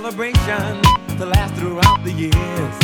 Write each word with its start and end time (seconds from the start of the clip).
celebration 0.00 0.80
to 1.18 1.26
last 1.26 1.52
throughout 1.60 2.00
the 2.04 2.12
years. 2.24 2.74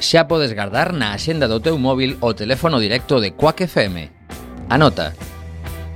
xa 0.00 0.28
podes 0.28 0.52
guardar 0.52 0.92
na 0.92 1.16
axenda 1.16 1.48
do 1.48 1.60
teu 1.64 1.78
móvil 1.78 2.20
o 2.20 2.34
teléfono 2.34 2.76
directo 2.76 3.20
de 3.24 3.32
Quack 3.32 3.64
FM. 3.64 3.96
Anota 4.68 5.14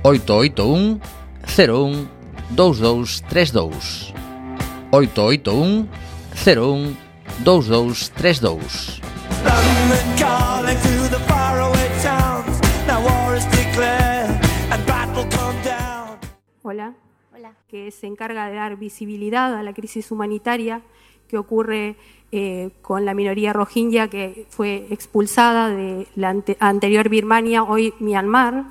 881 0.01 0.97
01 1.45 2.09
2232 2.57 4.13
881 4.89 5.85
01 6.33 6.97
2232 7.45 9.01
Dame 9.45 11.04
Que 17.75 17.91
se 17.91 18.07
encarga 18.07 18.47
de 18.47 18.55
dar 18.55 18.77
visibilidad 18.77 19.53
a 19.53 19.61
la 19.61 19.73
crisis 19.73 20.09
humanitaria 20.09 20.81
que 21.27 21.37
ocurre 21.37 21.97
eh, 22.31 22.69
con 22.81 23.03
la 23.03 23.13
minoría 23.13 23.51
rohingya 23.51 24.07
que 24.07 24.45
fue 24.49 24.87
expulsada 24.91 25.67
de 25.67 26.07
la 26.15 26.33
anterior 26.59 27.09
Birmania, 27.09 27.63
hoy 27.63 27.93
Myanmar, 27.99 28.63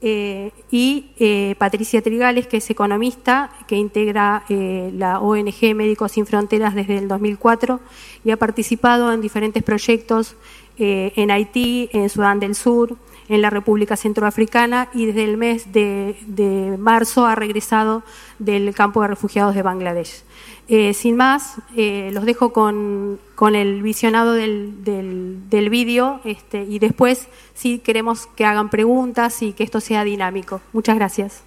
eh, 0.00 0.50
y 0.72 1.12
eh, 1.20 1.54
Patricia 1.56 2.02
Trigales, 2.02 2.48
que 2.48 2.56
es 2.56 2.68
economista, 2.68 3.48
que 3.68 3.76
integra 3.76 4.44
la 4.48 5.20
ONG 5.20 5.76
Médicos 5.76 6.10
Sin 6.10 6.26
Fronteras 6.26 6.74
desde 6.74 6.98
el 6.98 7.06
2004 7.06 7.78
y 8.24 8.32
ha 8.32 8.36
participado 8.38 9.12
en 9.12 9.20
diferentes 9.20 9.62
proyectos 9.62 10.34
en 10.78 11.30
Haití, 11.30 11.90
en 11.92 12.08
Sudán 12.08 12.40
del 12.40 12.56
Sur, 12.56 12.96
en 13.32 13.40
la 13.40 13.50
República 13.50 13.96
Centroafricana 13.96 14.88
y 14.92 15.06
desde 15.06 15.24
el 15.24 15.36
mes 15.38 15.72
de 15.72 16.76
marzo 16.78 17.24
ha 17.24 17.34
regresado 17.34 18.02
del 18.38 18.74
campo 18.74 19.00
de 19.00 19.08
refugiados 19.08 19.54
de 19.54 19.62
Bangladesh. 19.62 20.22
Eh, 20.68 20.94
sin 20.94 21.16
más, 21.16 21.56
eh, 21.76 22.10
los 22.12 22.24
dejo 22.24 22.52
con, 22.52 23.18
con 23.34 23.54
el 23.54 23.82
visionado 23.82 24.32
del, 24.32 24.84
del, 24.84 25.50
del 25.50 25.70
vídeo 25.70 26.20
este, 26.24 26.62
y 26.62 26.78
después 26.78 27.28
sí 27.54 27.78
queremos 27.78 28.26
que 28.26 28.44
hagan 28.44 28.70
preguntas 28.70 29.42
y 29.42 29.52
que 29.54 29.64
esto 29.64 29.80
sea 29.80 30.04
dinámico. 30.04 30.60
Muchas 30.72 30.96
gracias. 30.96 31.42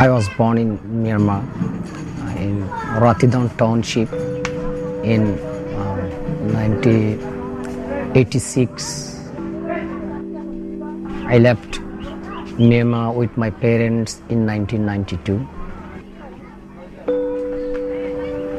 I 0.00 0.08
was 0.08 0.26
born 0.30 0.56
in 0.56 0.78
Myanmar, 0.78 1.42
in 2.38 2.62
Ratidon 3.04 3.54
Township. 3.58 4.08
in 5.04 5.38
uh, 5.74 5.96
1986. 6.52 9.30
I 11.26 11.38
left 11.38 11.80
Myanmar 12.58 13.14
with 13.14 13.34
my 13.36 13.50
parents 13.50 14.20
in 14.28 14.46
1992. 14.46 15.46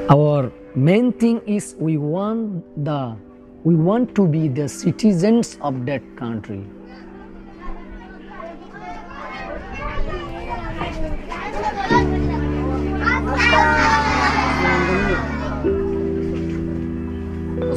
Our 0.10 0.52
main 0.76 1.14
thing 1.14 1.40
is 1.48 1.76
we 1.80 1.96
want 1.98 2.64
the 2.86 3.16
we 3.64 3.76
want 3.76 4.16
to 4.16 4.28
be 4.28 4.48
the 4.48 4.68
citizens 4.68 5.60
of 5.62 5.86
that 5.86 6.02
country. 6.18 6.66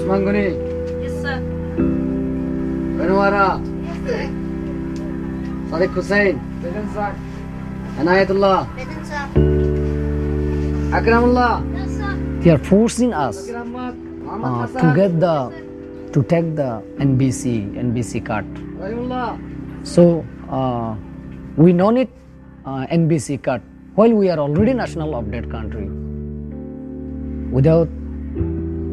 Manguni. 0.05 0.52
Yes, 1.02 1.14
sir. 1.24 1.36
Benwara. 3.01 3.56
Yes, 3.89 3.98
sir. 4.05 4.24
Sadiq 5.73 5.92
Hussain. 5.96 6.36
Present, 6.61 6.89
sir. 6.92 7.11
Anayatullah. 8.01 8.68
Present, 8.77 9.06
sir. 9.08 9.24
Akramullah. 10.98 11.64
Yes, 11.73 11.96
sir. 11.96 12.12
They 12.45 12.51
are 12.52 12.58
forcing 12.61 13.14
us 13.14 13.48
uh, 13.48 14.67
to 14.77 14.92
get 14.95 15.18
the 15.20 15.36
to 16.12 16.23
take 16.23 16.55
the 16.55 16.84
NBC 17.00 17.73
NBC 17.73 18.20
card. 18.27 18.45
So 19.89 20.24
uh, 20.50 20.95
we 21.56 21.73
don't 21.73 21.95
need 21.95 22.11
uh, 22.67 22.84
NBC 22.92 23.42
card 23.42 23.62
while 23.95 24.12
we 24.12 24.29
are 24.29 24.39
already 24.39 24.74
national 24.74 25.14
of 25.17 25.30
that 25.30 25.48
country. 25.50 25.89
Without 27.50 27.89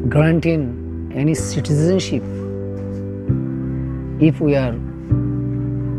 granting 0.09 0.80
any 1.15 1.33
citizenship 1.33 2.23
if 4.19 4.39
we 4.39 4.55
are 4.55 4.75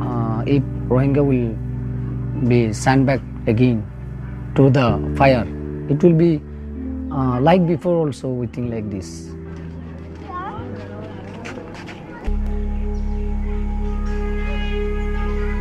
uh, 0.00 0.42
if 0.46 0.62
Rohingya 0.88 1.24
will 1.24 2.48
be 2.48 2.72
sent 2.72 3.04
back 3.04 3.20
again 3.46 3.84
to 4.54 4.70
the 4.70 4.86
fire 5.16 5.46
it 5.88 6.02
will 6.02 6.14
be 6.14 6.40
uh, 7.10 7.38
like 7.40 7.66
before 7.66 7.96
also 7.96 8.28
we 8.28 8.46
think 8.46 8.72
like 8.72 8.88
this 8.90 9.08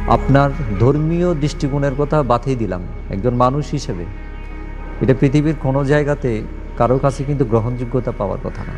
আপনার 0.08 0.50
ধর্মীয় 0.80 1.30
দৃষ্টিকোণের 1.34 1.96
কথা 1.98 2.18
বাতিয়ে 2.24 2.56
দিলাম 2.56 2.82
একজন 3.10 3.34
মানুষ 3.36 3.66
হিসেবে 3.72 4.06
এটা 5.02 5.14
পৃথিবীর 5.14 5.56
কোনো 5.56 5.80
জায়গাতে 5.84 6.32
কারও 6.78 6.98
কাছে 7.00 7.22
কিন্তু 7.24 7.44
গ্রহণযোগ্যতা 7.46 8.12
পাওয়ার 8.12 8.40
কথা 8.44 8.64
না 8.64 8.76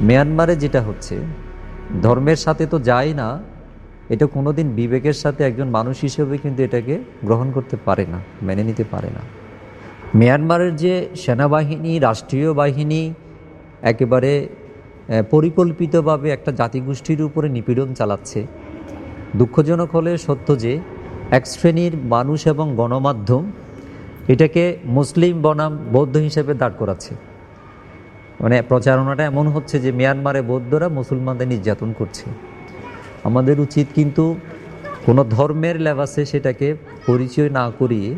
মিয়ানমারে 0.00 0.56
যেটা 0.56 0.80
হচ্ছে, 0.82 1.16
ধর্মের 2.02 2.36
সাথে 2.36 2.66
তো 2.66 2.78
যায় 2.78 3.14
না, 3.14 3.42
এটা 4.10 4.26
কোনোদিন 4.26 4.66
বিবেকের 4.74 5.12
সাথে 5.12 5.44
একজন 5.44 5.68
মানুষ 5.68 6.00
হিসেবে 6.00 6.38
কিন্তু 6.38 6.62
এটাকে 6.62 6.98
গ্রহণ 7.24 7.50
করতে 7.50 7.76
পারে 7.76 8.06
না, 8.06 8.20
মেনে 8.42 8.64
নিতে 8.64 8.84
পারে 8.84 9.10
না। 9.16 9.22
মিয়ানমারের 10.14 10.76
যে 10.76 11.08
সেনাবাহিনী, 11.14 11.98
রাষ্ট্রীয় 11.98 12.54
বাহিনী, 12.54 13.14
একেবারে 13.82 14.48
পরিকল্পিতভাবে 15.30 16.30
একটা 16.30 16.52
জাতিগোষ্ঠীর 16.52 17.22
উপরে 17.22 17.48
নিপীড়ন 17.48 17.94
চালাচ্ছে, 17.94 18.46
দুঃখজনক 19.36 19.90
হলে 19.90 20.18
সত্য 20.18 20.58
যে 20.58 20.78
এক 21.30 21.46
শ্রেণির 21.46 21.96
মানুষ 21.96 22.46
এবং 22.46 22.74
গণমাধ্যম 22.76 23.44
এটাকে 24.28 24.76
মুসলিম 24.84 25.42
বনাম 25.42 25.78
বৌদ্ধ 25.92 26.16
হিসেবে 26.16 26.54
দাঁড় 26.54 26.74
করাচ্ছে। 26.78 27.14
মানে 28.40 28.62
প্রচারণাটা 28.62 29.24
এমন 29.24 29.48
হচ্ছে 29.48 29.78
যে 29.78 29.92
মিয়ানমারে 29.92 30.42
বৌদ্ধরা 30.42 30.88
মুসলমানদের 30.88 31.48
নির্যাতন 31.48 31.94
করছে। 31.98 32.30
আমাদের 33.24 33.60
উচিত 33.60 33.86
কিন্তু 33.94 34.36
কোনো 35.06 35.24
ধর্মের 35.24 35.80
লেবাসে 35.80 36.24
সেটাকে 36.24 36.74
পরিচয় 37.06 37.50
না 37.50 37.70
করিয়ে 37.78 38.14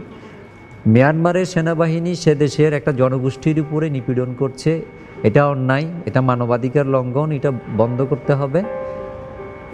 মিয়ানমারের 0.86 1.44
সেনাবাহিনী 1.44 2.14
সে 2.14 2.34
দেশের 2.34 2.72
একটা 2.72 2.92
জনগোষ্ঠীর 2.92 3.60
উপরে 3.60 3.90
নিপীড়ন 3.90 4.34
করছে। 4.38 4.82
এটা 5.22 5.48
অন্যায়, 5.48 5.86
এটা 6.06 6.20
মানবাধিকার 6.20 6.86
লঙ্ঘন, 6.86 7.32
এটা 7.32 7.52
বন্ধ 7.76 8.02
করতে 8.02 8.32
হবে। 8.34 8.62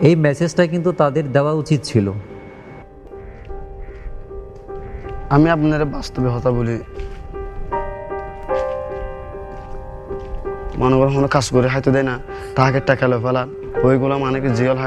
এই 0.00 0.16
মেসেজটা 0.16 0.66
কিন্তু 0.66 0.92
তাদের 0.92 1.32
দেওয়া 1.32 1.52
উচিত 1.52 1.80
ছিল। 1.82 2.12
আমি 5.30 5.50
আপনার 5.50 5.84
বাস্তবে 5.84 6.28
কথা 6.36 6.50
বলি। 6.50 6.78
মনে 10.80 10.94
করো 11.00 11.10
কোনো 11.16 11.28
কাজ 11.36 11.46
করে 11.54 11.68
হাইতে 11.74 11.90
দেয় 11.94 12.06
না। 12.10 12.14
তাহাকে 12.56 12.80
টাকা 12.88 13.04
লো 13.10 13.16
ফেলা। 13.24 13.42
ওইগুলো 13.86 14.14
মানে 14.24 14.38
কি 14.44 14.50
জিয়ল 14.58 14.78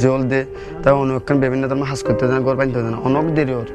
জিয়ল 0.00 0.22
দে। 0.30 0.40
তাই 0.82 0.92
অনেকক্ষণ 1.02 1.36
বিভিন্ন 1.44 1.64
ধর্ম 1.70 1.82
হাস 1.90 2.00
করতে 2.06 2.24
দেয় 2.30 2.40
গড় 2.46 2.56
বানতে 2.60 2.78
দেয় 2.84 2.92
না। 2.94 2.98
অনেক 3.06 3.26
দেরি 3.36 3.54
ওর। 3.60 3.68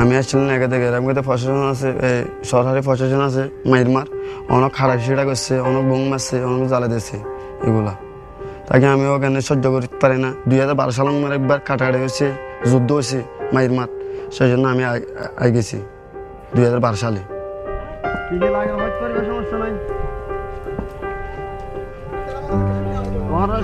আমি 0.00 0.12
আসছিলাম 0.20 0.48
একে 0.56 0.68
থেকে। 0.72 0.86
এরকম 0.90 1.08
প্রশাসন 1.28 1.60
আছে 1.74 1.88
এই 2.08 2.18
সরকারি 2.50 2.80
প্রশাসন 2.88 3.20
আছে 3.28 3.42
মাইরমার 3.70 4.06
অনেক 4.54 4.72
খারাপ 4.78 4.98
সেটা 5.06 5.24
করছে, 5.28 5.54
অনেক 5.68 5.84
বোম 5.90 6.02
মারছে, 6.12 6.36
অনেক 6.50 6.66
জ্বালা 6.72 6.86
দিয়েছে 6.92 7.16
এগুলা। 7.68 7.94
তাকে 8.68 8.86
আমি 8.94 9.04
ওখানে 9.14 9.40
সহ্য 9.48 9.64
করতে 9.74 9.96
পারি 10.02 10.18
না। 10.24 10.30
দুই 10.48 10.58
হাজার 10.62 10.76
বারো 10.80 10.92
সাল 10.96 11.06
আমার 11.12 11.32
একবার 11.38 11.58
কাটাকাটি 11.68 11.98
হয়েছে, 12.02 12.26
যুদ্ধ 12.70 12.88
হয়েছে 12.96 13.18
মাইরমার 13.54 13.88
সেই 14.36 14.48
জন্য 14.52 14.64
আমি 14.72 14.82
আই 15.42 15.48
গেছি, 15.54 15.78
দুই 16.54 16.62
হাজার 16.66 16.80
বারো 16.86 16.98
সালে। 17.04 17.22
সমস্যা 19.30 19.56
নাই। 19.62 19.72
মহারাজ 23.30 23.62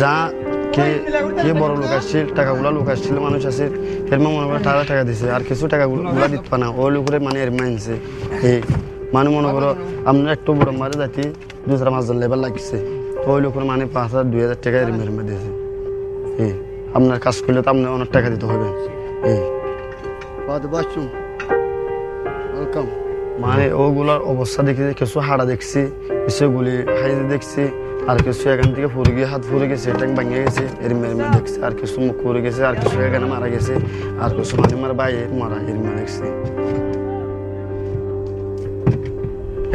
যা 0.00 0.14
কে 0.74 0.86
কে 1.42 1.50
বড় 1.60 1.74
লোক 1.80 1.92
আসছিল 1.98 2.24
টাকাগুলো 2.38 2.68
লোক 2.76 2.88
আসছিল 2.94 3.16
মানুষ 3.26 3.42
আছে। 3.50 3.64
এর 4.12 4.20
মনে 4.24 4.46
করে 4.48 4.60
টাকা 4.68 4.82
টাকা 4.90 5.02
দিছে 5.08 5.26
আর 5.36 5.42
কিছু 5.48 5.64
টাকাগুলো 5.74 6.00
দিতে 6.32 6.48
পারে 6.50 6.60
না। 6.62 6.68
ওই 6.82 6.90
লোকের 6.94 7.22
মানে 7.26 7.38
এর 7.44 7.50
মানছে 7.58 7.94
এই 8.48 8.58
মানে 9.14 9.28
মনে 9.36 9.48
করো 9.54 9.70
আপনার 10.08 10.30
একটু 10.36 10.50
বড় 10.58 10.70
মারে 10.80 10.96
যাতি 11.02 11.24
দুসরা 11.68 11.90
মাসজন 11.94 12.16
লেবার 12.22 12.40
লাগছে। 12.44 12.78
ওই 13.30 13.38
লোকের 13.44 13.64
মানে 13.70 13.84
পাঁচ 13.94 14.08
হাজার 14.10 14.26
দুই 14.32 14.40
হাজার 14.44 14.58
টাকা 14.64 14.76
এর 14.84 14.90
মেরে 14.98 15.24
দিয়েছে। 15.28 15.50
এই 16.44 16.52
আপনার 16.96 17.18
কাজ 17.24 17.36
করলে 17.44 17.60
তো 17.64 17.68
আপনার 17.74 17.90
অনেক 17.96 18.08
টাকা 18.16 18.28
দিতে 18.34 18.46
হবে। 18.50 18.68
এই। 19.32 19.40
ওয়েলকাম 22.54 22.86
মানে 23.44 23.64
ওগুলোর 23.82 24.20
অবস্থা 24.32 24.60
দেখি 24.66 24.82
কিছু 25.00 25.16
হাড়া 25.26 25.44
দেখছি 25.44 25.80
কিছু 26.24 26.44
গুলি 26.54 26.74
হাইতে 27.00 27.24
দেখছি 27.32 27.62
আর 28.10 28.16
কিছু 28.26 28.44
এখান 28.54 28.68
থেকে 28.74 28.88
ফুরে 28.94 29.10
গিয়ে 29.16 29.28
হাত 29.32 29.42
ফুরে 29.50 29.66
গেছে 29.70 29.88
ট্যাঙ্ক 29.98 30.12
ভাঙিয়ে 30.18 30.40
গেছে 30.44 30.64
এর 30.84 30.92
মেরে 31.00 31.14
মেরে 31.18 31.30
দেখছি 31.36 31.58
আর 31.66 31.72
কিছু 31.80 31.96
মুখ 32.06 32.16
ফুরে 32.22 32.40
গেছে 32.46 32.62
আর 32.70 32.74
কিছু 32.80 32.96
এখানে 33.06 33.26
মারা 33.32 33.48
গেছে 33.54 33.74
আর 34.24 34.30
কিছু 34.36 34.52
মানে 34.60 34.76
মারা 34.82 34.94
বাইরে 35.00 35.22
মারা 35.40 35.56
এর 35.70 35.78
মেরে 35.84 35.96
দেখছি। 36.00 36.26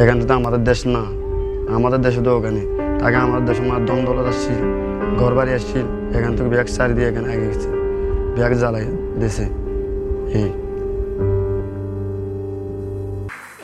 এখান 0.01 0.15
থেকে 0.21 0.33
আমাদের 0.41 0.61
দেশ 0.69 0.79
না 0.95 1.03
আমাদের 1.77 1.99
দেশে 2.05 2.21
তো 2.25 2.31
ওখানে 2.37 2.61
তাকে 3.00 3.16
আমাদের 3.16 3.44
দেশে 3.48 3.62
মার 3.70 3.82
দম 3.88 3.98
দলত 4.06 4.26
আসছিল 4.32 4.58
ঘর 5.20 5.32
বাড়ি 5.38 5.52
আসছিল 5.58 5.86
এখান 6.16 6.32
থেকে 6.36 6.48
ব্যাগ 6.54 6.68
সারি 6.76 6.92
দিয়ে 6.96 7.08
এখানে 7.10 7.28
আগে 7.34 7.46
গেছে 7.46 7.68
ব্যাগ 8.36 8.52
জ্বালাই 8.60 8.86
দিয়েছে 9.20 9.44
এই 10.40 10.50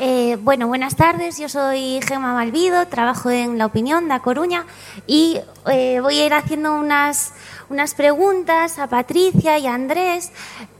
Eh, 0.05 0.37
bueno, 0.41 0.67
buenas 0.67 0.97
tardes. 0.97 1.39
Yo 1.39 1.49
soy 1.49 2.01
Gemma 2.09 2.33
Malvido, 2.35 2.87
trabajo 2.89 3.31
en 3.31 3.57
La 3.57 3.67
Opinión 3.67 4.09
de 4.09 4.15
A 4.15 4.21
Coruña 4.21 4.67
y 5.07 5.39
eh, 5.71 6.01
voy 6.01 6.19
a 6.19 6.27
ir 6.27 6.35
haciendo 6.35 6.73
unas, 6.75 7.35
unas 7.70 7.94
preguntas 7.94 8.80
a 8.80 8.88
Patricia 8.88 9.58
y 9.60 9.68
Andrés 9.68 10.32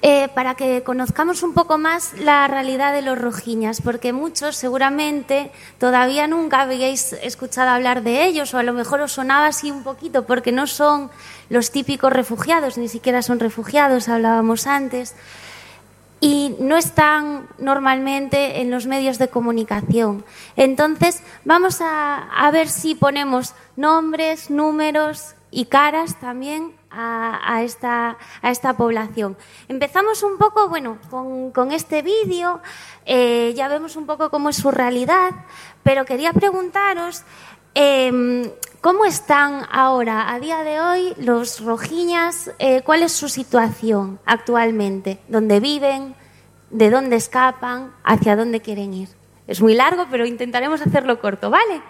eh, 0.02 0.30
para 0.34 0.56
que 0.56 0.84
conozcamos 0.84 1.44
un 1.44 1.54
poco 1.54 1.78
más 1.78 2.14
la 2.20 2.48
realidad 2.48 2.94
de 2.94 3.02
los 3.02 3.20
rojiñas, 3.20 3.82
porque 3.82 4.14
muchos 4.14 4.56
seguramente 4.56 5.52
todavía 5.80 6.28
nunca 6.28 6.62
habíais 6.62 7.14
escuchado 7.14 7.72
hablar 7.72 8.04
de 8.04 8.26
ellos 8.26 8.54
o 8.54 8.58
a 8.58 8.64
lo 8.64 8.74
mejor 8.74 9.02
os 9.02 9.14
sonaba 9.14 9.48
así 9.48 9.70
un 9.70 9.84
poquito 9.84 10.26
porque 10.26 10.52
no 10.52 10.68
son 10.68 11.10
los 11.50 11.72
típicos 11.72 12.14
refugiados, 12.14 12.78
ni 12.78 12.88
siquiera 12.88 13.22
son 13.22 13.40
refugiados, 13.40 14.08
hablábamos 14.08 14.68
antes 14.68 15.16
y 16.20 16.56
no 16.60 16.78
están 16.78 17.48
normalmente 17.60 18.62
en 18.62 18.72
los 18.72 18.88
medios 18.88 19.20
de 19.20 19.28
comunicación. 19.28 20.26
Entonces, 20.56 21.22
vamos 21.46 21.80
a, 21.82 22.18
a 22.18 22.50
ver 22.50 22.70
si 22.70 22.96
ponemos 22.96 23.54
nombres, 23.76 24.50
números 24.50 25.36
y 25.52 25.66
caras 25.66 26.20
también 26.20 26.77
a, 26.90 27.40
a 27.56 27.64
esta, 27.64 28.18
a 28.42 28.52
esta 28.52 28.76
población. 28.78 29.38
Empezamos 29.68 30.24
un 30.24 30.38
poco, 30.38 30.70
bueno, 30.70 30.98
con, 31.10 31.52
con 31.52 31.72
este 31.72 32.02
vídeo, 32.02 32.62
eh, 33.06 33.54
ya 33.56 33.68
vemos 33.68 33.96
un 33.96 34.06
poco 34.06 34.30
cómo 34.30 34.50
es 34.50 34.58
su 34.58 34.72
realidad, 34.72 35.32
pero 35.84 36.06
quería 36.06 36.34
preguntaros 36.34 37.24
eh, 37.76 38.54
cómo 38.82 39.06
están 39.06 39.68
ahora, 39.72 40.34
a 40.34 40.40
día 40.40 40.64
de 40.64 40.80
hoy, 40.80 41.14
los 41.18 41.64
rojiñas, 41.64 42.52
eh, 42.60 42.82
cuál 42.84 43.04
es 43.04 43.12
su 43.12 43.30
situación 43.30 44.20
actualmente, 44.26 45.20
dónde 45.28 45.60
viven, 45.60 46.16
de 46.70 46.90
dónde 46.90 47.16
escapan, 47.16 47.94
hacia 48.04 48.36
dónde 48.36 48.62
quieren 48.62 48.94
ir. 48.94 49.10
Es 49.46 49.62
muy 49.62 49.76
largo, 49.76 50.08
pero 50.12 50.26
intentaremos 50.26 50.82
hacerlo 50.82 51.20
corto, 51.20 51.50
¿vale? 51.50 51.82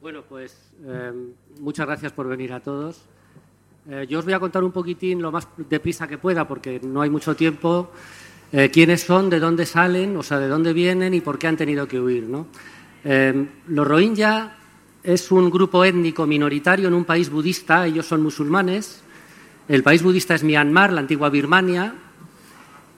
Bueno, 0.00 0.22
pues 0.28 0.72
eh, 0.84 1.12
muchas 1.58 1.86
gracias 1.86 2.12
por 2.12 2.28
venir 2.28 2.52
a 2.52 2.60
todos. 2.60 3.08
Eh, 3.90 4.06
yo 4.08 4.20
os 4.20 4.24
voy 4.24 4.34
a 4.34 4.38
contar 4.38 4.62
un 4.62 4.70
poquitín 4.70 5.20
lo 5.20 5.32
más 5.32 5.48
deprisa 5.56 6.06
que 6.06 6.16
pueda, 6.16 6.46
porque 6.46 6.80
no 6.84 7.02
hay 7.02 7.10
mucho 7.10 7.34
tiempo, 7.34 7.90
eh, 8.52 8.70
quiénes 8.72 9.02
son, 9.02 9.28
de 9.28 9.40
dónde 9.40 9.66
salen, 9.66 10.16
o 10.16 10.22
sea, 10.22 10.38
de 10.38 10.46
dónde 10.46 10.72
vienen 10.72 11.14
y 11.14 11.20
por 11.20 11.36
qué 11.36 11.48
han 11.48 11.56
tenido 11.56 11.88
que 11.88 11.98
huir. 11.98 12.22
¿no? 12.22 12.46
Eh, 13.04 13.44
los 13.66 13.86
Rohingya 13.86 14.56
es 15.02 15.32
un 15.32 15.50
grupo 15.50 15.84
étnico 15.84 16.28
minoritario 16.28 16.86
en 16.86 16.94
un 16.94 17.04
país 17.04 17.28
budista, 17.28 17.84
ellos 17.84 18.06
son 18.06 18.22
musulmanes. 18.22 19.02
El 19.66 19.82
país 19.82 20.02
budista 20.02 20.36
es 20.36 20.44
Myanmar, 20.44 20.92
la 20.92 21.00
antigua 21.00 21.28
Birmania, 21.28 21.94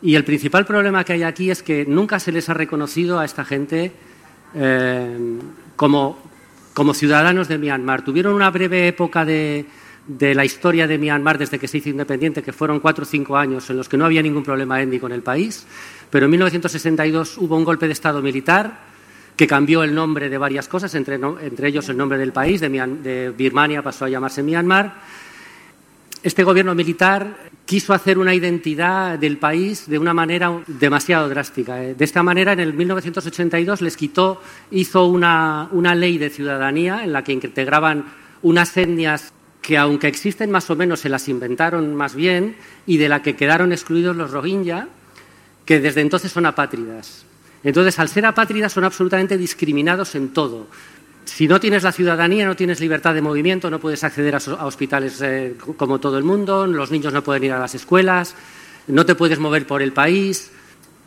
y 0.02 0.16
el 0.16 0.24
principal 0.24 0.66
problema 0.66 1.02
que 1.02 1.14
hay 1.14 1.22
aquí 1.22 1.50
es 1.50 1.62
que 1.62 1.86
nunca 1.86 2.20
se 2.20 2.30
les 2.30 2.50
ha 2.50 2.54
reconocido 2.54 3.18
a 3.18 3.24
esta 3.24 3.44
gente 3.44 3.92
como, 5.76 6.18
como, 6.74 6.94
ciudadanos 6.94 7.48
de 7.48 7.56
Myanmar. 7.56 8.04
Tuvieron 8.04 8.34
una 8.34 8.50
breve 8.50 8.86
época 8.88 9.24
de, 9.24 9.66
de, 10.06 10.34
la 10.34 10.44
historia 10.44 10.86
de 10.86 10.98
Myanmar 10.98 11.38
desde 11.38 11.58
que 11.58 11.68
se 11.68 11.78
hizo 11.78 11.88
independiente, 11.88 12.42
que 12.42 12.52
fueron 12.52 12.80
cuatro 12.80 13.04
o 13.04 13.06
cinco 13.06 13.36
años 13.36 13.68
en 13.70 13.76
los 13.76 13.88
que 13.88 13.96
no 13.96 14.04
había 14.04 14.22
ningún 14.22 14.42
problema 14.42 14.80
étnico 14.80 15.06
en 15.06 15.12
el 15.12 15.22
país, 15.22 15.66
pero 16.10 16.26
en 16.26 16.30
1962 16.30 17.38
hubo 17.38 17.56
un 17.56 17.64
golpe 17.64 17.86
de 17.86 17.92
Estado 17.92 18.22
militar 18.22 18.94
que 19.36 19.46
cambió 19.46 19.82
el 19.82 19.94
nombre 19.94 20.28
de 20.28 20.38
varias 20.38 20.68
cosas, 20.68 20.94
entre, 20.94 21.16
entre 21.16 21.68
ellos 21.68 21.88
el 21.88 21.96
nombre 21.96 22.18
del 22.18 22.32
país, 22.32 22.60
de, 22.60 23.34
Birmania 23.36 23.82
pasó 23.82 24.04
a 24.04 24.08
llamarse 24.08 24.42
Myanmar. 24.42 24.94
Este 26.22 26.42
gobierno 26.42 26.74
militar 26.74 27.36
quiso 27.66 27.92
hacer 27.92 28.16
una 28.16 28.34
identidad 28.34 29.18
del 29.18 29.36
país 29.36 29.88
de 29.88 29.98
una 29.98 30.14
manera 30.14 30.62
demasiado 30.66 31.28
drástica. 31.28 31.74
De 31.76 32.04
esta 32.04 32.22
manera, 32.22 32.52
en 32.52 32.60
el 32.60 32.72
1982 32.72 33.82
les 33.82 33.96
quitó, 33.96 34.40
hizo 34.70 35.06
una, 35.06 35.68
una 35.72 35.94
ley 35.94 36.16
de 36.16 36.30
ciudadanía 36.30 37.04
en 37.04 37.12
la 37.12 37.22
que 37.22 37.32
integraban 37.32 38.06
unas 38.40 38.74
etnias 38.76 39.33
que, 39.64 39.78
aunque 39.78 40.08
existen 40.08 40.50
más 40.50 40.68
o 40.68 40.76
menos, 40.76 41.00
se 41.00 41.08
las 41.08 41.26
inventaron 41.26 41.94
más 41.94 42.14
bien 42.14 42.54
y 42.86 42.98
de 42.98 43.08
la 43.08 43.22
que 43.22 43.34
quedaron 43.34 43.72
excluidos 43.72 44.14
los 44.14 44.30
rohingya, 44.30 44.88
que 45.64 45.80
desde 45.80 46.02
entonces 46.02 46.30
son 46.30 46.44
apátridas. 46.44 47.24
Entonces, 47.62 47.98
al 47.98 48.10
ser 48.10 48.26
apátridas, 48.26 48.74
son 48.74 48.84
absolutamente 48.84 49.38
discriminados 49.38 50.16
en 50.16 50.34
todo. 50.34 50.66
Si 51.24 51.48
no 51.48 51.58
tienes 51.60 51.82
la 51.82 51.92
ciudadanía, 51.92 52.44
no 52.44 52.54
tienes 52.54 52.78
libertad 52.78 53.14
de 53.14 53.22
movimiento, 53.22 53.70
no 53.70 53.80
puedes 53.80 54.04
acceder 54.04 54.34
a, 54.34 54.66
hospitales 54.66 55.18
eh, 55.22 55.54
como 55.78 55.98
todo 55.98 56.18
el 56.18 56.24
mundo, 56.24 56.66
los 56.66 56.90
niños 56.90 57.14
no 57.14 57.24
pueden 57.24 57.44
ir 57.44 57.52
a 57.52 57.58
las 57.58 57.74
escuelas, 57.74 58.34
no 58.88 59.06
te 59.06 59.14
puedes 59.14 59.38
mover 59.38 59.66
por 59.66 59.80
el 59.80 59.94
país, 59.94 60.50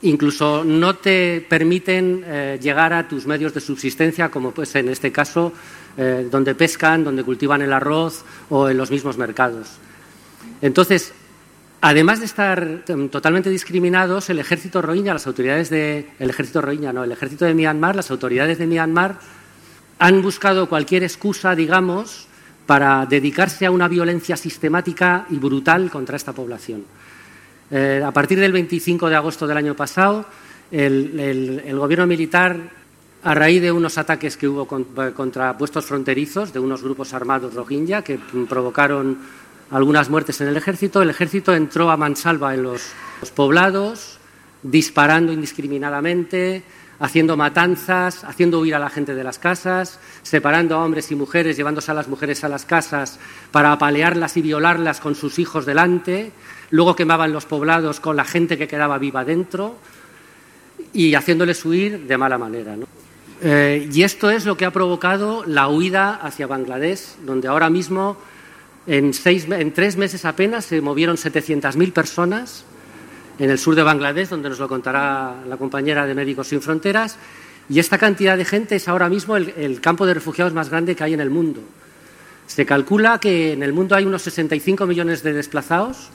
incluso 0.01 0.63
no 0.63 0.95
te 0.95 1.45
permiten 1.47 2.23
eh, 2.25 2.59
llegar 2.59 2.91
a 2.91 3.07
tus 3.07 3.27
medios 3.27 3.53
de 3.53 3.61
subsistencia, 3.61 4.29
como 4.29 4.49
pues 4.49 4.73
en 4.73 4.89
este 4.89 5.11
caso, 5.11 5.53
eh, 5.97 6.27
donde 6.31 6.55
pescan, 6.55 7.03
donde 7.03 7.23
cultivan 7.23 7.61
el 7.61 7.73
arroz 7.73 8.23
o 8.49 8.69
en 8.69 8.77
los 8.77 8.91
mismos 8.91 9.17
mercados. 9.17 9.67
Entonces, 10.61 11.13
además 11.81 12.19
de 12.19 12.25
estar 12.25 12.83
totalmente 13.11 13.49
discriminados, 13.49 14.29
el 14.29 14.39
ejército 14.39 14.81
rohingya, 14.81 15.13
las 15.13 15.27
autoridades 15.27 15.69
de 15.69 16.09
el 16.19 16.29
ejército 16.29 16.61
rohingya, 16.61 16.93
no, 16.93 17.03
el 17.03 17.11
ejército 17.11 17.45
de 17.45 17.53
Myanmar, 17.53 17.95
las 17.95 18.11
autoridades 18.11 18.57
de 18.57 18.67
Myanmar 18.67 19.19
han 19.99 20.21
buscado 20.21 20.69
cualquier 20.69 21.03
excusa, 21.03 21.55
digamos, 21.55 22.27
para 22.65 23.05
dedicarse 23.05 23.65
a 23.65 23.71
una 23.71 23.87
violencia 23.87 24.37
sistemática 24.37 25.25
y 25.29 25.37
brutal 25.37 25.89
contra 25.89 26.17
esta 26.17 26.33
población. 26.33 26.85
Eh, 27.71 28.01
a 28.05 28.11
partir 28.11 28.39
del 28.39 28.51
25 28.51 29.09
de 29.09 29.15
agosto 29.15 29.47
del 29.47 29.57
año 29.57 29.75
pasado, 29.75 30.25
el, 30.71 31.77
gobierno 31.77 32.07
militar, 32.07 32.57
a 33.27 33.33
raíz 33.33 33.61
de 33.61 33.73
unos 33.73 33.97
ataques 33.97 34.37
que 34.37 34.47
hubo 34.47 34.65
con, 34.65 34.85
contra 35.13 35.57
puestos 35.57 35.83
fronterizos 35.83 36.53
de 36.53 36.59
unos 36.59 36.81
grupos 36.81 37.13
armados 37.13 37.53
rohingya 37.53 38.01
que 38.01 38.17
provocaron 38.47 39.17
algunas 39.69 40.09
muertes 40.09 40.39
en 40.39 40.47
el 40.47 40.55
ejército, 40.55 41.01
el 41.01 41.09
ejército 41.09 41.53
entró 41.53 41.91
a 41.91 41.97
mansalva 41.97 42.53
en 42.53 42.63
los, 42.63 42.93
los 43.19 43.31
poblados, 43.31 44.17
disparando 44.63 45.33
indiscriminadamente, 45.33 46.63
haciendo 46.99 47.35
matanzas, 47.35 48.23
haciendo 48.23 48.61
huir 48.61 48.75
a 48.75 48.79
la 48.79 48.89
gente 48.89 49.13
de 49.13 49.25
las 49.25 49.39
casas, 49.39 49.99
separando 50.23 50.77
a 50.77 50.85
hombres 50.85 51.11
y 51.11 51.15
mujeres, 51.15 51.57
llevándose 51.57 51.91
a 51.91 51.95
las 51.95 52.07
mujeres 52.07 52.45
a 52.45 52.47
las 52.47 52.63
casas 52.63 53.19
para 53.51 53.73
apalearlas 53.73 54.37
y 54.37 54.41
violarlas 54.41 55.01
con 55.01 55.15
sus 55.15 55.37
hijos 55.37 55.65
delante, 55.65 56.31
luego 56.69 56.95
quemaban 56.95 57.33
los 57.33 57.45
poblados 57.45 57.99
con 57.99 58.15
la 58.15 58.23
gente 58.23 58.57
que 58.57 58.69
quedaba 58.69 58.97
viva 58.97 59.25
dentro 59.25 59.75
y 60.93 61.13
haciéndoles 61.13 61.65
huir 61.65 62.07
de 62.07 62.17
mala 62.17 62.37
manera. 62.37 62.77
¿no? 62.77 62.96
Eh, 63.41 63.87
y 63.91 64.03
esto 64.03 64.31
es 64.31 64.45
lo 64.45 64.57
que 64.57 64.65
ha 64.65 64.71
provocado 64.71 65.43
la 65.45 65.67
huida 65.67 66.15
hacia 66.15 66.47
Bangladesh, 66.47 67.17
donde 67.23 67.47
ahora 67.47 67.69
mismo, 67.69 68.17
en, 68.87 69.11
tres 69.11 69.97
meses 69.97 70.25
apenas, 70.25 70.65
se 70.65 70.81
movieron 70.81 71.17
700.000 71.17 71.93
personas 71.93 72.63
en 73.37 73.51
el 73.51 73.59
sur 73.59 73.75
de 73.75 73.83
Bangladesh, 73.83 74.29
donde 74.29 74.49
nos 74.49 74.59
lo 74.59 74.67
contará 74.67 75.35
la 75.47 75.57
compañera 75.57 76.05
de 76.05 76.15
Médicos 76.15 76.47
Sin 76.47 76.61
Fronteras. 76.61 77.17
Y 77.69 77.79
esta 77.79 77.97
cantidad 77.97 78.37
de 78.37 78.45
gente 78.45 78.77
es 78.77 78.87
ahora 78.87 79.09
mismo 79.09 79.35
el, 79.35 79.81
campo 79.81 80.05
de 80.05 80.15
refugiados 80.15 80.53
más 80.53 80.69
grande 80.69 80.95
que 80.95 81.03
hay 81.03 81.13
en 81.13 81.21
el 81.21 81.29
mundo. 81.29 81.61
Se 82.47 82.65
calcula 82.65 83.19
que 83.19 83.53
en 83.53 83.61
el 83.61 83.73
mundo 83.73 83.95
hay 83.95 84.05
unos 84.05 84.21
65 84.21 84.87
millones 84.87 85.21
de 85.21 85.33
desplazados, 85.33 86.09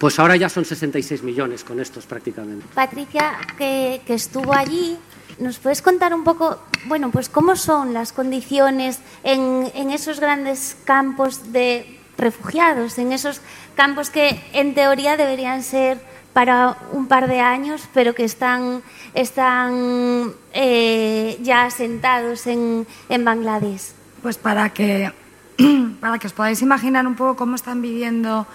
pues 0.00 0.18
ahora 0.18 0.34
ya 0.34 0.48
son 0.48 0.64
66 0.64 1.22
millones 1.22 1.62
con 1.62 1.78
estos 1.78 2.04
prácticamente. 2.04 2.66
Patricia, 2.74 3.38
que 3.56 4.00
estuvo 4.08 4.52
allí, 4.52 4.98
¿nos 5.38 5.58
puedes 5.58 5.82
contar 5.82 6.14
un 6.14 6.24
poco, 6.24 6.58
bueno, 6.86 7.10
pues 7.10 7.28
cómo 7.28 7.56
son 7.56 7.92
las 7.92 8.12
condiciones 8.12 9.00
en, 9.22 9.90
esos 9.90 10.20
grandes 10.20 10.76
campos 10.84 11.52
de 11.52 11.98
refugiados, 12.18 12.98
en 12.98 13.12
esos 13.12 13.40
campos 13.74 14.10
que 14.10 14.40
en 14.52 14.74
teoría 14.74 15.16
deberían 15.16 15.62
ser 15.62 16.00
para 16.32 16.76
un 16.92 17.06
par 17.06 17.28
de 17.28 17.40
años, 17.40 17.88
pero 17.92 18.14
que 18.14 18.24
están, 18.24 18.82
están 19.14 20.32
eh, 20.54 21.38
ya 21.42 21.64
asentados 21.64 22.46
en, 22.46 22.86
en 23.08 23.24
Bangladesh. 23.24 23.92
Pues 24.22 24.38
para 24.38 24.70
que, 24.70 25.12
para 26.00 26.18
que 26.18 26.26
os 26.26 26.32
podáis 26.32 26.62
imaginar 26.62 27.06
un 27.06 27.16
poco 27.16 27.36
cómo 27.36 27.56
están 27.56 27.82
viviendo 27.82 28.46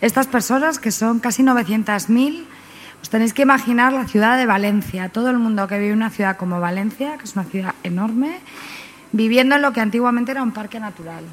estas 0.00 0.26
personas, 0.26 0.78
que 0.78 0.90
son 0.90 1.18
casi 1.18 1.42
900.000, 1.42 2.46
os 3.02 3.10
tenéis 3.10 3.32
que 3.32 3.42
imaginar 3.42 3.92
la 3.92 4.06
ciudad 4.06 4.36
de 4.38 4.46
Valencia, 4.46 5.08
todo 5.08 5.30
el 5.30 5.38
mundo 5.38 5.66
que 5.66 5.78
vive 5.78 5.92
en 5.92 5.98
una 5.98 6.10
ciudad 6.10 6.36
como 6.36 6.60
Valencia, 6.60 7.16
que 7.18 7.24
es 7.24 7.34
una 7.34 7.44
ciudad 7.44 7.74
enorme, 7.82 8.40
viviendo 9.12 9.56
en 9.56 9.62
lo 9.62 9.72
que 9.72 9.80
antiguamente 9.80 10.32
era 10.32 10.42
un 10.42 10.52
parque 10.52 10.80
natural. 10.80 11.24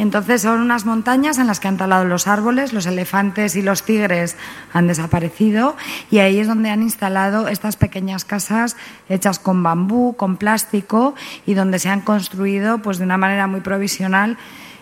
Entonces 0.00 0.40
son 0.40 0.60
unas 0.60 0.86
montañas 0.86 1.36
en 1.36 1.46
las 1.46 1.60
que 1.60 1.68
han 1.68 1.76
talado 1.76 2.06
los 2.06 2.26
árboles, 2.26 2.72
los 2.72 2.86
elefantes 2.86 3.54
y 3.54 3.60
los 3.60 3.82
tigres 3.82 4.34
han 4.72 4.86
desaparecido 4.86 5.76
y 6.10 6.20
ahí 6.20 6.38
es 6.38 6.48
donde 6.48 6.70
han 6.70 6.82
instalado 6.82 7.48
estas 7.48 7.76
pequeñas 7.76 8.24
casas 8.24 8.78
hechas 9.10 9.38
con 9.38 9.62
bambú, 9.62 10.16
con 10.16 10.38
plástico 10.38 11.14
y 11.44 11.52
donde 11.52 11.78
se 11.78 11.90
han 11.90 12.00
construido 12.00 12.78
pues 12.78 12.96
de 12.96 13.04
una 13.04 13.18
manera 13.18 13.46
muy 13.46 13.60
provisional 13.60 14.38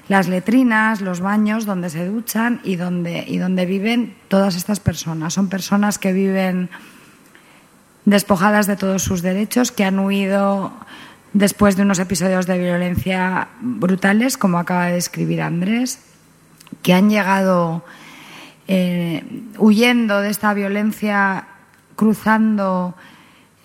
las 0.08 0.26
letrinas, 0.26 1.00
los 1.00 1.20
baños 1.20 1.66
donde 1.66 1.90
se 1.90 2.06
duchan 2.06 2.60
y 2.64 2.76
donde, 2.76 3.24
y 3.26 3.38
donde 3.38 3.66
viven 3.66 4.16
todas 4.28 4.56
estas 4.56 4.80
personas. 4.80 5.34
Son 5.34 5.48
personas 5.48 5.98
que 5.98 6.12
viven 6.12 6.70
despojadas 8.06 8.66
de 8.66 8.76
todos 8.76 9.02
sus 9.02 9.20
derechos, 9.20 9.70
que 9.70 9.84
han 9.84 9.98
huido 9.98 10.72
después 11.34 11.76
de 11.76 11.82
unos 11.82 11.98
episodios 11.98 12.46
de 12.46 12.58
violencia 12.58 13.48
brutales, 13.60 14.38
como 14.38 14.58
acaba 14.58 14.86
de 14.86 14.94
describir 14.94 15.42
Andrés, 15.42 16.00
que 16.82 16.94
han 16.94 17.10
llegado 17.10 17.84
eh, 18.66 19.24
huyendo 19.58 20.22
de 20.22 20.30
esta 20.30 20.54
violencia, 20.54 21.48
cruzando 21.96 22.94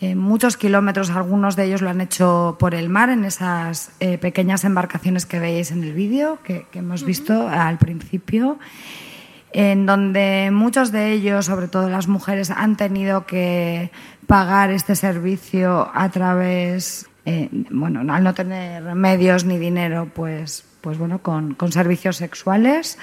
eh, 0.03 0.15
muchos 0.15 0.57
kilómetros, 0.57 1.09
algunos 1.11 1.55
de 1.55 1.63
ellos 1.63 1.81
lo 1.81 1.89
han 1.89 2.01
hecho 2.01 2.57
por 2.59 2.75
el 2.75 2.89
mar, 2.89 3.09
en 3.09 3.23
esas 3.23 3.91
eh, 4.01 4.17
pequeñas 4.17 4.65
embarcaciones 4.65 5.25
que 5.25 5.39
veis 5.39 5.71
en 5.71 5.81
el 5.81 5.93
vídeo, 5.93 6.39
que, 6.43 6.65
que 6.71 6.79
hemos 6.79 7.05
visto 7.05 7.47
al 7.47 7.77
principio 7.77 8.59
en 9.53 9.85
donde 9.85 10.49
muchos 10.51 10.91
de 10.91 11.13
ellos, 11.13 11.45
sobre 11.45 11.67
todo 11.69 11.87
las 11.87 12.07
mujeres, 12.07 12.49
han 12.51 12.75
tenido 12.75 13.25
que 13.25 13.91
pagar 14.27 14.71
este 14.71 14.95
servicio 14.95 15.89
a 15.93 16.09
través 16.09 17.07
eh, 17.25 17.47
bueno, 17.69 18.01
al 18.13 18.23
no 18.23 18.33
tener 18.33 18.83
medios 18.95 19.45
ni 19.45 19.57
dinero, 19.57 20.09
pues, 20.13 20.65
pues 20.81 20.97
bueno, 20.97 21.19
con, 21.19 21.55
servicios 21.71 22.17
sexuales. 22.17 22.97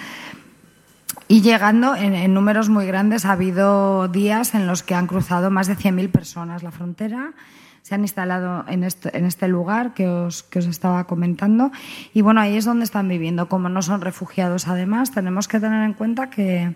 Y 1.30 1.42
llegando 1.42 1.94
en, 1.94 2.34
números 2.34 2.68
muy 2.70 2.86
grandes, 2.86 3.24
ha 3.24 3.30
habido 3.30 4.08
días 4.08 4.52
en 4.56 4.66
los 4.66 4.82
que 4.82 4.96
han 4.96 5.06
cruzado 5.06 5.48
más 5.48 5.68
de 5.68 5.76
100.000 5.76 6.10
personas 6.10 6.64
la 6.64 6.72
frontera, 6.72 7.34
se 7.82 7.94
han 7.94 8.00
instalado 8.00 8.64
en 8.66 8.82
este, 8.82 9.16
en 9.16 9.24
este 9.24 9.46
lugar 9.46 9.94
que 9.94 10.08
os, 10.08 10.42
que 10.42 10.58
os 10.58 10.66
estaba 10.66 11.04
comentando. 11.04 11.70
Y 12.12 12.22
bueno, 12.22 12.40
ahí 12.40 12.56
es 12.56 12.64
donde 12.64 12.82
están 12.82 13.06
viviendo. 13.06 13.48
Como 13.48 13.68
no 13.68 13.80
son 13.80 14.00
refugiados, 14.00 14.66
además, 14.66 15.12
tenemos 15.12 15.46
que 15.46 15.60
tener 15.60 15.84
en 15.84 15.92
cuenta 15.92 16.30
que, 16.30 16.74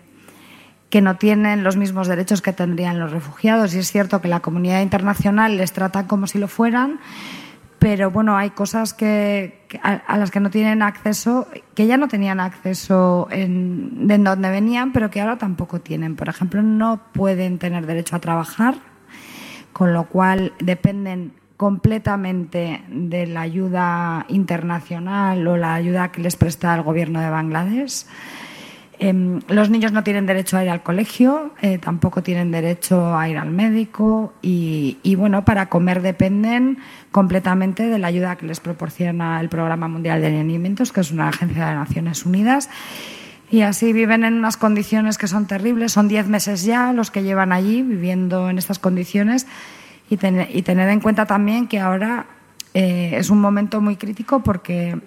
que 0.89 1.01
no 1.01 1.17
tienen 1.17 1.65
los 1.65 1.75
mismos 1.75 2.07
derechos 2.07 2.41
que 2.41 2.53
tendrían 2.53 2.97
los 2.97 3.11
refugiados. 3.11 3.75
Y 3.75 3.79
es 3.79 3.91
cierto 3.91 4.21
que 4.21 4.29
la 4.29 4.39
comunidad 4.39 4.81
internacional 4.81 5.57
les 5.57 5.73
trata 5.73 6.07
como 6.07 6.27
si 6.27 6.39
lo 6.39 6.47
fueran, 6.47 7.01
pero 7.85 8.09
bueno, 8.09 8.35
hay 8.35 8.49
cosas 8.49 8.95
que, 8.95 9.59
a, 9.83 10.17
las 10.17 10.31
que 10.31 10.39
no 10.39 10.49
tienen 10.49 10.81
acceso, 10.81 11.47
que 11.75 11.85
ya 11.85 11.97
no 11.97 12.07
tenían 12.07 12.39
acceso 12.39 13.27
de 13.29 14.17
donde 14.17 14.49
venían, 14.49 14.91
pero 14.91 15.11
que 15.11 15.21
ahora 15.21 15.37
tampoco 15.37 15.79
tienen. 15.81 16.15
Por 16.15 16.27
ejemplo, 16.27 16.63
no 16.63 16.99
pueden 17.13 17.59
tener 17.59 17.85
derecho 17.85 18.15
a 18.15 18.19
trabajar, 18.19 18.73
con 19.71 19.93
lo 19.93 20.05
cual 20.05 20.53
dependen 20.57 21.33
completamente 21.57 22.81
de 22.89 23.27
la 23.27 23.41
ayuda 23.41 24.25
internacional 24.29 25.47
o 25.47 25.55
la 25.55 25.75
ayuda 25.75 26.11
que 26.11 26.21
les 26.21 26.35
presta 26.35 26.73
el 26.73 26.81
gobierno 26.81 27.21
de 27.21 27.29
Bangladesh. 27.29 28.07
Em, 28.97 29.41
los 29.49 29.69
niños 29.69 29.91
no 29.91 30.03
tienen 30.03 30.25
derecho 30.25 30.57
a 30.57 30.63
ir 30.63 30.69
al 30.69 30.81
colegio, 30.81 31.51
eh, 31.61 31.77
tampoco 31.77 32.23
tienen 32.23 32.51
derecho 32.51 33.17
a 33.17 33.27
ir 33.27 33.37
al 33.37 33.51
médico 33.51 34.33
y, 34.41 35.15
bueno, 35.17 35.43
para 35.43 35.67
comer 35.67 36.01
dependen 36.01 36.77
completamente 37.15 37.87
de 37.87 37.97
la 37.97 38.07
ayuda 38.07 38.35
que 38.35 38.45
les 38.45 38.59
proporciona 38.59 39.39
el 39.39 39.47
Programa 39.47 39.87
Mundial 39.87 40.19
de 40.19 40.37
Alimentos, 40.37 40.91
que 40.91 40.99
es 40.99 41.11
una 41.11 41.29
agencia 41.29 41.67
de 41.67 41.75
Naciones 41.75 42.25
Unidas. 42.25 42.69
Y 43.49 43.61
así 43.61 43.93
viven 43.93 44.25
en 44.25 44.33
unas 44.33 44.57
condiciones 44.57 45.17
que 45.17 45.29
son 45.29 45.47
terribles. 45.47 45.93
Son 45.93 46.09
diez 46.09 46.27
meses 46.27 46.65
ya 46.65 46.91
los 46.91 47.11
que 47.11 47.23
llevan 47.23 47.53
allí 47.53 47.83
viviendo 47.83 48.49
en 48.49 48.57
estas 48.57 48.79
condiciones. 48.79 49.47
Y, 50.09 50.17
tener 50.17 50.89
en 50.89 50.99
cuenta 50.99 51.25
también 51.25 51.69
que 51.69 51.79
ahora 51.79 52.25
eh, 52.73 53.11
es 53.13 53.29
un 53.29 53.39
momento 53.39 53.79
muy 53.79 53.95
crítico 53.95 54.43
porque 54.43 54.99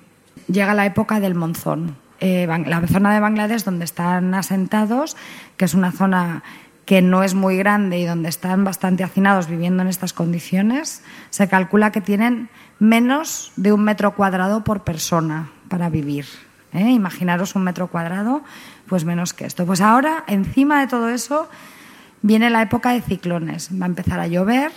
llega 0.47 0.73
la 0.73 0.87
época 0.87 1.21
del 1.21 1.35
monzón 1.35 1.95
eh, 2.21 2.47
la 2.47 2.87
zona 2.87 3.13
de 3.13 3.21
Bangladesh 3.21 3.65
donde 3.65 3.85
están 3.85 4.35
asentados, 4.35 5.17
que 5.59 5.67
es 5.67 5.75
una 5.75 5.93
zona 5.93 6.43
que 6.89 7.03
no 7.03 7.23
es 7.23 7.35
muy 7.35 7.59
grande 7.59 7.99
y 7.99 8.07
donde 8.07 8.31
están 8.31 8.65
bastante 8.65 9.05
hacinados 9.05 9.47
viviendo 9.47 9.83
en 9.83 9.89
estas 9.91 10.15
condiciones, 10.15 11.03
se 11.29 11.47
calcula 11.47 11.93
que 11.93 12.01
tienen 12.01 12.49
menos 12.79 13.53
de 13.57 13.75
un 13.75 13.85
metro 13.85 14.15
cuadrado 14.15 14.65
por 14.65 14.85
persona 14.85 15.51
para 15.69 15.91
vivir. 15.91 16.25
¿eh? 16.73 16.89
Imaginaros 16.89 17.55
un 17.55 17.65
metro 17.65 17.89
cuadrado, 17.89 18.43
pues 18.87 19.05
menos 19.05 19.35
que 19.35 19.45
esto. 19.45 19.67
Pues 19.67 19.83
ahora, 19.83 20.25
encima 20.29 20.81
de 20.81 20.87
todo 20.87 21.11
eso, 21.11 21.51
viene 22.23 22.49
la 22.49 22.63
época 22.63 22.95
de 22.95 23.03
ciclones. 23.03 23.69
Va 23.79 23.85
a 23.85 23.89
empezar 23.91 24.19
a 24.19 24.27
llover, 24.27 24.73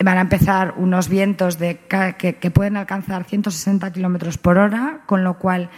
van 0.00 0.18
a 0.18 0.22
empezar 0.22 0.74
unos 0.78 1.08
vientos 1.08 1.60
de, 1.60 1.78
que, 2.18 2.38
que 2.40 2.50
pueden 2.50 2.76
alcanzar 2.76 3.22
160 3.22 3.92
kilómetros 3.92 4.36
por 4.36 4.58
hora, 4.58 5.02
con 5.06 5.22
lo 5.22 5.38
cual 5.38 5.70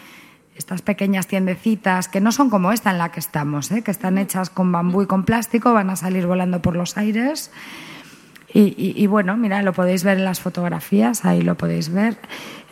estas 0.56 0.82
pequeñas 0.82 1.26
tiendecitas 1.26 2.08
que 2.08 2.20
no 2.20 2.32
son 2.32 2.50
como 2.50 2.72
esta 2.72 2.90
en 2.90 2.98
la 2.98 3.10
que 3.10 3.20
estamos, 3.20 3.70
¿eh? 3.70 3.82
que 3.82 3.90
están 3.90 4.18
hechas 4.18 4.50
con 4.50 4.70
bambú 4.70 5.02
y 5.02 5.06
con 5.06 5.24
plástico, 5.24 5.72
van 5.72 5.90
a 5.90 5.96
salir 5.96 6.26
volando 6.26 6.62
por 6.62 6.76
los 6.76 6.96
aires. 6.96 7.50
Y, 8.56 9.08
bueno, 9.08 9.36
mira, 9.36 9.62
lo 9.62 9.72
podéis 9.72 10.04
ver 10.04 10.18
en 10.18 10.24
las 10.24 10.40
fotografías, 10.40 11.24
ahí 11.24 11.42
lo 11.42 11.56
podéis 11.56 11.88
ver. 11.88 12.16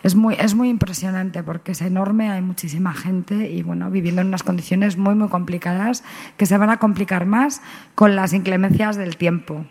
Es 0.05 0.15
muy, 0.15 0.35
es 0.35 0.55
muy 0.55 0.69
impresionante 0.69 1.43
porque 1.43 1.73
es 1.73 1.83
enorme, 1.83 2.31
hay 2.31 2.41
muchísima 2.41 2.95
gente 2.95 3.51
y 3.51 3.65
bueno, 3.65 3.91
viviendo 3.91 4.21
en 4.21 4.29
unas 4.29 4.45
condiciones 4.45 4.97
muy, 4.97 5.17
muy 5.17 5.29
complicadas 5.29 6.05
que 6.37 6.47
se 6.47 6.57
van 6.57 6.71
a 6.71 6.77
complicar 6.77 7.27
más 7.27 7.63
con 7.97 8.15
las 8.15 8.33
inclemencias 8.33 8.95
del 8.95 9.17
tiempo. 9.17 9.67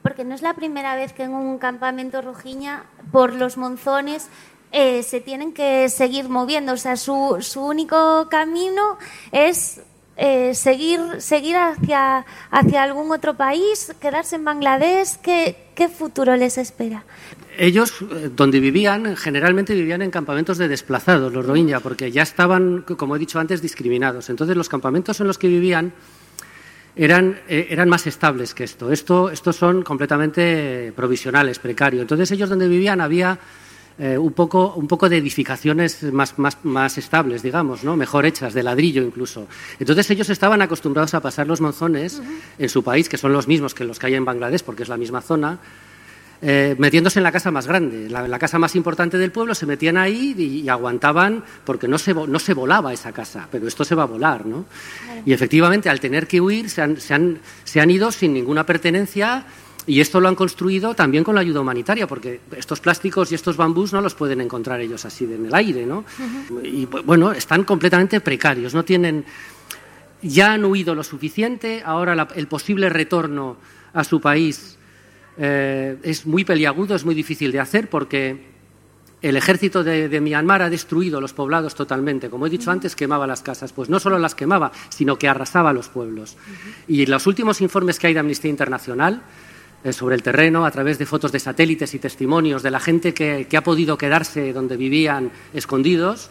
Porque 0.00 0.24
no 0.24 0.34
es 0.34 0.42
la 0.42 0.54
primera 0.54 0.94
vez 0.94 1.12
que 1.12 1.24
en 1.24 1.32
un 1.32 1.58
campamento 1.58 2.22
rojiña, 2.22 2.84
por 3.10 3.34
los 3.34 3.56
monzones, 3.58 4.28
eh, 4.72 5.02
se 5.02 5.20
tienen 5.20 5.52
que 5.52 5.88
seguir 5.90 6.28
moviendo. 6.28 6.72
O 6.72 6.76
sea, 6.76 6.96
su, 6.96 7.38
su 7.40 7.60
único 7.60 8.28
camino 8.30 8.98
es 9.30 9.80
eh, 10.16 10.54
seguir, 10.54 11.00
seguir 11.18 11.56
hacia, 11.56 12.24
hacia 12.50 12.82
algún 12.82 13.10
otro 13.12 13.34
país, 13.34 13.94
quedarse 14.00 14.36
en 14.36 14.44
Bangladesh. 14.44 15.16
¿Qué, 15.22 15.68
qué 15.74 15.88
futuro 15.88 16.36
les 16.36 16.56
espera? 16.56 17.04
Ellos, 17.58 17.92
eh, 18.00 18.30
donde 18.34 18.60
vivían, 18.60 19.14
generalmente 19.14 19.74
vivían 19.74 20.00
en 20.00 20.10
campamentos 20.10 20.56
de 20.56 20.68
desplazados, 20.68 21.32
los 21.32 21.44
Rohingya, 21.44 21.80
porque 21.80 22.10
ya 22.10 22.22
estaban, 22.22 22.82
como 22.96 23.16
he 23.16 23.18
dicho 23.18 23.38
antes, 23.38 23.60
discriminados. 23.60 24.30
Entonces, 24.30 24.56
los 24.56 24.70
campamentos 24.70 25.20
en 25.20 25.26
los 25.26 25.36
que 25.36 25.48
vivían 25.48 25.92
eran, 26.96 27.40
eran 27.48 27.88
más 27.90 28.06
estables 28.06 28.54
que 28.54 28.64
esto. 28.64 28.90
esto. 28.90 29.30
Estos 29.30 29.56
son 29.56 29.82
completamente 29.82 30.92
provisionales, 30.96 31.58
precarios. 31.58 32.02
Entonces, 32.02 32.30
ellos 32.30 32.48
donde 32.48 32.68
vivían 32.68 33.00
había 33.00 33.38
eh, 34.04 34.18
un, 34.18 34.32
poco, 34.32 34.74
un 34.74 34.88
poco 34.88 35.08
de 35.08 35.18
edificaciones 35.18 36.02
más, 36.12 36.36
más, 36.36 36.58
más, 36.64 36.98
estables, 36.98 37.40
digamos, 37.40 37.84
¿no? 37.84 37.94
mejor 37.94 38.26
hechas, 38.26 38.52
de 38.52 38.64
ladrillo 38.64 39.00
incluso. 39.00 39.46
Entonces 39.78 40.10
ellos 40.10 40.28
estaban 40.28 40.60
acostumbrados 40.60 41.14
a 41.14 41.20
pasar 41.20 41.46
los 41.46 41.60
monzones 41.60 42.20
en 42.58 42.68
su 42.68 42.82
país, 42.82 43.08
que 43.08 43.16
son 43.16 43.32
los 43.32 43.46
mismos 43.46 43.74
que 43.74 43.84
los 43.84 44.00
que 44.00 44.06
hay 44.08 44.16
en 44.16 44.24
Bangladesh, 44.24 44.64
porque 44.64 44.82
es 44.82 44.88
la 44.88 44.96
misma 44.96 45.20
zona, 45.20 45.60
eh, 46.42 46.74
metiéndose 46.76 47.20
en 47.20 47.22
la 47.22 47.30
casa 47.30 47.52
más 47.52 47.68
grande, 47.68 48.10
la, 48.10 48.26
la, 48.26 48.40
casa 48.40 48.58
más 48.58 48.74
importante 48.74 49.18
del 49.18 49.30
pueblo, 49.30 49.54
se 49.54 49.66
metían 49.66 49.96
ahí 49.96 50.34
y, 50.36 50.68
aguantaban 50.68 51.44
porque 51.62 51.86
no 51.86 51.96
se, 51.96 52.12
no 52.12 52.40
se 52.40 52.54
volaba 52.54 52.92
esa 52.92 53.12
casa, 53.12 53.46
pero 53.52 53.68
esto 53.68 53.84
se 53.84 53.94
va 53.94 54.02
a 54.02 54.06
volar, 54.06 54.46
¿no? 54.46 54.64
Y 55.24 55.32
efectivamente, 55.32 55.88
al 55.88 56.00
tener 56.00 56.26
que 56.26 56.40
huir, 56.40 56.68
se 56.68 56.82
han, 56.82 57.00
se 57.00 57.14
han, 57.14 57.38
se 57.62 57.80
han 57.80 57.88
ido 57.88 58.10
sin 58.10 58.34
ninguna 58.34 58.66
pertenencia 58.66 59.46
y 59.86 60.00
esto 60.00 60.20
lo 60.20 60.28
han 60.28 60.34
construido 60.34 60.94
también 60.94 61.24
con 61.24 61.34
la 61.34 61.40
ayuda 61.40 61.60
humanitaria, 61.60 62.06
porque 62.06 62.40
estos 62.56 62.80
plásticos 62.80 63.32
y 63.32 63.34
estos 63.34 63.56
bambús 63.56 63.92
no 63.92 64.00
los 64.00 64.14
pueden 64.14 64.40
encontrar 64.40 64.80
ellos 64.80 65.04
así 65.04 65.24
en 65.24 65.46
el 65.46 65.54
aire, 65.54 65.86
¿no? 65.86 66.04
Y 66.62 66.86
bueno, 66.86 67.32
están 67.32 67.64
completamente 67.64 68.20
precarios, 68.20 68.74
no 68.74 68.84
tienen. 68.84 69.24
Ya 70.22 70.52
han 70.52 70.64
huido 70.64 70.94
lo 70.94 71.02
suficiente, 71.02 71.82
ahora 71.84 72.28
el 72.36 72.46
posible 72.46 72.88
retorno 72.88 73.56
a 73.92 74.04
su 74.04 74.20
país 74.20 74.78
eh, 75.36 75.96
es 76.02 76.26
muy 76.26 76.44
peliagudo, 76.44 76.94
es 76.94 77.04
muy 77.04 77.14
difícil 77.14 77.50
de 77.50 77.58
hacer 77.58 77.90
porque 77.90 78.52
el 79.22 79.36
ejército 79.36 79.82
de, 79.82 80.20
Myanmar 80.20 80.62
ha 80.62 80.70
destruido 80.70 81.20
los 81.20 81.32
poblados 81.32 81.74
totalmente. 81.74 82.28
Como 82.28 82.46
he 82.46 82.50
dicho 82.50 82.70
antes, 82.70 82.96
quemaba 82.96 83.26
las 83.26 83.42
casas. 83.42 83.72
Pues 83.72 83.88
no 83.88 84.00
solo 84.00 84.18
las 84.18 84.34
quemaba, 84.34 84.72
sino 84.88 85.16
que 85.16 85.28
arrasaba 85.28 85.72
los 85.72 85.88
pueblos. 85.88 86.36
Y 86.88 87.06
los 87.06 87.26
últimos 87.26 87.60
informes 87.60 87.98
que 87.98 88.08
hay 88.08 88.14
de 88.14 88.20
Amnistía 88.20 88.50
Internacional 88.50 89.22
sobre 89.90 90.14
el 90.14 90.22
terreno, 90.22 90.64
a 90.64 90.70
través 90.70 90.98
de 90.98 91.06
fotos 91.06 91.32
de 91.32 91.40
satélites 91.40 91.94
y 91.94 91.98
testimonios 91.98 92.62
de 92.62 92.70
la 92.70 92.78
gente 92.78 93.12
que, 93.14 93.46
ha 93.56 93.64
podido 93.64 93.98
quedarse 93.98 94.52
donde 94.52 94.76
vivían 94.76 95.32
escondidos, 95.52 96.30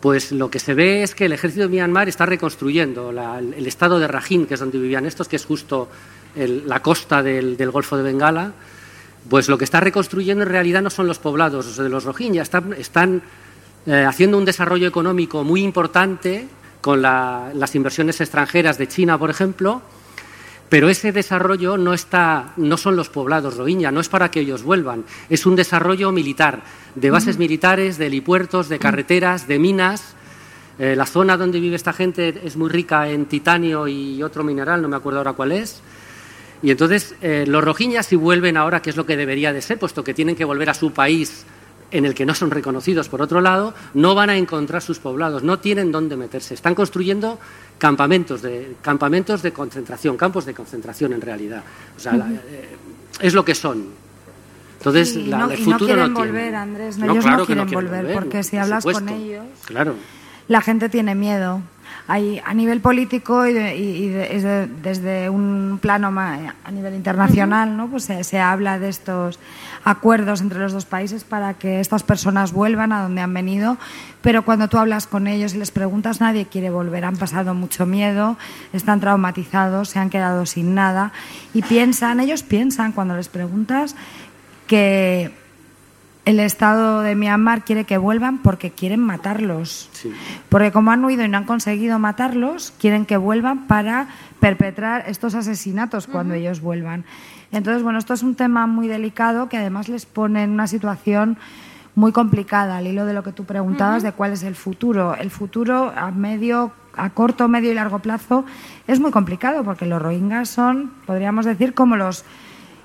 pues 0.00 0.30
lo 0.32 0.50
que 0.50 0.60
se 0.60 0.74
ve 0.74 1.02
es 1.02 1.14
que 1.14 1.24
el 1.24 1.32
ejército 1.32 1.62
de 1.62 1.68
Myanmar 1.68 2.08
está 2.08 2.26
reconstruyendo 2.26 3.10
el, 3.10 3.66
estado 3.66 3.98
de 3.98 4.06
Rakhine, 4.06 4.46
que 4.46 4.54
es 4.54 4.60
donde 4.60 4.78
vivían 4.78 5.06
estos, 5.06 5.28
que 5.28 5.36
es 5.36 5.44
justo 5.44 5.88
la 6.36 6.80
costa 6.82 7.22
del 7.22 7.70
Golfo 7.70 7.96
de 7.96 8.02
Bengala. 8.02 8.52
Pues 9.28 9.48
lo 9.48 9.56
que 9.56 9.64
está 9.64 9.80
reconstruyendo 9.80 10.42
en 10.42 10.50
realidad 10.50 10.82
no 10.82 10.90
son 10.90 11.06
los 11.06 11.18
poblados 11.18 11.76
de 11.76 11.88
los 11.88 12.04
Rohingya, 12.04 12.42
están, 12.42 13.22
eh, 13.86 14.04
haciendo 14.06 14.36
un 14.36 14.44
desarrollo 14.44 14.86
económico 14.86 15.44
muy 15.44 15.62
importante 15.62 16.46
con 16.82 17.00
las 17.00 17.74
inversiones 17.74 18.20
extranjeras 18.20 18.76
de 18.76 18.86
China, 18.86 19.18
por 19.18 19.30
ejemplo, 19.30 19.80
pero 20.68 20.88
ese 20.88 21.12
desarrollo 21.12 21.76
no, 21.76 21.94
está, 21.94 22.52
no 22.56 22.76
son 22.76 22.96
los 22.96 23.08
poblados 23.08 23.56
Rohingya, 23.56 23.90
no 23.90 24.00
es 24.00 24.08
para 24.08 24.30
que 24.30 24.40
ellos 24.40 24.62
vuelvan, 24.62 25.04
es 25.28 25.46
un 25.46 25.56
desarrollo 25.56 26.10
militar, 26.12 26.62
de 26.94 27.10
bases 27.10 27.38
militares, 27.38 27.98
de 27.98 28.06
helipuertos, 28.06 28.68
de 28.68 28.78
carreteras, 28.78 29.46
de 29.46 29.58
minas. 29.58 30.14
Eh, 30.78 30.96
la 30.96 31.06
zona 31.06 31.36
donde 31.36 31.60
vive 31.60 31.76
esta 31.76 31.92
gente 31.92 32.40
es 32.42 32.56
muy 32.56 32.68
rica 32.68 33.08
en 33.08 33.26
titanio 33.26 33.86
y 33.86 34.22
otro 34.22 34.42
mineral, 34.42 34.82
no 34.82 34.88
me 34.88 34.96
acuerdo 34.96 35.18
ahora 35.18 35.34
cuál 35.34 35.52
es. 35.52 35.80
Y 36.62 36.70
entonces 36.70 37.14
eh, 37.20 37.44
los 37.46 37.62
rojiñas 37.62 38.06
si 38.06 38.16
vuelven 38.16 38.56
ahora, 38.56 38.80
que 38.82 38.90
es 38.90 38.96
lo 38.96 39.06
que 39.06 39.16
debería 39.16 39.52
de 39.52 39.62
ser, 39.62 39.78
puesto 39.78 40.02
que 40.02 40.14
tienen 40.14 40.34
que 40.34 40.44
volver 40.44 40.70
a 40.70 40.74
su 40.74 40.92
país 40.92 41.44
en 41.90 42.04
el 42.04 42.14
que 42.14 42.26
no 42.26 42.34
son 42.34 42.50
reconocidos 42.50 43.08
por 43.08 43.22
otro 43.22 43.40
lado, 43.40 43.74
no 43.94 44.14
van 44.14 44.30
a 44.30 44.36
encontrar 44.36 44.82
sus 44.82 44.98
poblados, 44.98 45.42
no 45.42 45.58
tienen 45.58 45.92
dónde 45.92 46.16
meterse. 46.16 46.54
Están 46.54 46.74
construyendo 46.74 47.38
campamentos 47.78 48.42
de, 48.42 48.76
campamentos 48.82 49.42
de 49.42 49.52
concentración, 49.52 50.16
campos 50.16 50.44
de 50.44 50.54
concentración 50.54 51.12
en 51.12 51.20
realidad. 51.20 51.62
O 51.96 52.00
sea, 52.00 52.14
eh, 52.14 52.76
es 53.20 53.34
lo 53.34 53.44
que 53.44 53.54
son. 53.54 53.86
Entonces, 54.78 55.16
no, 55.16 55.50
el 55.50 55.58
futuro 55.58 55.78
no 55.78 55.86
quieren 55.86 56.14
volver, 56.14 56.54
Andrés. 56.54 56.98
ellos 56.98 57.24
no 57.24 57.46
quieren, 57.46 57.70
volver, 57.70 58.12
porque 58.14 58.42
si 58.42 58.58
hablas 58.58 58.84
con 58.84 59.08
ellos, 59.08 59.44
claro. 59.64 59.94
la 60.46 60.60
gente 60.60 60.90
tiene 60.90 61.14
miedo 61.14 61.62
a 62.06 62.54
nivel 62.54 62.80
político 62.80 63.46
y, 63.46 64.08
desde 64.08 65.30
un 65.30 65.78
plano 65.80 66.08
a 66.18 66.70
nivel 66.70 66.94
internacional, 66.94 67.76
¿no? 67.76 67.88
pues 67.88 68.04
se, 68.04 68.38
habla 68.40 68.78
de 68.78 68.88
estos 68.88 69.38
acuerdos 69.84 70.40
entre 70.40 70.58
los 70.58 70.72
dos 70.72 70.84
países 70.84 71.24
para 71.24 71.54
que 71.54 71.80
estas 71.80 72.02
personas 72.02 72.52
vuelvan 72.52 72.92
a 72.92 73.02
donde 73.02 73.20
han 73.20 73.32
venido, 73.32 73.78
pero 74.22 74.44
cuando 74.44 74.68
tú 74.68 74.78
hablas 74.78 75.06
con 75.06 75.26
ellos 75.26 75.54
y 75.54 75.58
les 75.58 75.70
preguntas, 75.70 76.20
nadie 76.20 76.46
quiere 76.46 76.70
volver, 76.70 77.04
han 77.04 77.16
pasado 77.16 77.54
mucho 77.54 77.86
miedo, 77.86 78.36
están 78.72 79.00
traumatizados, 79.00 79.90
se 79.90 79.98
han 79.98 80.10
quedado 80.10 80.46
sin 80.46 80.74
nada 80.74 81.12
y 81.52 81.62
piensan, 81.62 82.20
ellos 82.20 82.42
piensan 82.42 82.92
cuando 82.92 83.16
les 83.16 83.28
preguntas 83.28 83.96
que 84.66 85.43
el 86.24 86.40
Estado 86.40 87.02
de 87.02 87.14
Myanmar 87.14 87.64
quiere 87.64 87.84
que 87.84 87.98
vuelvan 87.98 88.38
porque 88.38 88.70
quieren 88.70 89.00
matarlos. 89.00 89.90
Porque 90.48 90.72
como 90.72 90.90
han 90.90 91.04
huido 91.04 91.24
y 91.24 91.28
no 91.28 91.36
han 91.36 91.44
conseguido 91.44 91.98
matarlos, 91.98 92.72
quieren 92.78 93.04
que 93.04 93.16
vuelvan 93.16 93.66
para 93.66 94.08
perpetrar 94.40 95.04
estos 95.06 95.34
asesinatos 95.34 96.06
cuando 96.06 96.34
ellos 96.34 96.60
vuelvan. 96.60 97.04
Entonces, 97.52 97.82
bueno, 97.82 97.98
esto 97.98 98.14
es 98.14 98.22
un 98.22 98.34
tema 98.34 98.66
muy 98.66 98.88
delicado 98.88 99.48
que 99.48 99.58
además 99.58 99.88
les 99.88 100.06
pone 100.06 100.42
en 100.42 100.50
una 100.50 100.66
situación 100.66 101.36
muy 101.94 102.10
complicada 102.10 102.78
al 102.78 102.86
hilo 102.86 103.04
de 103.06 103.12
lo 103.12 103.22
que 103.22 103.32
tú 103.32 103.44
preguntabas 103.44 104.02
de 104.02 104.12
cuál 104.12 104.32
es 104.32 104.42
el 104.42 104.54
futuro. 104.54 105.14
El 105.14 105.30
futuro 105.30 105.92
a 105.94 106.10
medio, 106.10 106.72
a 106.96 107.10
corto, 107.10 107.48
medio 107.48 107.70
y 107.70 107.74
largo 107.74 107.98
plazo 107.98 108.44
es 108.86 108.98
muy 108.98 109.10
complicado 109.10 109.62
porque 109.62 109.86
los 109.86 110.00
rohingyas 110.00 110.48
son, 110.48 110.92
podríamos 111.06 111.44
decir, 111.44 111.74
como 111.74 111.96
los 111.96 112.24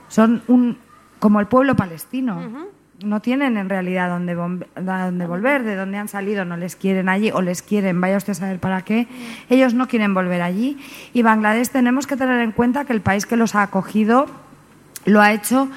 son 0.09 0.43
un 0.47 0.77
como 1.19 1.39
el 1.39 1.47
pueblo 1.47 1.75
palestino 1.75 2.69
no 3.03 3.21
tienen 3.21 3.57
en 3.57 3.69
realidad 3.69 4.09
dónde, 4.09 4.35
dónde 4.35 5.27
volver, 5.27 5.63
de 5.63 5.75
dónde 5.75 5.97
han 5.97 6.07
salido, 6.07 6.45
no 6.45 6.57
les 6.57 6.75
quieren 6.75 7.09
allí 7.09 7.31
o 7.31 7.41
les 7.41 7.61
quieren, 7.61 7.99
vaya 8.01 8.17
usted 8.17 8.31
a 8.31 8.35
saber 8.35 8.59
para 8.59 8.81
qué, 8.81 9.07
ellos 9.49 9.73
no 9.73 9.87
quieren 9.87 10.13
volver 10.13 10.41
allí. 10.41 10.77
Y 11.13 11.21
Bangladesh 11.21 11.69
tenemos 11.69 12.07
que 12.07 12.17
tener 12.17 12.41
en 12.41 12.51
cuenta 12.51 12.85
que 12.85 12.93
el 12.93 13.01
país 13.01 13.25
que 13.25 13.37
los 13.37 13.55
ha 13.55 13.63
acogido 13.63 14.27
lo 15.05 15.21
ha 15.21 15.33
hecho, 15.33 15.69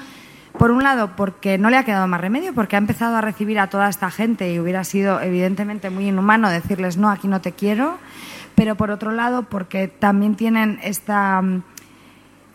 por 0.57 0.71
un 0.71 0.83
lado, 0.83 1.15
porque 1.15 1.57
no 1.57 1.69
le 1.69 1.77
ha 1.77 1.83
quedado 1.83 2.07
más 2.07 2.21
remedio, 2.21 2.53
porque 2.53 2.75
ha 2.75 2.79
empezado 2.79 3.15
a 3.15 3.21
recibir 3.21 3.59
a 3.59 3.67
toda 3.67 3.89
esta 3.89 4.11
gente 4.11 4.53
y 4.53 4.59
hubiera 4.59 4.83
sido 4.83 5.19
evidentemente 5.21 5.89
muy 5.89 6.07
inhumano 6.07 6.49
decirles 6.49 6.97
no, 6.97 7.09
aquí 7.09 7.27
no 7.27 7.41
te 7.41 7.53
quiero, 7.53 7.97
pero 8.55 8.75
por 8.75 8.91
otro 8.91 9.11
lado, 9.11 9.43
porque 9.43 9.87
también 9.87 10.35
tienen 10.35 10.79
esta 10.83 11.41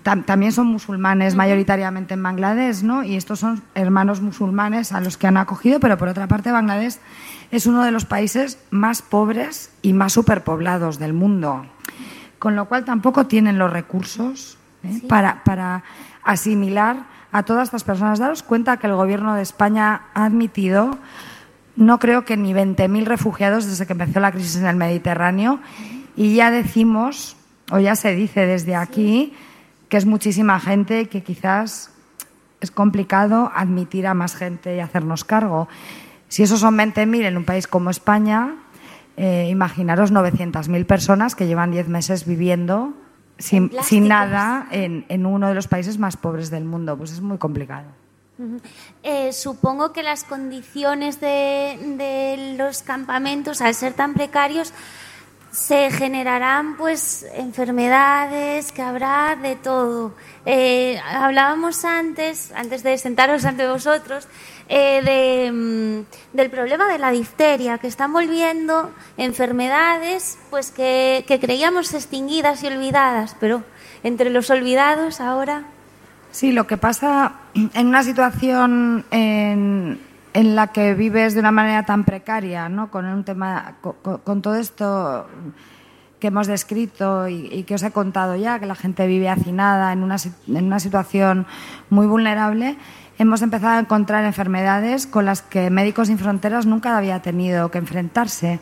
también 0.03 0.53
son 0.53 0.69
musulmanes 0.69 1.35
mayoritariamente 1.35 2.15
en 2.15 2.23
Bangladesh, 2.23 2.83
¿no? 2.83 3.05
Y 3.05 3.17
estos 3.17 3.41
son 3.41 3.63
hermanos 3.75 4.21
musulmanes 4.21 4.93
a 4.93 5.01
los 5.01 5.17
que 5.17 5.27
han 5.27 5.37
acogido, 5.37 5.81
pero 5.81 5.99
por 5.99 6.09
otra 6.09 6.27
parte 6.27 6.51
Bangladesh 6.51 6.97
es 7.51 7.67
uno 7.67 7.85
de 7.85 7.91
los 7.91 8.05
países 8.05 8.59
más 8.71 9.03
pobres 9.03 9.71
y 9.83 9.93
más 9.93 10.13
superpoblados 10.13 10.99
del 10.99 11.13
mundo, 11.13 11.67
con 12.39 12.57
lo 12.57 12.67
cual 12.67 12.85
tampoco 12.85 13.27
tienen 13.27 13.59
los 13.59 13.73
recursos 13.73 14.57
¿eh? 14.85 15.03
para, 15.09 15.45
para 15.45 15.83
asimilar 16.23 17.05
a 17.33 17.43
todas 17.43 17.65
estas 17.65 17.85
personas. 17.85 18.19
Daros 18.19 18.43
cuenta 18.43 18.79
que 18.79 18.87
el 18.87 18.95
gobierno 18.95 19.35
de 19.35 19.43
España 19.43 20.03
ha 20.15 20.25
admitido, 20.25 20.97
no 21.77 21.99
creo 21.99 22.25
que 22.25 22.37
ni 22.37 22.55
20.000 22.55 23.05
refugiados 23.05 23.67
desde 23.67 23.87
que 23.87 23.93
empezó 23.93 24.21
la 24.21 24.33
crisis 24.33 24.57
en 24.57 24.67
el 24.67 24.77
Mediterráneo, 24.77 25.61
y 26.17 26.35
ya 26.35 26.51
decimos, 26.51 27.37
o 27.71 27.79
ya 27.79 27.95
se 27.95 28.15
dice 28.15 28.47
desde 28.47 28.75
aquí, 28.75 29.35
que 29.89 29.97
es 29.97 30.07
muchísima 30.07 30.61
gente 30.61 31.09
que 31.09 31.23
quizás 31.23 31.91
es 32.61 32.71
complicado 32.71 33.51
admitir 33.55 34.07
a 34.07 34.15
más 34.15 34.35
gente 34.35 34.77
y 34.77 34.81
hacernos 34.81 35.25
cargo. 35.25 35.69
Si 36.29 36.43
esos 36.43 36.61
son 36.61 36.77
20.000 36.77 37.25
en 37.25 37.37
un 37.37 37.45
país 37.45 37.67
como 37.67 37.91
España, 37.91 38.57
eh, 39.17 39.49
imaginaros 39.51 40.13
900.000 40.13 40.85
personas 40.87 41.35
que 41.35 41.47
llevan 41.47 41.71
10 41.71 41.89
meses 41.89 42.27
viviendo 42.27 42.95
sin, 43.39 43.71
sin 43.83 44.09
nada 44.09 44.67
en, 44.71 45.07
en, 45.09 45.27
uno 45.27 45.49
de 45.49 45.55
los 45.55 45.69
países 45.69 45.99
más 45.99 46.17
pobres 46.17 46.51
del 46.51 46.65
mundo. 46.65 46.97
Pues 46.97 47.13
es 47.13 47.21
muy 47.21 47.39
complicado. 47.39 47.87
Eh, 49.03 49.33
supongo 49.33 49.93
que 49.93 50.03
las 50.03 50.23
condiciones 50.23 51.21
de, 51.21 51.77
de 51.97 52.57
los 52.57 52.83
campamentos, 52.83 53.61
al 53.61 53.75
ser 53.75 53.95
tan 53.95 54.15
precarios, 54.15 54.73
se 55.51 55.91
generarán 55.91 56.77
pues 56.77 57.27
enfermedades, 57.35 58.73
que 58.73 58.83
habrá 58.83 59.37
de 59.37 59.57
todo. 59.57 60.15
Eh, 60.47 61.01
hablábamos 61.07 61.85
antes, 61.85 62.53
antes 62.53 62.83
de 62.83 62.97
sentaros 62.99 63.45
ante 63.45 63.67
vosotros, 63.67 64.29
eh, 64.69 65.01
de, 65.03 65.53
mm, 65.53 66.37
del 66.37 66.51
problema 66.51 66.87
de 66.89 66.99
la 66.99 67.11
difteria, 67.11 67.79
que 67.79 67.87
están 67.87 68.13
volviendo 68.13 68.91
enfermedades 69.17 70.39
pues 70.51 70.71
que, 70.71 71.25
que 71.27 71.41
creíamos 71.41 71.95
extinguidas 71.95 72.63
y 72.63 72.67
olvidadas, 72.67 73.37
pero 73.41 73.65
entre 74.03 74.31
los 74.31 74.51
olvidados 74.51 75.21
ahora. 75.21 75.65
Sí, 76.31 76.53
lo 76.53 76.67
que 76.67 76.77
pasa 76.77 77.33
en 77.55 77.87
una 77.87 78.03
situación 78.03 79.05
en, 79.11 79.99
en 80.39 80.55
la 80.55 80.69
que 80.69 80.95
vives 80.95 81.35
de 81.35 81.41
una 81.41 81.51
manera 81.51 81.83
tan 81.83 82.05
precaria, 82.05 82.69
¿no? 82.69 82.93
con 82.93 83.05
un 83.07 83.25
tema, 83.25 83.79
con, 83.81 84.41
todo 84.41 84.55
esto 84.55 85.27
que 86.21 86.29
hemos 86.29 86.47
descrito 86.47 87.27
y, 87.27 87.65
que 87.65 87.75
os 87.75 87.83
he 87.83 87.91
contado 87.91 88.37
ya, 88.37 88.61
que 88.61 88.67
la 88.67 88.77
gente 88.77 89.09
vive 89.09 89.29
hacinada 89.29 89.93
en 89.93 90.05
una, 90.05 90.15
en 90.47 90.65
una 90.65 90.79
situación 90.79 91.45
muy 91.91 92.07
vulnerable, 92.07 92.77
hemos 93.19 93.43
empezado 93.43 93.79
a 93.79 93.81
encontrar 93.81 94.25
enfermedades 94.25 95.09
con 95.09 95.25
las 95.25 95.43
que 95.43 95.71
Médicos 95.71 96.07
Sin 96.07 96.21
Fronteras 96.21 96.67
nunca 96.67 96.97
había 96.97 97.21
tenido 97.21 97.73
que 97.73 97.79
enfrentarse. 97.79 98.61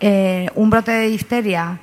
Eh, 0.00 0.50
un 0.56 0.68
brote 0.68 0.90
de 0.90 1.06
difteria 1.06 1.78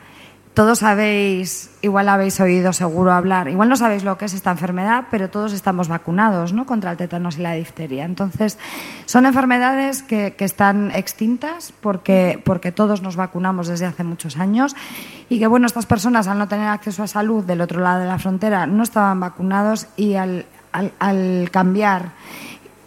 todos 0.54 0.80
sabéis, 0.80 1.70
igual 1.82 2.10
habéis 2.10 2.40
oído 2.42 2.74
seguro 2.74 3.14
hablar, 3.14 3.48
igual 3.48 3.70
no 3.70 3.78
sabéis 3.78 4.04
lo 4.04 4.18
que 4.18 4.26
es 4.26 4.34
esta 4.34 4.52
enfermedad, 4.52 5.06
pero 5.10 5.30
todos 5.30 5.54
estamos 5.54 5.88
vacunados 5.88 6.52
¿no? 6.52 6.66
contra 6.66 6.92
el 6.92 6.98
tétanos 6.98 7.38
y 7.38 7.42
la 7.42 7.54
difteria. 7.54 8.04
Entonces, 8.04 8.58
son 9.06 9.26
enfermedades 9.26 10.04
que, 10.04 10.36
están 10.40 10.92
extintas 10.92 11.74
porque, 11.80 12.42
porque 12.44 12.72
todos 12.72 13.02
nos 13.02 13.16
vacunamos 13.16 13.68
desde 13.68 13.86
hace 13.86 14.04
muchos 14.04 14.38
años 14.38 14.76
y 15.30 15.40
que, 15.40 15.48
bueno, 15.48 15.68
estas 15.68 15.86
personas 15.86 16.28
al 16.28 16.38
no 16.38 16.48
tener 16.50 16.68
acceso 16.68 17.04
a 17.04 17.08
salud 17.08 17.46
del 17.46 17.62
otro 17.62 17.80
lado 17.80 18.02
de 18.02 18.08
la 18.08 18.20
frontera 18.20 18.68
no 18.68 18.84
estaban 18.84 19.20
vacunados 19.20 19.88
y 19.96 20.16
al, 20.16 20.46
al 20.74 21.50
cambiar 21.52 22.12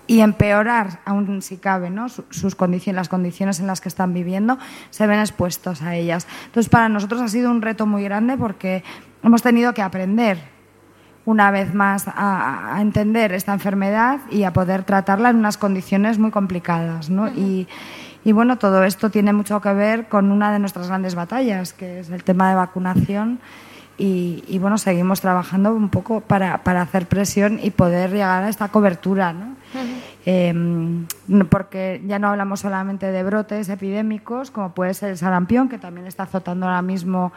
y 0.07 0.21
empeorar, 0.21 1.01
aún 1.05 1.41
si 1.43 1.57
cabe, 1.57 1.91
¿no? 1.91 2.09
sus 2.09 2.55
condiciones, 2.55 2.97
las 2.97 3.09
condiciones 3.09 3.61
en 3.61 3.67
las 3.67 3.81
que 3.81 3.89
están 3.89 4.13
viviendo, 4.13 4.59
se 4.91 5.07
ven 5.07 5.19
expuestos 5.19 5.83
a 5.83 5.95
ellas. 5.95 6.27
Entonces, 6.47 6.69
para 6.69 6.89
nosotros 6.89 7.21
ha 7.21 7.29
sido 7.29 7.51
un 7.51 7.63
reto 7.63 7.87
muy 7.87 8.05
grande 8.05 8.37
porque 8.37 8.85
hemos 9.23 9.43
tenido 9.43 9.73
que 9.73 9.83
aprender 9.83 10.39
una 11.25 11.51
vez 11.51 11.73
más 11.73 12.05
a, 12.07 12.77
entender 12.81 13.33
esta 13.33 13.55
enfermedad 13.55 14.21
y 14.31 14.43
a 14.43 14.53
poder 14.53 14.85
tratarla 14.85 15.31
en 15.31 15.37
unas 15.37 15.57
condiciones 15.57 16.19
muy 16.19 16.31
complicadas. 16.31 17.09
¿no? 17.09 17.29
y, 17.29 17.67
y, 18.25 18.33
bueno, 18.33 18.59
todo 18.59 18.85
esto 18.85 19.11
tiene 19.11 19.33
mucho 19.33 19.61
que 19.61 19.73
ver 19.73 20.09
con 20.09 20.31
una 20.31 20.53
de 20.53 20.59
nuestras 20.59 20.89
grandes 20.89 21.15
batallas, 21.15 21.73
que 21.73 22.01
es 22.01 22.11
el 22.11 22.25
tema 22.25 22.51
de 22.51 22.57
vacunación. 22.57 23.41
Y, 23.97 24.59
bueno, 24.61 24.77
seguimos 24.77 25.21
trabajando 25.21 25.73
un 25.73 25.89
poco 25.89 26.21
para, 26.21 26.65
para, 26.65 26.83
hacer 26.83 27.07
presión 27.07 27.61
y 27.63 27.71
poder 27.71 28.11
llegar 28.11 28.43
a 28.43 28.49
esta 28.49 28.69
cobertura. 28.69 29.33
¿no? 29.33 29.55
Em, 30.27 31.07
porque 31.49 32.03
ya 32.07 32.19
no 32.19 32.29
hablamos 32.29 32.61
solamente 32.61 33.11
de 33.11 33.23
brotes 33.23 33.69
epidémicos, 33.69 34.51
como 34.51 34.75
puede 34.75 34.95
ser 34.95 35.11
el 35.11 35.19
sarampión, 35.19 35.69
que 35.69 35.79
también 35.79 36.07
está 36.07 36.25
azotando 36.25 36.67
ahora 36.67 36.83
mismo 36.83 37.33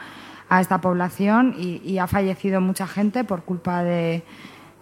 a 0.49 0.61
esta 0.61 0.79
población 0.79 1.55
y, 1.57 1.97
ha 1.97 2.07
fallecido 2.07 2.61
mucha 2.61 2.87
gente 2.87 3.23
por 3.23 3.43
culpa 3.43 3.83
de, 3.83 4.23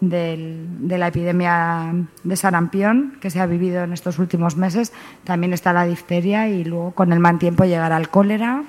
la 0.01 1.07
epidemia 1.07 1.93
de 2.23 2.35
sarampión 2.35 3.17
que 3.19 3.29
se 3.29 3.39
ha 3.39 3.45
vivido 3.45 3.83
en 3.83 3.93
estos 3.93 4.19
últimos 4.19 4.57
meses. 4.57 4.93
También 5.23 5.53
está 5.53 5.73
la 5.73 5.85
difteria 5.85 6.47
y 6.49 6.63
luego 6.63 6.91
con 6.91 7.13
el 7.13 7.19
mal 7.19 7.39
tiempo 7.39 7.65
llegará 7.65 7.97
el 7.97 8.09
cólera. 8.09 8.63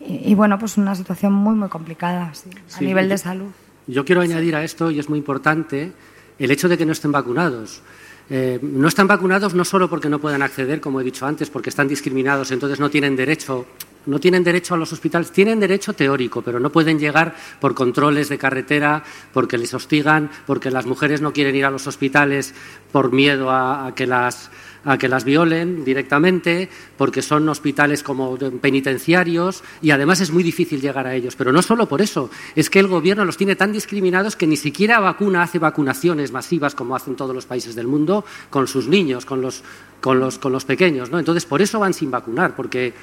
Y, 0.00 0.34
bueno, 0.34 0.58
pues 0.58 0.76
una 0.76 0.94
situación 0.94 1.32
muy, 1.32 1.54
muy 1.54 1.68
complicada 1.68 2.30
a 2.76 2.80
nivel 2.80 3.08
de 3.08 3.18
salud. 3.18 3.50
Yo 3.88 4.04
quiero 4.04 4.20
añadir 4.20 4.54
a 4.54 4.62
esto, 4.62 4.90
y 4.90 4.98
es 4.98 5.08
muy 5.08 5.18
importante, 5.18 5.92
el 6.38 6.50
hecho 6.50 6.68
de 6.68 6.78
que 6.78 6.86
no 6.86 6.92
estén 6.92 7.12
vacunados. 7.12 7.82
Eh, 8.28 8.58
no 8.60 8.88
están 8.88 9.06
vacunados 9.06 9.54
no 9.54 9.64
solo 9.64 9.88
porque 9.88 10.08
no 10.08 10.18
puedan 10.18 10.42
acceder, 10.42 10.80
como 10.80 11.00
he 11.00 11.04
dicho 11.04 11.26
antes, 11.26 11.48
porque 11.48 11.70
están 11.70 11.86
discriminados, 11.86 12.50
entonces 12.50 12.80
no 12.80 12.90
tienen 12.90 13.14
derecho, 13.14 13.66
no 14.06 14.18
tienen 14.18 14.42
derecho 14.42 14.74
a 14.74 14.76
los 14.76 14.92
hospitales, 14.92 15.30
tienen 15.30 15.60
derecho 15.60 15.92
teórico, 15.92 16.42
pero 16.42 16.58
no 16.58 16.70
pueden 16.70 16.98
llegar 16.98 17.36
por 17.60 17.74
controles 17.74 18.28
de 18.28 18.36
carretera, 18.36 19.04
porque 19.32 19.58
les 19.58 19.72
hostigan, 19.74 20.28
porque 20.44 20.72
las 20.72 20.86
mujeres 20.86 21.20
no 21.20 21.32
quieren 21.32 21.54
ir 21.54 21.64
a 21.64 21.70
los 21.70 21.86
hospitales 21.86 22.52
por 22.90 23.12
miedo 23.12 23.50
a 23.50 23.92
que 23.94 24.08
las 24.08 24.50
a 24.86 24.96
que 24.96 25.08
las 25.08 25.24
violen 25.24 25.84
directamente, 25.84 26.70
porque 26.96 27.20
son 27.20 27.48
hospitales 27.48 28.02
como 28.02 28.38
penitenciarios 28.38 29.62
y 29.82 29.90
además 29.90 30.20
es 30.20 30.30
muy 30.30 30.42
difícil 30.42 30.80
llegar 30.80 31.06
a 31.06 31.14
ellos. 31.14 31.34
Pero 31.36 31.52
no 31.52 31.60
solo 31.60 31.88
por 31.88 32.00
eso, 32.00 32.30
es 32.54 32.70
que 32.70 32.78
el 32.78 32.86
gobierno 32.86 33.24
los 33.24 33.36
tiene 33.36 33.56
tan 33.56 33.72
discriminados 33.72 34.36
que 34.36 34.46
ni 34.46 34.56
siquiera 34.56 35.00
vacuna 35.00 35.42
hace 35.42 35.58
vacunaciones 35.58 36.32
masivas 36.32 36.74
como 36.74 36.94
hacen 36.94 37.16
todos 37.16 37.34
los 37.34 37.46
países 37.46 37.74
del 37.74 37.88
mundo 37.88 38.24
con 38.48 38.68
sus 38.68 38.86
niños, 38.86 39.26
con 39.26 39.42
los, 39.42 39.62
con 40.00 40.20
los, 40.20 40.38
con 40.38 40.52
los 40.52 40.64
pequeños. 40.64 41.10
¿no? 41.10 41.18
Entonces, 41.18 41.44
por 41.44 41.60
eso 41.60 41.80
van 41.80 41.92
sin 41.92 42.10
vacunar, 42.10 42.54
porque 42.54 42.94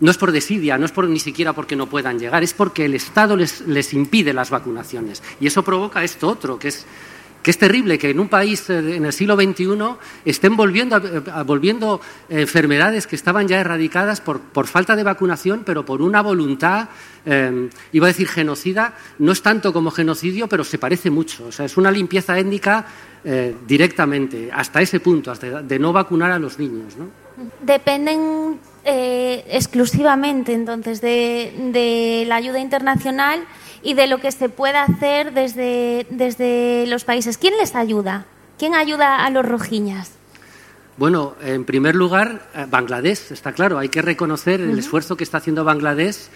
no 0.00 0.10
es 0.10 0.18
por 0.18 0.32
desidia, 0.32 0.78
no 0.78 0.86
es 0.86 0.92
por, 0.92 1.08
ni 1.08 1.20
siquiera 1.20 1.52
porque 1.52 1.76
no 1.76 1.88
puedan 1.88 2.18
llegar, 2.18 2.42
es 2.42 2.54
porque 2.54 2.84
el 2.84 2.94
Estado 2.94 3.36
les, 3.36 3.60
les 3.68 3.94
impide 3.94 4.32
las 4.32 4.50
vacunaciones. 4.50 5.22
Y 5.40 5.46
eso 5.46 5.62
provoca 5.62 6.02
esto 6.02 6.28
otro, 6.28 6.58
que 6.58 6.68
es 6.68 6.86
que 7.42 7.50
es 7.50 7.58
terrible 7.58 7.98
que 7.98 8.10
en 8.10 8.20
un 8.20 8.28
país 8.28 8.68
eh, 8.70 8.96
en 8.96 9.04
el 9.04 9.12
siglo 9.12 9.36
XXI 9.36 9.66
estén 10.24 10.56
volviendo, 10.56 11.00
volviendo 11.46 12.00
enfermedades 12.28 13.06
que 13.06 13.16
estaban 13.16 13.46
ya 13.48 13.60
erradicadas 13.60 14.20
por, 14.20 14.66
falta 14.66 14.96
de 14.96 15.02
vacunación, 15.02 15.62
pero 15.64 15.84
por 15.84 16.02
una 16.02 16.20
voluntad, 16.20 16.88
eh, 17.24 17.70
iba 17.92 18.06
a 18.06 18.08
decir 18.08 18.28
genocida, 18.28 18.94
no 19.18 19.32
es 19.32 19.42
tanto 19.42 19.72
como 19.72 19.90
genocidio, 19.90 20.48
pero 20.48 20.64
se 20.64 20.78
parece 20.78 21.10
mucho. 21.10 21.46
O 21.46 21.52
sea, 21.52 21.66
es 21.66 21.76
una 21.76 21.90
limpieza 21.90 22.38
étnica 22.38 22.86
eh, 23.24 23.54
directamente, 23.66 24.50
hasta 24.52 24.82
ese 24.82 25.00
punto, 25.00 25.30
hasta 25.30 25.62
de 25.62 25.78
no 25.78 25.92
vacunar 25.92 26.32
a 26.32 26.38
los 26.38 26.58
niños. 26.58 26.94
Dependen 27.60 28.58
exclusivamente 28.84 30.54
entonces 30.54 31.02
de 31.02 32.24
la 32.26 32.36
ayuda 32.36 32.58
internacional 32.58 33.46
y 33.82 33.94
de 33.94 34.06
lo 34.06 34.18
que 34.18 34.32
se 34.32 34.48
puede 34.48 34.76
hacer 34.76 35.32
desde, 35.32 36.06
desde 36.10 36.86
los 36.86 37.04
países. 37.04 37.38
¿Quién 37.38 37.56
les 37.58 37.74
ayuda? 37.74 38.26
¿Quién 38.58 38.74
ayuda 38.74 39.24
a 39.24 39.30
los 39.30 39.46
rojiñas? 39.46 40.18
Bueno, 40.98 41.36
en 41.40 41.64
primer 41.64 41.94
lugar, 41.94 42.50
eh, 42.56 42.66
Bangladesh, 42.68 43.30
está 43.30 43.52
claro, 43.52 43.78
hay 43.78 43.88
que 43.88 44.02
reconocer 44.02 44.60
el 44.60 44.76
esfuerzo 44.76 45.16
que 45.16 45.22
está 45.22 45.38
haciendo 45.38 45.62
Bangladesh, 45.62 46.26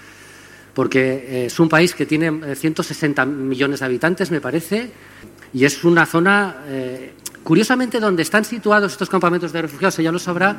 porque 0.73 1.01
eh, 1.01 1.47
es 1.47 1.59
un 1.59 1.69
país 1.69 1.97
que 1.97 2.07
tiene 2.07 2.55
160 2.55 3.23
eh, 3.23 3.27
millones 3.27 3.81
de 3.81 3.87
habitantes, 3.87 4.31
me 4.31 4.41
parece, 4.41 4.93
y 5.53 5.65
es 5.65 5.83
una 5.83 6.07
zona, 6.07 6.59
curiosamente, 7.43 7.99
donde 7.99 8.23
están 8.23 8.45
situados 8.45 8.93
estos 8.93 9.11
campamentos 9.11 9.53
de 9.53 9.63
refugiados, 9.63 9.99
ella 9.99 10.13
lo 10.13 10.21
sabrá, 10.21 10.57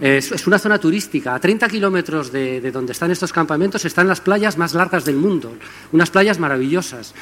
es, 0.00 0.46
una 0.46 0.58
zona 0.58 0.78
turística. 0.78 1.34
A 1.34 1.40
30 1.40 1.68
kilómetros 1.68 2.32
de, 2.32 2.70
donde 2.70 2.92
están 2.92 3.10
estos 3.10 3.32
campamentos 3.32 3.84
están 3.84 4.08
las 4.08 4.20
playas 4.20 4.56
más 4.56 4.74
largas 4.74 5.04
del 5.04 5.16
mundo, 5.16 5.54
unas 5.92 6.10
playas 6.10 6.38
maravillosas. 6.38 7.14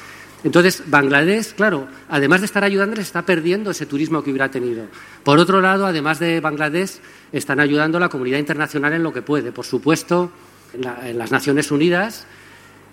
Entonces, 0.44 0.82
Bangladesh, 0.86 1.54
claro, 1.54 1.88
además 2.08 2.40
de 2.40 2.46
estar 2.46 2.62
ayudándoles, 2.62 3.06
está 3.06 3.22
perdiendo 3.22 3.70
ese 3.70 3.86
turismo 3.86 4.22
que 4.22 4.30
hubiera 4.30 4.50
tenido. 4.50 4.84
Por 5.24 5.38
otro 5.38 5.60
lado, 5.60 5.86
además 5.86 6.18
de 6.18 6.40
Bangladesh, 6.40 7.00
están 7.32 7.58
ayudando 7.58 7.98
a 7.98 8.00
la 8.00 8.08
comunidad 8.08 8.38
internacional 8.38 8.92
en 8.92 9.02
lo 9.02 9.12
que 9.12 9.22
puede. 9.22 9.50
Por 9.50 9.64
supuesto, 9.64 10.30
en 10.72 11.18
las 11.18 11.32
Naciones 11.32 11.70
Unidas, 11.70 12.26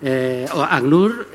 eh, 0.02 0.46
ACNUR, 0.52 1.28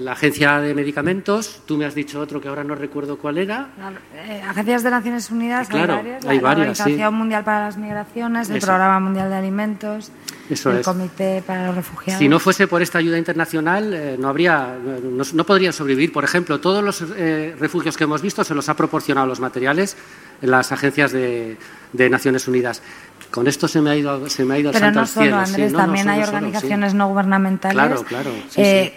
la 0.00 0.12
Agencia 0.12 0.58
de 0.58 0.74
Medicamentos, 0.74 1.62
tú 1.66 1.76
me 1.76 1.86
has 1.86 1.94
dicho 1.94 2.20
otro 2.20 2.40
que 2.40 2.48
ahora 2.48 2.64
no 2.64 2.74
recuerdo 2.74 3.18
cuál 3.18 3.38
era. 3.38 3.68
Eh, 4.14 4.42
agencias 4.46 4.82
de 4.82 4.90
Naciones 4.90 5.30
Unidas, 5.30 5.68
claro, 5.68 5.94
hay 5.94 6.38
varias. 6.38 6.42
la, 6.42 6.50
Organización 6.50 7.14
Mundial 7.14 7.44
para 7.44 7.66
las 7.66 7.76
Migraciones, 7.76 8.50
el 8.50 8.60
Programa 8.60 9.00
Mundial 9.00 9.30
de 9.30 9.36
Alimentos, 9.36 10.10
el 10.50 10.82
Comité 10.82 11.42
para 11.46 11.66
los 11.66 11.76
Refugiados. 11.76 12.18
Si 12.18 12.28
no 12.28 12.38
fuese 12.38 12.66
por 12.66 12.82
esta 12.82 12.98
ayuda 12.98 13.16
internacional, 13.16 13.94
eh, 13.94 14.16
no, 14.18 14.28
habría, 14.28 14.76
no, 15.34 15.44
podrían 15.44 15.72
sobrevivir. 15.72 16.12
Por 16.12 16.24
ejemplo, 16.24 16.60
todos 16.60 16.82
los 16.82 17.04
eh, 17.16 17.54
refugios 17.58 17.96
que 17.96 18.04
hemos 18.04 18.22
visto 18.22 18.44
se 18.44 18.54
los 18.54 18.68
ha 18.68 18.74
proporcionado 18.74 19.26
los 19.26 19.40
materiales 19.40 19.96
en 20.42 20.50
las 20.50 20.72
agencias 20.72 21.12
de, 21.12 21.56
de 21.92 22.10
Naciones 22.10 22.48
Unidas. 22.48 22.82
Con 23.30 23.46
esto 23.46 23.68
se 23.68 23.80
me 23.80 23.90
ha 23.90 23.96
ido, 23.96 24.28
se 24.28 24.44
me 24.44 24.54
ha 24.54 24.58
ido 24.58 24.72
Pero 24.72 24.90
no 24.90 25.06
solo, 25.06 25.36
Andrés, 25.36 25.72
también 25.72 26.08
hay 26.08 26.22
organizaciones 26.22 26.94
no 26.94 27.08
gubernamentales. 27.08 27.74
Claro, 27.74 28.04
claro. 28.04 28.30
Eh, 28.56 28.96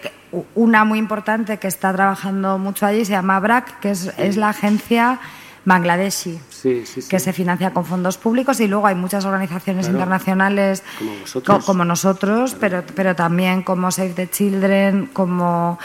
una 0.54 0.84
muy 0.84 0.98
importante 0.98 1.58
que 1.58 1.68
está 1.68 1.92
trabajando 1.92 2.58
mucho 2.58 2.86
allí 2.86 3.04
se 3.04 3.12
llama 3.12 3.38
BRAC, 3.38 3.78
que 3.78 3.90
es, 3.90 4.12
es 4.18 4.36
la 4.36 4.48
agencia 4.48 5.20
bangladeshi, 5.64 6.38
que 7.08 7.20
se 7.20 7.32
financia 7.32 7.72
con 7.72 7.84
fondos 7.84 8.18
públicos 8.18 8.60
y 8.60 8.68
luego 8.68 8.86
hay 8.86 8.94
muchas 8.94 9.24
organizaciones 9.24 9.86
internacionales 9.88 10.82
como, 11.64 11.84
nosotros, 11.84 12.56
pero, 12.58 12.82
pero 12.94 13.14
también 13.14 13.62
como 13.62 13.90
Save 13.90 14.10
the 14.10 14.30
Children, 14.30 15.10
como 15.12 15.78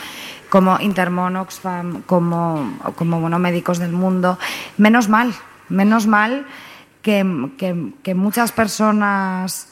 como 0.50 0.80
Intermon, 0.80 1.36
Oxfam, 1.36 2.02
como, 2.08 2.80
como 2.96 3.22
bueno, 3.22 3.38
médicos 3.38 3.78
del 3.78 3.92
mundo. 3.92 4.40
Menos 4.78 5.08
mal, 5.08 5.32
menos 5.70 6.08
mal 6.08 6.48
que, 7.02 8.14
muchas 8.14 8.52
personas 8.52 9.70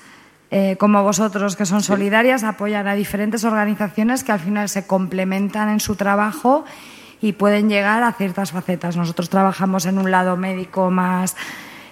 eh, 0.49 0.77
como 0.79 1.03
vosotros, 1.03 1.55
que 1.55 1.65
son 1.65 1.83
solidarias, 1.83 2.43
apoyan 2.43 2.87
a 2.87 2.95
diferentes 2.95 3.43
organizaciones 3.43 4.23
que 4.23 4.31
al 4.31 4.39
final 4.39 4.69
se 4.69 4.87
complementan 4.87 5.69
en 5.69 5.79
su 5.79 5.95
trabajo 5.95 6.63
y 7.21 7.33
pueden 7.33 7.69
llegar 7.69 8.03
a 8.03 8.13
ciertas 8.13 8.51
facetas. 8.51 8.95
Nosotros 8.95 9.29
trabajamos 9.29 9.85
en 9.85 9.97
un 9.97 10.11
lado 10.11 10.37
médico 10.37 10.89
más 10.91 11.35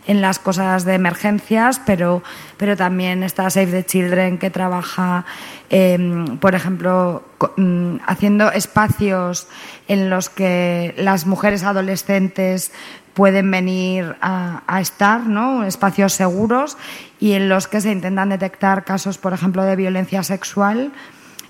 en 0.08 0.22
las 0.22 0.40
cosas 0.40 0.86
de 0.86 0.94
emergencias, 0.94 1.82
pero, 1.86 2.22
pero 2.58 2.78
también 2.78 3.24
está 3.24 3.50
Save 3.50 3.72
the 3.72 3.86
Children 3.86 4.38
que 4.38 4.50
trabaja, 4.50 5.26
em, 5.70 6.38
por 6.38 6.54
ejemplo, 6.56 7.24
mm, 7.58 7.98
haciendo 8.06 8.52
espacios 8.52 9.48
en 9.88 10.10
los 10.10 10.30
que 10.30 10.94
las 10.98 11.26
mujeres 11.26 11.64
adolescentes 11.64 12.72
pueden 13.16 13.50
venir 13.50 14.18
a, 14.22 14.80
estar, 14.80 15.26
¿no? 15.26 15.64
espacios 15.64 16.14
seguros 16.14 16.78
y 17.20 17.32
en 17.32 17.50
los 17.50 17.68
que 17.68 17.82
se 17.82 17.92
intentan 17.92 18.30
detectar 18.30 18.84
casos, 18.84 19.18
por 19.18 19.34
ejemplo, 19.34 19.64
de 19.64 19.76
violencia 19.76 20.22
sexual. 20.22 20.92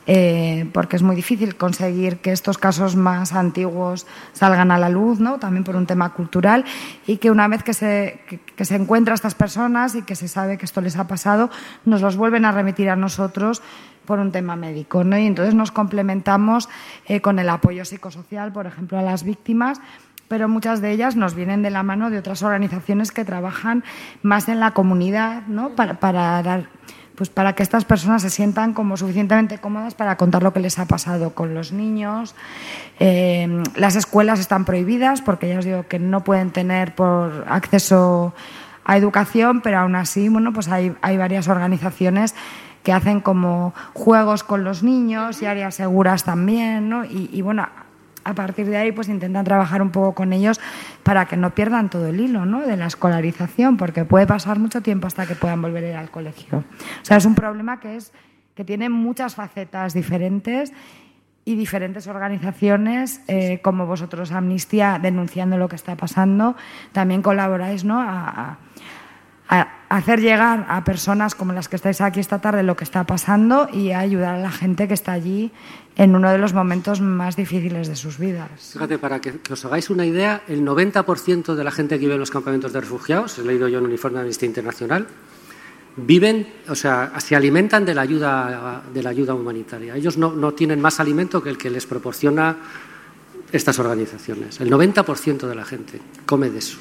Eh, 0.08 0.70
porque 0.72 0.98
es 0.98 1.02
muy 1.02 1.16
difícil 1.16 1.56
conseguir 1.56 2.18
que 2.18 2.32
estos 2.32 2.60
casos 2.60 2.96
más 2.96 3.34
antiguos 3.34 4.06
salgan 4.34 4.70
a 4.70 4.78
la 4.78 4.88
luz, 4.88 5.20
¿no? 5.20 5.40
también 5.40 5.64
por 5.64 5.76
un 5.76 5.88
tema 5.88 6.14
cultural, 6.14 6.64
y 7.08 7.18
que 7.18 7.32
una 7.32 7.48
vez 7.48 7.64
que 7.64 7.74
se, 7.74 8.20
que, 8.56 8.66
se 8.66 8.76
encuentra 8.76 9.14
a 9.14 9.16
estas 9.16 9.34
personas 9.34 9.96
y 9.96 10.04
que 10.04 10.16
se 10.16 10.28
sabe 10.28 10.60
que 10.60 10.66
esto 10.66 10.80
les 10.82 10.96
ha 10.98 11.08
pasado, 11.08 11.50
nos 11.86 12.02
los 12.02 12.18
vuelven 12.18 12.46
a 12.46 12.52
remitir 12.52 12.92
a 12.92 12.96
nosotros 12.96 13.64
por 14.06 14.20
un 14.20 14.32
tema 14.32 14.56
médico. 14.56 15.04
¿no? 15.04 15.18
Y 15.18 15.26
entonces 15.26 15.56
nos 15.56 15.72
complementamos 15.72 16.70
eh, 17.08 17.22
con 17.22 17.40
el 17.40 17.50
apoyo 17.50 17.84
psicosocial, 17.84 18.54
por 18.54 18.68
ejemplo, 18.68 19.00
a 19.00 19.02
las 19.02 19.24
víctimas 19.24 19.82
pero 20.28 20.48
muchas 20.48 20.82
de 20.82 20.92
ellas 20.92 21.16
nos 21.16 21.36
vienen 21.36 21.62
de 21.62 21.70
la 21.70 21.84
mano 21.84 22.10
de 22.10 22.18
otras 22.18 22.44
organizaciones 22.44 23.12
que 23.12 23.26
trabajan 23.26 23.84
más 24.22 24.50
en 24.50 24.60
la 24.60 24.72
comunidad, 24.72 25.44
¿no? 25.48 25.76
Para, 25.76 26.00
para 26.00 26.42
dar 26.42 26.70
pues 27.16 27.30
para 27.30 27.54
que 27.54 27.64
estas 27.64 27.86
personas 27.86 28.22
se 28.22 28.30
sientan 28.30 28.74
como 28.74 28.98
suficientemente 28.98 29.58
cómodas 29.58 29.96
para 29.96 30.18
contar 30.18 30.44
lo 30.44 30.54
que 30.54 30.60
les 30.60 30.78
ha 30.80 30.86
pasado 30.86 31.34
con 31.34 31.54
los 31.54 31.72
niños. 31.72 32.36
Eh, 33.00 33.64
las 33.76 33.96
escuelas 33.96 34.40
están 34.40 34.66
prohibidas 34.66 35.22
porque 35.22 35.48
ya 35.48 35.60
os 35.60 35.66
digo 35.66 35.88
que 35.88 35.98
no 35.98 36.24
pueden 36.24 36.52
tener 36.52 36.94
por 36.94 37.46
acceso 37.48 38.34
a 38.84 38.98
educación, 38.98 39.62
pero 39.62 39.80
aún 39.80 39.96
así, 39.96 40.30
bueno, 40.30 40.54
pues 40.54 40.68
hay, 40.68 40.96
hay 41.02 41.18
varias 41.18 41.48
organizaciones 41.48 42.36
que 42.84 42.94
hacen 42.94 43.20
como 43.20 43.74
juegos 43.94 44.44
con 44.44 44.64
los 44.64 44.84
niños 44.84 45.42
y 45.42 45.48
áreas 45.48 45.76
seguras 45.76 46.24
también, 46.24 46.88
¿no? 46.90 47.04
Y, 47.04 47.30
y 47.34 47.42
bueno, 47.42 47.68
a 48.26 48.34
partir 48.34 48.66
de 48.66 48.76
ahí 48.76 48.92
pues 48.92 49.08
intentan 49.08 49.46
trabajar 49.46 49.82
un 49.82 49.92
poco 49.92 50.16
con 50.16 50.34
ellos 50.34 50.60
para 51.04 51.26
que 51.28 51.38
no 51.38 51.56
pierdan 51.56 51.90
todo 51.90 52.08
el 52.08 52.20
hilo 52.20 52.46
¿no? 52.46 52.62
de 52.62 52.76
la 52.76 52.88
escolarización, 52.88 53.78
porque 53.78 54.04
puede 54.04 54.28
pasar 54.28 54.60
mucho 54.60 54.82
tiempo 54.82 55.08
hasta 55.08 55.26
que 55.26 55.36
puedan 55.36 55.62
volver 55.62 55.86
a 55.86 55.90
ir 55.90 55.96
al 55.96 56.10
colegio. 56.10 56.58
O 56.58 57.06
sea, 57.06 57.18
es 57.18 57.26
un 57.26 57.36
problema 57.36 57.80
que, 57.80 57.96
es, 57.96 58.12
que 58.56 58.66
tiene 58.66 58.90
muchas 58.90 59.36
facetas 59.36 59.94
diferentes 59.94 60.74
y 61.46 61.56
diferentes 61.56 62.08
organizaciones 62.08 63.22
eh, 63.28 63.60
como 63.62 63.86
vosotros, 63.86 64.32
Amnistía, 64.32 65.00
denunciando 65.00 65.58
lo 65.58 65.70
que 65.70 65.76
está 65.76 65.96
pasando, 65.96 66.56
también 66.92 67.22
colaboráis 67.22 67.86
¿no? 67.86 68.02
a, 68.02 68.58
a 69.48 69.68
hacer 69.96 70.22
llegar 70.22 70.66
a 70.70 70.84
personas 70.84 71.36
como 71.36 71.54
las 71.54 71.68
que 71.68 71.76
estáis 71.76 72.02
aquí 72.02 72.20
esta 72.20 72.40
tarde 72.40 72.64
lo 72.64 72.76
que 72.76 72.84
está 72.84 73.04
pasando 73.04 73.68
y 73.72 73.92
ayudar 73.92 74.36
a 74.36 74.40
la 74.40 74.52
gente 74.52 74.88
que 74.88 74.94
está 74.94 75.14
allí 75.14 75.52
en 75.96 76.16
uno 76.16 76.30
de 76.32 76.38
los 76.38 76.54
momentos 76.54 77.02
más 77.02 77.36
difíciles 77.36 77.88
de 77.88 77.96
sus 77.96 78.18
vidas. 78.18 78.50
Fíjate, 78.74 78.98
para 78.98 79.22
que, 79.22 79.40
que 79.40 79.54
os 79.54 79.66
hagáis 79.66 79.90
una 79.90 80.06
idea, 80.06 80.44
el 80.48 80.64
90% 80.64 81.56
de 81.56 81.64
la 81.64 81.72
gente 81.72 81.96
que 81.96 82.02
vive 82.02 82.14
en 82.14 82.20
los 82.20 82.32
campamentos 82.32 82.74
de 82.74 82.82
refugiados, 82.82 83.40
he 83.40 83.44
leído 83.44 83.68
yo 83.68 83.80
en 83.80 83.86
un 83.86 83.92
informe 83.92 84.18
de 84.18 84.22
Amnistía 84.24 84.48
Internacional, 84.48 85.08
viven, 85.98 86.48
o 86.68 86.76
sea, 86.76 87.14
se 87.20 87.36
alimentan 87.36 87.86
de 87.86 87.96
la 87.96 88.02
ayuda, 88.02 88.84
de 88.94 89.04
la 89.04 89.10
ayuda 89.10 89.34
humanitaria. 89.34 89.96
Ellos 89.96 90.18
no, 90.18 90.32
no 90.34 90.54
tienen 90.54 90.82
más 90.82 91.00
alimento 91.00 91.42
que 91.42 91.50
el 91.50 91.58
que 91.58 91.70
les 91.70 91.86
proporciona 91.86 92.58
estas 93.52 93.80
organizaciones. 93.80 94.60
El 94.60 94.70
90% 94.70 95.48
de 95.48 95.56
la 95.56 95.66
gente 95.66 96.02
come 96.26 96.50
de 96.50 96.60
eso. 96.60 96.78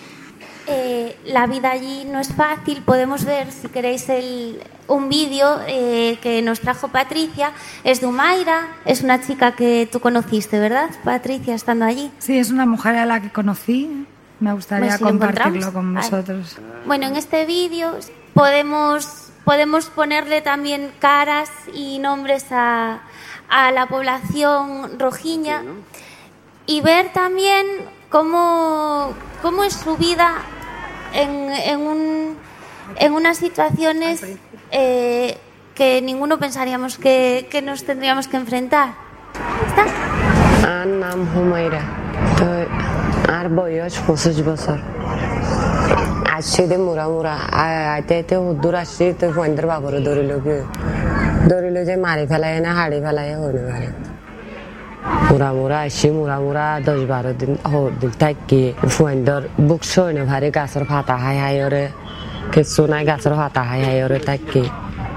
Eh, 0.67 1.17
la 1.27 1.47
vida 1.47 1.71
allí 1.71 2.05
no 2.07 2.21
es 2.21 2.33
fácil. 2.33 2.83
Podemos 2.83 3.25
ver, 3.25 3.53
si 3.53 3.69
queréis, 3.69 4.09
el, 4.09 4.63
un 4.89 5.09
vídeo 5.09 5.61
eh, 5.67 6.19
que 6.23 6.41
nos 6.43 6.61
trajo 6.61 6.89
Patricia. 6.89 7.53
Es 7.85 8.01
de 8.01 8.07
Humaira, 8.07 8.69
es 8.85 9.03
una 9.03 9.21
chica 9.21 9.53
que 9.53 9.89
tú 9.91 10.01
conociste, 10.01 10.59
¿verdad, 10.59 10.91
Patricia, 11.05 11.55
estando 11.55 11.85
allí? 11.85 12.11
Sí, 12.19 12.39
es 12.39 12.51
una 12.51 12.65
mujer 12.67 12.97
a 12.97 13.05
la 13.07 13.21
que 13.21 13.31
conocí. 13.31 14.07
Me 14.41 14.53
gustaría 14.53 14.89
Pues 14.89 14.99
si 14.99 15.05
compartirlo 15.05 15.73
con 15.73 15.95
Vale. 15.95 16.07
vosotros. 16.09 16.57
Bueno, 16.87 17.07
en 17.07 17.17
este 17.17 17.45
vídeo 17.47 17.93
podemos, 18.35 19.31
podemos 19.45 19.87
ponerle 19.87 20.41
también 20.43 20.93
caras 20.99 21.51
y 21.73 21.99
nombres 21.99 22.47
a, 22.51 23.01
a 23.49 23.71
la 23.71 23.87
población 23.87 24.99
rojiña 24.99 25.63
y 26.67 26.81
ver 26.81 27.13
también 27.13 27.67
¿Cómo, 28.15 29.13
cómo 29.43 29.65
es 29.65 29.73
su 29.73 29.97
vida 29.97 30.35
en, 31.13 31.51
en, 31.51 31.81
un, 31.81 32.37
en 32.95 33.13
unas 33.13 33.39
situaciones 33.39 34.25
eh, 34.71 35.37
que 35.75 36.01
ninguno 36.01 36.39
pensaríamos 36.39 36.97
que, 36.97 37.49
que 37.51 37.61
nos 37.61 37.83
tendríamos 37.83 38.29
que 38.29 38.37
enfrentar? 38.37 38.91
ফেলাই 55.05 55.23
হইনি 55.23 55.31
পারে 55.31 55.31
মুরা 55.31 55.51
মুরা 55.53 55.79
আসছি 55.81 56.07
মুরা 56.11 56.37
মুরা 56.39 56.67
দশ 56.81 57.01
বারো 57.05 57.33
দিন 57.33 57.53
দিন 58.01 58.13
থাকি 58.21 58.63
ফোনদের 58.89 59.43
বুক 59.61 59.83
সইনে 59.83 60.23
ভারি 60.25 60.49
গাছের 60.51 60.85
ফাতা 60.85 61.15
হাই 61.17 61.37
হাই 61.39 61.57
ওরে 61.65 61.85
কিছু 62.53 62.81
নাই 62.87 63.03
গাছের 63.05 63.35
ফাতা 63.35 63.63
হাই 63.63 63.81
হাই 63.83 63.99
ওরে 64.05 64.19
থাকি 64.19 64.65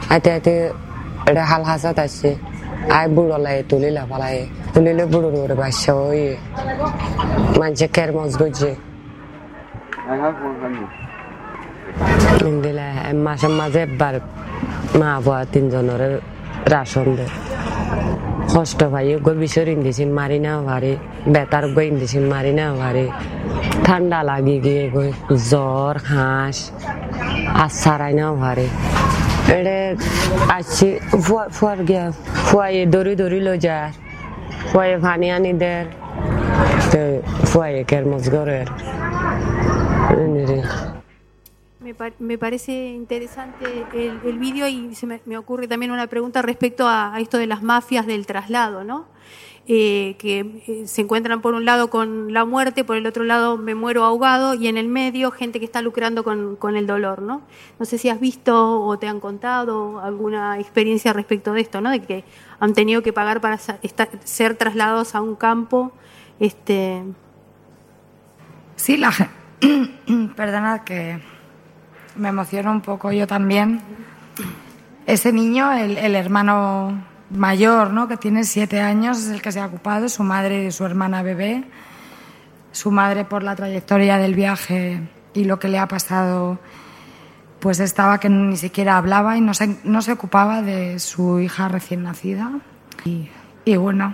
আইতে 0.10 0.30
আইতে 0.32 0.54
এটা 1.28 1.44
হাল 1.46 1.64
হাসাত 1.64 2.00
আসছে 2.00 2.30
আই 2.92 3.06
বুড়ো 3.08 3.38
লাই 3.38 3.58
তুলিলা 3.64 4.04
ফালাই 4.06 4.38
তুলিলে 4.74 5.04
বুড়োর 5.06 5.36
ওরে 5.36 5.56
বাসা 5.56 5.92
ওই 5.94 6.22
মানুষে 7.60 7.88
কের 7.88 8.10
মজ 8.18 8.32
গজে 8.42 8.72
দিলে 12.64 12.88
মাসে 13.26 13.48
মাঝে 13.60 13.80
একবার 13.82 14.16
মা 15.00 15.10
বাবা 15.16 15.38
তিনজনের 15.54 16.14
রাশন 16.66 17.08
দেয় 17.16 17.34
কষ্ট 18.54 18.80
পাই, 18.94 19.06
গো 19.26 19.32
বিষর 19.42 19.68
ইন্দিছিল 19.76 20.10
মারি 20.20 20.40
না 20.40 20.54
পারে 20.68 20.92
বেতার 21.34 21.66
গো 21.76 21.82
ইন্দিছিল 21.82 22.24
মারি 22.34 22.52
না 22.60 22.66
পারে 22.80 23.06
ঠান্ডা 23.86 24.20
লাগি 24.30 24.58
গিয়ে 24.66 24.86
গো 24.94 25.04
জ্বর 25.50 25.96
হাঁস 26.10 26.58
আর 27.62 27.72
সারাই 27.82 28.14
না 28.20 28.26
পারে 28.42 28.68
এড়ে 29.58 29.80
আসছি 30.58 30.88
ফুয়ার 31.56 31.80
গিয়া 31.90 32.06
ফুয়াইয়ে 32.48 32.84
দড়ি 32.94 33.14
দড়ি 33.22 33.40
লো 33.48 33.54
যা 33.66 33.78
ফুয়াইয়ে 34.70 34.98
পানি 35.06 35.28
আনি 35.36 35.52
দের 35.62 35.86
ফুয়াইয়ে 37.50 37.82
কেরমজ 37.90 38.26
গরের 38.34 38.68
Me, 41.88 41.96
pa- 41.96 42.12
me 42.20 42.38
parece 42.38 42.90
interesante 42.90 43.64
el, 43.94 44.20
el 44.26 44.40
vídeo 44.40 44.68
y 44.68 44.94
se 44.94 45.08
me, 45.08 45.22
me 45.24 45.38
ocurre 45.38 45.70
también 45.70 45.94
una 45.94 46.08
pregunta 46.08 46.42
respecto 46.42 46.86
a, 46.86 47.14
esto 47.18 47.38
de 47.38 47.48
las 47.48 47.64
mafias 47.64 48.06
del 48.06 48.26
traslado, 48.26 48.84
¿no? 48.84 49.06
Eh, 49.70 50.18
que 50.20 50.64
eh, 50.68 50.86
se 50.86 51.00
encuentran 51.00 51.40
por 51.40 51.54
un 51.54 51.64
lado 51.64 51.90
con 51.90 52.34
la 52.34 52.44
muerte, 52.44 52.84
por 52.84 52.98
el 52.98 53.06
otro 53.06 53.24
lado 53.24 53.56
me 53.56 53.74
muero 53.74 54.04
ahogado 54.04 54.54
y 54.54 54.68
en 54.68 54.76
el 54.76 54.90
medio 54.90 55.32
gente 55.32 55.60
que 55.60 55.66
está 55.66 55.82
lucrando 55.82 56.26
con, 56.26 56.76
el 56.76 56.88
dolor, 56.88 57.22
¿no? 57.22 57.44
No 57.80 57.86
sé 57.86 57.98
si 57.98 58.10
has 58.10 58.20
visto 58.20 58.82
o 58.82 59.00
te 59.00 59.08
han 59.08 59.22
contado 59.22 60.02
alguna 60.02 60.60
experiencia 60.60 61.14
respecto 61.14 61.54
de 61.54 61.62
esto, 61.62 61.80
¿no? 61.80 61.90
De 61.90 62.02
que 62.02 62.26
han 62.60 62.74
tenido 62.74 63.02
que 63.02 63.14
pagar 63.14 63.40
para 63.40 63.58
ser 63.58 64.58
trasladados 64.58 65.16
a 65.16 65.22
un 65.22 65.38
campo, 65.38 65.94
este, 66.42 67.02
Sí, 68.76 68.98
la 68.98 69.14
gente. 69.14 69.34
Perdonad 70.36 70.82
que 70.82 71.37
me 72.18 72.30
emociono 72.30 72.72
un 72.72 72.82
poco 72.82 73.12
yo 73.12 73.28
también. 73.28 73.82
Ese 75.06 75.32
niño, 75.32 75.72
el, 75.72 75.98
el 75.98 76.16
hermano 76.16 77.04
mayor, 77.30 77.92
¿no? 77.94 78.08
que 78.08 78.18
tiene 78.18 78.44
siete 78.44 78.82
años, 78.82 79.20
es 79.20 79.30
el 79.30 79.42
que 79.42 79.52
se 79.52 79.60
ha 79.60 79.66
ocupado, 79.66 80.10
su 80.10 80.24
madre 80.24 80.66
y 80.66 80.72
su 80.72 80.86
hermana 80.86 81.22
bebé. 81.22 81.64
Su 82.72 82.92
madre, 82.92 83.26
por 83.26 83.42
la 83.44 83.56
trayectoria 83.56 84.18
del 84.18 84.36
viaje 84.36 85.02
y 85.34 85.46
lo 85.46 85.58
que 85.60 85.68
le 85.68 85.80
ha 85.80 85.88
pasado, 85.88 86.60
pues 87.60 87.80
estaba 87.80 88.20
que 88.20 88.30
ni 88.30 88.56
siquiera 88.58 88.98
hablaba 88.98 89.36
y 89.38 89.42
no 89.42 89.54
se, 89.54 89.80
no 89.84 90.02
se 90.02 90.12
ocupaba 90.12 90.62
de 90.62 91.00
su 91.00 91.40
hija 91.40 91.68
recién 91.70 92.04
nacida. 92.04 92.52
Y, 93.06 93.30
y 93.66 93.78
bueno, 93.78 94.14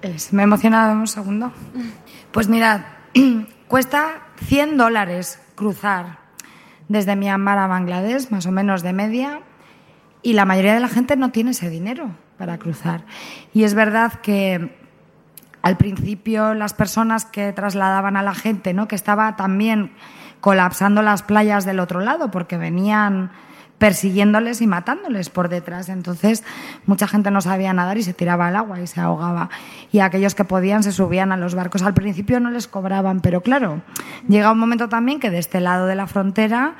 es- 0.00 0.32
me 0.32 0.42
he 0.42 0.44
emocionado 0.44 0.92
un 0.92 1.06
segundo. 1.06 1.52
Pues 2.30 2.48
mirad, 2.48 2.80
cuesta 3.68 4.28
100 4.46 4.76
dólares 4.78 5.38
cruzar 5.54 6.18
desde 6.90 7.14
Myanmar 7.14 7.56
a 7.56 7.68
Bangladesh, 7.68 8.30
más 8.30 8.46
o 8.46 8.50
menos 8.50 8.82
de 8.82 8.92
media, 8.92 9.42
y 10.22 10.32
la 10.32 10.44
mayoría 10.44 10.74
de 10.74 10.80
la 10.80 10.88
gente 10.88 11.14
no 11.14 11.30
tiene 11.30 11.52
ese 11.52 11.70
dinero 11.70 12.10
para 12.36 12.58
cruzar. 12.58 13.04
Y 13.54 13.62
es 13.62 13.74
verdad 13.74 14.14
que 14.14 14.76
al 15.62 15.76
principio 15.76 16.52
las 16.52 16.74
personas 16.74 17.24
que 17.24 17.52
trasladaban 17.52 18.16
a 18.16 18.24
la 18.24 18.34
gente, 18.34 18.74
¿no? 18.74 18.88
que 18.88 18.96
estaba 18.96 19.36
también 19.36 19.92
colapsando 20.40 21.00
las 21.00 21.22
playas 21.22 21.64
del 21.64 21.78
otro 21.78 22.00
lado, 22.00 22.32
porque 22.32 22.56
venían 22.56 23.30
persiguiéndoles 23.80 24.60
y 24.60 24.66
matándoles 24.66 25.30
por 25.30 25.48
detrás. 25.48 25.88
Entonces, 25.88 26.44
mucha 26.84 27.08
gente 27.08 27.30
no 27.30 27.40
sabía 27.40 27.72
nadar 27.72 27.96
y 27.96 28.02
se 28.02 28.12
tiraba 28.12 28.46
al 28.46 28.56
agua 28.56 28.78
y 28.78 28.86
se 28.86 29.00
ahogaba. 29.00 29.48
Y 29.90 30.00
aquellos 30.00 30.34
que 30.34 30.44
podían 30.44 30.82
se 30.82 30.92
subían 30.92 31.32
a 31.32 31.38
los 31.38 31.54
barcos. 31.54 31.82
Al 31.82 31.94
principio 31.94 32.38
no 32.40 32.50
les 32.50 32.68
cobraban, 32.68 33.20
pero 33.20 33.40
claro, 33.40 33.80
llega 34.28 34.52
un 34.52 34.58
momento 34.58 34.90
también 34.90 35.18
que 35.18 35.30
de 35.30 35.38
este 35.38 35.60
lado 35.60 35.86
de 35.86 35.94
la 35.94 36.06
frontera 36.06 36.74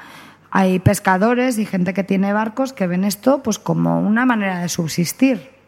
hay 0.51 0.79
pescadores 0.79 1.59
y 1.59 1.65
gente 1.65 1.95
que 1.95 2.05
tiene 2.05 2.35
barcos 2.35 2.75
que 2.75 2.87
ven 2.87 3.05
esto 3.05 3.43
pues 3.43 3.59
como 3.59 4.01
una 4.01 4.27
manera 4.27 4.59
de 4.61 4.69
subsistir. 4.69 5.60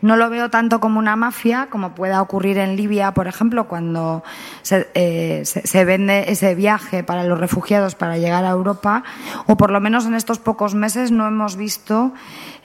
No 0.00 0.16
lo 0.16 0.30
veo 0.30 0.48
tanto 0.48 0.78
como 0.80 0.98
una 0.98 1.16
mafia 1.16 1.66
como 1.70 1.94
pueda 1.94 2.22
ocurrir 2.22 2.58
en 2.58 2.76
Libia, 2.76 3.12
por 3.12 3.26
ejemplo, 3.26 3.66
cuando 3.66 4.22
se, 4.62 4.88
eh, 4.94 5.42
se- 5.44 5.66
se 5.66 5.84
vende 5.84 6.30
ese 6.30 6.54
viaje 6.54 7.02
para 7.02 7.24
los 7.24 7.38
refugiados 7.40 7.94
para 7.96 8.16
llegar 8.16 8.44
a 8.44 8.50
Europa, 8.50 9.02
o 9.46 9.56
por 9.56 9.70
lo 9.70 9.80
menos 9.80 10.06
en 10.06 10.14
estos 10.14 10.38
pocos 10.38 10.74
meses 10.74 11.10
no 11.10 11.26
hemos 11.26 11.56
visto, 11.56 12.12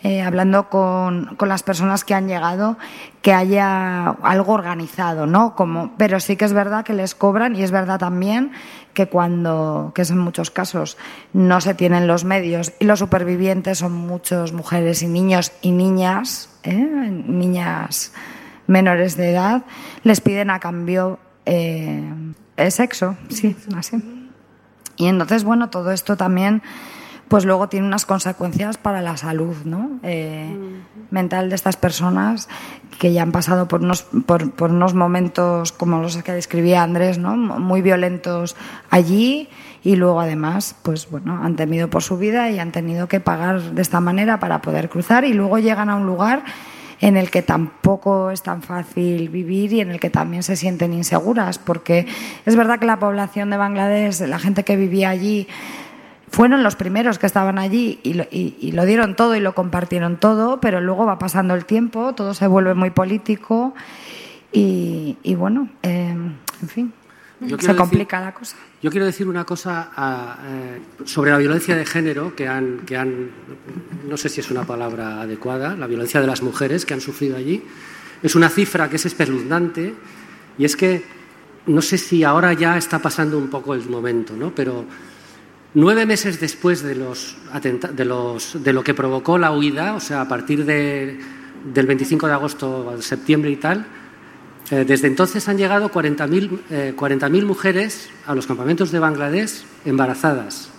eh, 0.03 0.21
hablando 0.21 0.69
con, 0.69 1.35
con 1.37 1.49
las 1.49 1.63
personas 1.63 2.03
que 2.03 2.13
han 2.13 2.27
llegado, 2.27 2.77
que 3.21 3.33
haya 3.33 4.09
algo 4.21 4.53
organizado, 4.53 5.25
¿no? 5.25 5.55
Como, 5.55 5.91
pero 5.97 6.19
sí 6.19 6.35
que 6.35 6.45
es 6.45 6.53
verdad 6.53 6.83
que 6.83 6.93
les 6.93 7.15
cobran 7.15 7.55
y 7.55 7.63
es 7.63 7.71
verdad 7.71 7.99
también 7.99 8.51
que 8.93 9.07
cuando, 9.07 9.91
que 9.95 10.03
es 10.03 10.09
en 10.11 10.19
muchos 10.19 10.51
casos, 10.51 10.97
no 11.33 11.61
se 11.61 11.73
tienen 11.73 12.07
los 12.07 12.23
medios 12.23 12.73
y 12.79 12.85
los 12.85 12.99
supervivientes 12.99 13.79
son 13.79 13.91
muchos 13.93 14.53
mujeres 14.53 15.01
y 15.01 15.07
niños 15.07 15.51
y 15.61 15.71
niñas, 15.71 16.49
¿eh? 16.63 16.75
niñas 16.75 18.13
menores 18.67 19.17
de 19.17 19.31
edad, 19.31 19.63
les 20.03 20.21
piden 20.21 20.49
a 20.49 20.59
cambio 20.59 21.19
eh, 21.45 22.03
sexo, 22.69 23.17
sí, 23.29 23.55
así. 23.75 23.97
Y 24.95 25.07
entonces, 25.07 25.43
bueno, 25.43 25.69
todo 25.69 25.91
esto 25.91 26.15
también 26.15 26.61
pues 27.27 27.45
luego 27.45 27.67
tiene 27.69 27.87
unas 27.87 28.05
consecuencias 28.05 28.77
para 28.77 29.01
la 29.01 29.17
salud 29.17 29.55
¿no? 29.65 29.99
Eh, 30.03 30.55
mental 31.09 31.49
de 31.49 31.55
estas 31.55 31.77
personas 31.77 32.47
que 32.99 33.11
ya 33.13 33.23
han 33.23 33.31
pasado 33.31 33.67
por 33.67 33.81
unos, 33.81 34.03
por, 34.25 34.51
por 34.51 34.71
unos 34.71 34.93
momentos 34.93 35.71
como 35.71 35.99
los 35.99 36.17
que 36.17 36.31
describía 36.31 36.83
Andrés, 36.83 37.17
¿no? 37.17 37.35
muy 37.35 37.81
violentos 37.81 38.55
allí 38.89 39.49
y 39.83 39.95
luego 39.95 40.21
además 40.21 40.75
pues 40.83 41.09
bueno 41.09 41.43
han 41.43 41.55
temido 41.55 41.89
por 41.89 42.03
su 42.03 42.17
vida 42.17 42.49
y 42.49 42.59
han 42.59 42.71
tenido 42.71 43.07
que 43.07 43.19
pagar 43.19 43.61
de 43.61 43.81
esta 43.81 43.99
manera 43.99 44.39
para 44.39 44.61
poder 44.61 44.89
cruzar 44.89 45.25
y 45.25 45.33
luego 45.33 45.59
llegan 45.59 45.89
a 45.89 45.95
un 45.95 46.05
lugar 46.05 46.43
en 47.03 47.17
el 47.17 47.29
que 47.29 47.41
tampoco 47.41 48.31
es 48.31 48.43
tan 48.43 48.61
fácil 48.61 49.27
vivir 49.27 49.73
y 49.73 49.81
en 49.81 49.91
el 49.91 49.99
que 49.99 50.09
también 50.09 50.41
se 50.41 50.55
sienten 50.55 50.93
inseguras, 50.93 51.57
porque 51.57 52.07
es 52.45 52.55
verdad 52.55 52.79
que 52.79 52.85
la 52.85 52.97
población 52.97 53.49
de 53.49 53.57
Bangladesh, 53.57 54.21
la 54.21 54.39
gente 54.39 54.63
que 54.63 54.77
vivía 54.77 55.09
allí, 55.09 55.49
fueron 56.33 56.63
los 56.63 56.75
primeros 56.75 57.19
que 57.19 57.27
estaban 57.27 57.59
allí 57.59 57.99
y 58.01 58.15
lo, 58.15 58.25
y, 58.31 58.71
lo, 58.71 58.85
dieron 58.85 59.15
todo 59.15 59.35
y 59.35 59.39
lo 59.39 59.53
compartieron 59.53 60.17
todo, 60.17 60.59
pero 60.59 60.81
luego 60.81 61.05
va 61.05 61.19
pasando 61.19 61.53
el 61.53 61.65
tiempo, 61.65 62.13
todo 62.15 62.33
se 62.33 62.47
vuelve 62.47 62.73
muy 62.73 62.89
político 62.89 63.75
y, 64.51 65.15
y 65.21 65.35
bueno, 65.35 65.69
eh, 65.83 66.09
en 66.09 66.67
fin, 66.67 66.91
se 67.59 67.75
complica 67.75 68.19
la 68.19 68.33
cosa. 68.33 68.57
Yo 68.81 68.89
quiero 68.89 69.05
decir 69.05 69.27
una 69.27 69.45
cosa 69.45 69.91
eh, 70.43 71.05
sobre 71.05 71.29
la 71.29 71.37
violencia 71.37 71.75
de 71.75 71.85
género 71.85 72.35
que 72.35 72.47
han, 72.47 72.79
que 72.79 72.97
han, 72.97 73.29
no 74.09 74.17
sé 74.17 74.27
si 74.27 74.39
es 74.39 74.49
una 74.49 74.63
palabra 74.63 75.21
adecuada, 75.21 75.75
la 75.75 75.85
violencia 75.85 76.19
de 76.19 76.25
las 76.25 76.41
mujeres 76.41 76.83
que 76.83 76.95
han 76.95 77.01
sufrido 77.01 77.37
allí. 77.37 77.63
Es 78.23 78.33
una 78.33 78.49
cifra 78.49 78.89
que 78.89 78.95
es 78.95 79.05
espeluznante 79.05 79.93
y 80.57 80.65
es 80.65 80.75
que 80.75 81.03
no 81.67 81.83
sé 81.83 81.99
si 81.99 82.23
ahora 82.23 82.53
ya 82.53 82.75
está 82.75 82.97
pasando 82.97 83.37
un 83.37 83.49
poco 83.49 83.75
el 83.75 83.87
momento, 83.87 84.35
¿no? 84.35 84.53
pero 84.55 84.85
nueve 85.73 86.05
meses 86.05 86.39
después 86.39 86.81
de, 86.83 86.95
los 86.95 87.35
de, 87.61 88.05
los, 88.05 88.63
de 88.63 88.73
lo 88.73 88.83
que 88.83 88.93
provocó 88.93 89.37
la 89.37 89.51
huida, 89.51 89.95
o 89.95 89.99
sea, 89.99 90.21
a 90.21 90.27
partir 90.27 90.65
de, 90.65 91.19
del 91.73 91.87
25 91.87 92.27
de 92.27 92.33
agosto, 92.33 93.01
septiembre 93.01 93.51
y 93.51 93.55
tal, 93.55 93.85
eh, 94.71 94.85
desde 94.87 95.07
entonces 95.07 95.47
han 95.49 95.57
llegado 95.57 95.91
40.000 95.91 96.59
eh, 96.69 97.45
mujeres 97.45 98.09
a 98.25 98.35
los 98.35 98.47
campamentos 98.47 98.91
de 98.91 98.99
Bangladesh 98.99 99.63
embarazadas. 99.85 100.69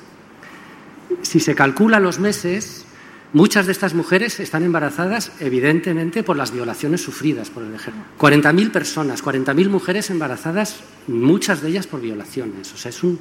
Si 1.23 1.41
se 1.41 1.55
calculan 1.55 2.03
los 2.03 2.19
meses, 2.19 2.85
muchas 3.33 3.67
de 3.67 3.73
estas 3.73 3.95
mujeres 3.95 4.41
están 4.41 4.63
embarazadas 4.63 5.33
evidentemente 5.41 6.23
por 6.23 6.37
las 6.37 6.51
violaciones 6.51 7.03
sufridas 7.03 7.51
por 7.51 7.63
el 7.63 7.75
ejército. 7.75 8.05
40.000 8.19 8.71
personas, 8.71 9.23
40.000 9.23 9.69
mujeres 9.69 10.11
embarazadas, 10.11 10.81
muchas 11.07 11.61
de 11.61 11.69
ellas 11.69 11.87
por 11.87 12.01
violaciones. 12.01 12.73
O 12.73 12.77
sea, 12.77 12.89
es, 12.89 13.03
un, 13.03 13.21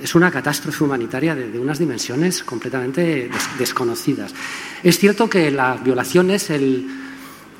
es 0.00 0.14
una 0.14 0.30
catástrofe 0.30 0.84
humanitaria 0.84 1.34
de, 1.34 1.58
unas 1.58 1.78
dimensiones 1.78 2.42
completamente 2.42 3.30
desconocidas. 3.58 4.32
Es 4.82 4.98
cierto 4.98 5.28
que 5.28 5.50
la 5.50 5.74
violación 5.74 6.30
es 6.30 6.50
el 6.50 6.86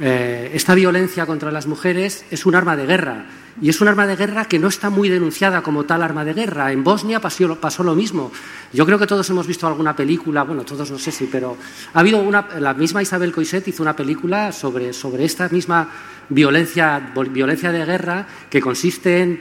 eh, 0.00 0.50
esta 0.54 0.74
violencia 0.74 1.26
contra 1.26 1.52
las 1.52 1.66
mujeres 1.66 2.24
es 2.30 2.46
un 2.46 2.54
arma 2.54 2.76
de 2.76 2.86
guerra 2.86 3.26
y 3.60 3.68
es 3.68 3.80
un 3.80 3.88
arma 3.88 4.06
de 4.06 4.16
guerra 4.16 4.46
que 4.46 4.58
no 4.58 4.68
está 4.68 4.88
muy 4.88 5.08
denunciada 5.08 5.62
como 5.62 5.84
tal 5.84 6.02
arma 6.02 6.24
de 6.24 6.32
guerra. 6.32 6.72
En 6.72 6.82
Bosnia 6.82 7.20
pasó, 7.20 7.54
pasó, 7.60 7.84
lo 7.84 7.94
mismo. 7.94 8.32
Yo 8.72 8.86
creo 8.86 8.98
que 8.98 9.06
todos 9.06 9.28
hemos 9.30 9.46
visto 9.46 9.66
alguna 9.66 9.94
película, 9.94 10.42
bueno, 10.44 10.64
todos 10.64 10.90
no 10.90 10.98
sé 10.98 11.12
si, 11.12 11.26
pero 11.26 11.56
ha 11.92 12.00
habido 12.00 12.18
una, 12.18 12.48
la 12.58 12.72
misma 12.74 13.02
Isabel 13.02 13.32
Coiset 13.32 13.68
hizo 13.68 13.82
una 13.82 13.94
película 13.94 14.50
sobre, 14.50 14.92
sobre 14.92 15.24
esta 15.24 15.48
misma 15.50 15.88
violencia, 16.30 17.12
violencia 17.30 17.70
de 17.70 17.84
guerra 17.84 18.26
que 18.48 18.60
consiste 18.60 19.20
en 19.20 19.40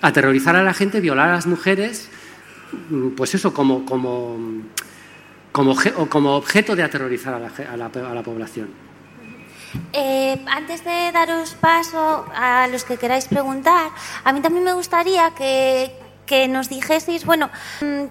aterrorizar 0.00 0.56
a 0.56 0.62
la 0.62 0.72
gente, 0.72 1.00
violar 1.00 1.28
a 1.28 1.34
las 1.34 1.46
mujeres, 1.46 2.08
pues 3.16 3.34
eso, 3.34 3.52
como, 3.52 3.84
como, 3.84 4.36
como, 5.52 6.36
objeto 6.36 6.76
de 6.76 6.82
aterrorizar 6.82 7.34
a 7.34 7.76
la, 7.76 8.22
población. 8.22 8.70
Eh, 9.92 10.44
antes 10.48 10.84
de 10.84 11.12
daros 11.12 11.54
paso 11.54 12.26
a 12.34 12.66
los 12.68 12.84
que 12.84 12.96
queráis 12.96 13.26
preguntar, 13.26 13.90
a 14.24 14.32
mí 14.32 14.40
también 14.40 14.64
me 14.64 14.72
gustaría 14.72 15.30
que, 15.30 15.92
nos 16.48 16.68
dijeseis, 16.68 17.24
bueno, 17.26 17.50
mm, 17.80 18.04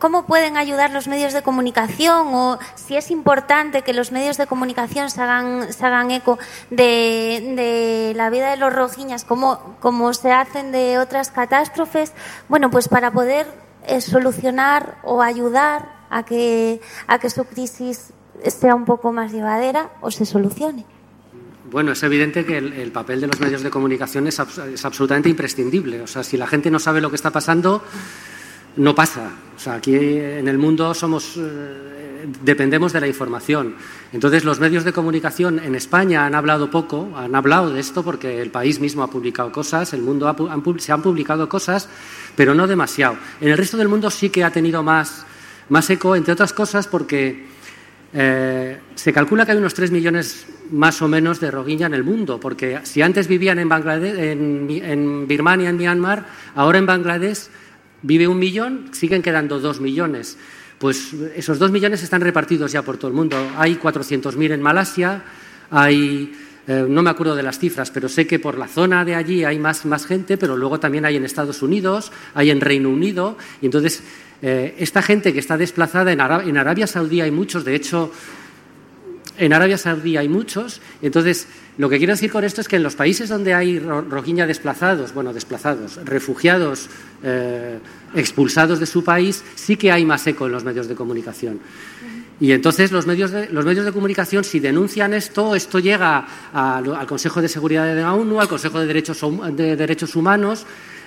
cómo 0.00 0.26
pueden 0.26 0.56
ayudar 0.56 0.90
los 0.90 1.06
medios 1.06 1.32
de 1.32 1.42
comunicación 1.42 2.34
o 2.34 2.58
si 2.74 2.96
es 2.96 3.12
importante 3.12 3.82
que 3.82 3.92
los 3.92 4.10
medios 4.10 4.38
de 4.38 4.48
comunicación 4.48 5.08
se 5.08 5.22
hagan, 5.22 5.72
se 5.72 5.86
hagan 5.86 6.10
eco 6.10 6.40
de, 6.70 8.12
la 8.16 8.28
vida 8.30 8.50
de 8.50 8.56
los 8.56 8.72
rojiñas, 8.72 9.24
como, 9.24 9.76
como 9.78 10.12
se 10.14 10.32
hacen 10.32 10.72
de 10.72 10.98
otras 10.98 11.30
catástrofes, 11.30 12.12
bueno, 12.48 12.72
pues 12.72 12.88
para 12.88 13.12
poder 13.12 13.46
eh, 13.86 14.00
solucionar 14.00 14.98
o 15.02 15.22
ayudar 15.22 16.06
a 16.10 16.24
que, 16.24 16.80
a 17.06 17.18
que 17.18 17.30
su 17.30 17.44
crisis 17.44 18.12
sea 18.44 18.74
un 18.74 18.84
poco 18.84 19.12
más 19.12 19.32
llevadera 19.32 19.90
o 20.00 20.10
se 20.10 20.24
solucione. 20.24 20.84
Bueno, 21.70 21.92
es 21.92 22.02
evidente 22.02 22.46
que 22.46 22.56
el, 22.56 22.90
papel 22.92 23.20
de 23.20 23.26
los 23.26 23.40
medios 23.40 23.62
de 23.62 23.68
comunicación 23.68 24.26
es, 24.26 24.40
absolutamente 24.40 25.28
imprescindible. 25.28 26.00
O 26.00 26.06
sea, 26.06 26.22
si 26.22 26.38
la 26.38 26.46
gente 26.46 26.70
no 26.70 26.78
sabe 26.78 27.00
lo 27.00 27.10
que 27.10 27.16
está 27.16 27.30
pasando, 27.30 27.82
no 28.76 28.94
pasa. 28.94 29.32
O 29.54 29.58
sea, 29.58 29.74
aquí 29.74 29.94
en 29.94 30.48
el 30.48 30.56
mundo 30.56 30.94
somos, 30.94 31.34
eh, 31.36 32.26
dependemos 32.42 32.94
de 32.94 33.00
la 33.00 33.06
información. 33.06 33.74
Entonces, 34.14 34.44
los 34.44 34.60
medios 34.60 34.84
de 34.84 34.94
comunicación 34.94 35.58
en 35.58 35.74
España 35.74 36.24
han 36.24 36.34
hablado 36.34 36.70
poco, 36.70 37.10
han 37.14 37.34
hablado 37.34 37.70
de 37.70 37.80
esto 37.80 38.02
porque 38.02 38.40
el 38.40 38.50
país 38.50 38.80
mismo 38.80 39.02
ha 39.02 39.10
publicado 39.10 39.52
cosas, 39.52 39.92
el 39.92 40.00
mundo 40.00 40.34
se 40.78 40.92
han 40.92 41.02
publicado 41.02 41.50
cosas, 41.50 41.90
pero 42.38 42.54
no 42.54 42.68
demasiado. 42.68 43.18
En 43.40 43.48
el 43.48 43.58
resto 43.58 43.76
del 43.76 43.88
mundo 43.88 44.12
sí 44.12 44.30
que 44.30 44.44
ha 44.44 44.52
tenido 44.52 44.80
más, 44.84 45.26
más 45.70 45.90
eco, 45.90 46.14
entre 46.14 46.34
otras 46.34 46.52
cosas 46.52 46.86
porque 46.86 47.46
eh, 48.12 48.78
se 48.94 49.12
calcula 49.12 49.44
que 49.44 49.50
hay 49.50 49.58
unos 49.58 49.74
3 49.74 49.90
millones 49.90 50.46
más 50.70 51.02
o 51.02 51.08
menos 51.08 51.40
de 51.40 51.50
rohingya 51.50 51.86
en 51.86 51.94
el 51.94 52.04
mundo, 52.04 52.38
porque 52.38 52.78
si 52.84 53.02
antes 53.02 53.26
vivían 53.26 53.58
en, 53.58 53.68
Bangladesh, 53.68 54.16
en, 54.16 55.26
Birmania, 55.26 55.68
en 55.68 55.78
Myanmar, 55.78 56.26
ahora 56.54 56.78
en 56.78 56.86
Bangladesh 56.86 57.48
vive 58.02 58.28
un 58.28 58.38
millón, 58.38 58.90
siguen 58.92 59.20
quedando 59.20 59.58
dos 59.58 59.80
millones. 59.80 60.38
Pues 60.78 61.12
esos 61.34 61.58
dos 61.58 61.72
millones 61.72 62.04
están 62.04 62.20
repartidos 62.20 62.70
ya 62.70 62.82
por 62.82 62.98
todo 62.98 63.08
el 63.08 63.14
mundo. 63.14 63.36
Hay 63.56 63.80
400.000 63.82 64.52
en 64.52 64.62
Malasia, 64.62 65.24
hay, 65.72 66.32
eh, 66.68 66.84
no 66.86 67.02
me 67.02 67.08
acuerdo 67.08 67.34
de 67.34 67.42
las 67.42 67.58
cifras, 67.58 67.90
pero 67.90 68.08
sé 68.08 68.26
que 68.26 68.38
por 68.38 68.58
la 68.58 68.68
zona 68.68 69.04
de 69.04 69.14
allí 69.14 69.42
hay 69.42 69.58
más, 69.58 69.86
más 69.86 70.04
gente, 70.04 70.36
pero 70.36 70.54
luego 70.54 70.78
también 70.78 71.06
hay 71.06 71.16
en 71.16 71.24
Estados 71.24 71.62
Unidos, 71.62 72.12
hay 72.34 72.50
en 72.50 72.60
Reino 72.60 72.90
Unido, 72.90 73.38
y 73.62 73.66
entonces 73.66 74.02
eh, 74.42 74.74
esta 74.78 75.00
gente 75.00 75.32
que 75.32 75.40
está 75.40 75.56
desplazada 75.56 76.12
en, 76.12 76.20
Arabia 76.20 76.86
Saudí 76.86 77.22
hay 77.22 77.30
muchos, 77.30 77.64
de 77.64 77.74
hecho, 77.74 78.12
en 79.38 79.52
Arabia 79.52 79.78
Saudí 79.78 80.16
hay 80.16 80.28
muchos. 80.28 80.80
Entonces, 81.00 81.46
lo 81.78 81.88
que 81.88 81.98
quiero 81.98 82.12
decir 82.12 82.30
con 82.30 82.44
esto 82.44 82.60
es 82.60 82.68
que 82.68 82.76
en 82.76 82.82
los 82.82 82.96
países 82.96 83.28
donde 83.28 83.54
hay 83.54 83.78
rojiña 83.78 84.46
desplazados, 84.46 85.14
bueno, 85.14 85.32
desplazados, 85.32 85.96
refugiados, 86.04 86.88
eh, 87.22 87.78
expulsados 88.14 88.80
de 88.80 88.86
su 88.86 89.04
país, 89.04 89.42
sí 89.54 89.76
que 89.76 89.92
hay 89.92 90.04
más 90.04 90.26
eco 90.26 90.46
en 90.46 90.52
los 90.52 90.64
medios 90.64 90.88
de 90.88 90.94
comunicación. 90.94 91.60
Y 92.40 92.52
entonces 92.52 92.92
los 92.92 93.06
medios 93.06 93.32
de, 93.32 93.48
los 93.48 93.64
medios 93.64 93.84
de 93.84 93.92
comunicación, 93.92 94.44
si 94.44 94.60
denuncian 94.60 95.12
esto, 95.12 95.54
esto 95.54 95.80
llega 95.80 96.26
al 96.52 97.06
Consejo 97.06 97.42
de 97.42 97.48
Seguridad 97.48 97.86
de 97.86 98.00
la 98.00 98.14
ONU, 98.14 98.40
al 98.40 98.48
Consejo 98.48 98.78
de 98.78 98.86
Derechos, 98.86 99.20
de 99.52 99.76
Derechos 99.76 100.14
Humanos 100.14 100.64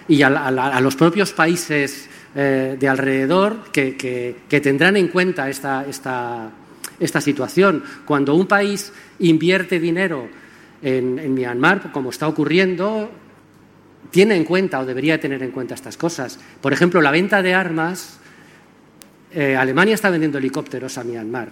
y 0.08 0.22
a 0.24 0.82
los 0.82 0.96
propios 0.96 1.32
países 1.32 2.10
eh, 2.34 2.78
de 2.80 2.88
alrededor 2.88 3.72
que, 3.74 4.36
tendrán 4.50 4.96
en 4.96 5.10
cuenta 5.10 5.50
esta, 5.50 5.86
esta, 5.86 7.22
situación. 7.22 7.84
Cuando 8.06 8.36
un 8.36 8.48
país 8.48 8.94
invierte 9.20 9.80
dinero 9.80 10.30
en, 10.82 11.34
Myanmar, 11.34 11.91
como 11.91 12.10
está 12.10 12.30
ocurriendo, 12.30 13.12
tiene 14.12 14.36
en 14.36 14.46
cuenta 14.46 14.80
o 14.80 14.86
debería 14.86 15.20
tener 15.20 15.44
en 15.44 15.52
cuenta 15.52 15.76
estas 15.76 15.98
cosas. 15.98 16.39
Por 16.62 16.72
ejemplo, 16.72 17.02
la 17.02 17.12
venta 17.12 17.41
de 17.41 17.54
armas. 17.54 18.21
Eh, 19.34 19.56
Alemania 19.56 19.96
está 19.96 20.10
vendiendo 20.10 20.38
helicópteros 20.38 20.98
a 20.98 21.04
Myanmar 21.04 21.50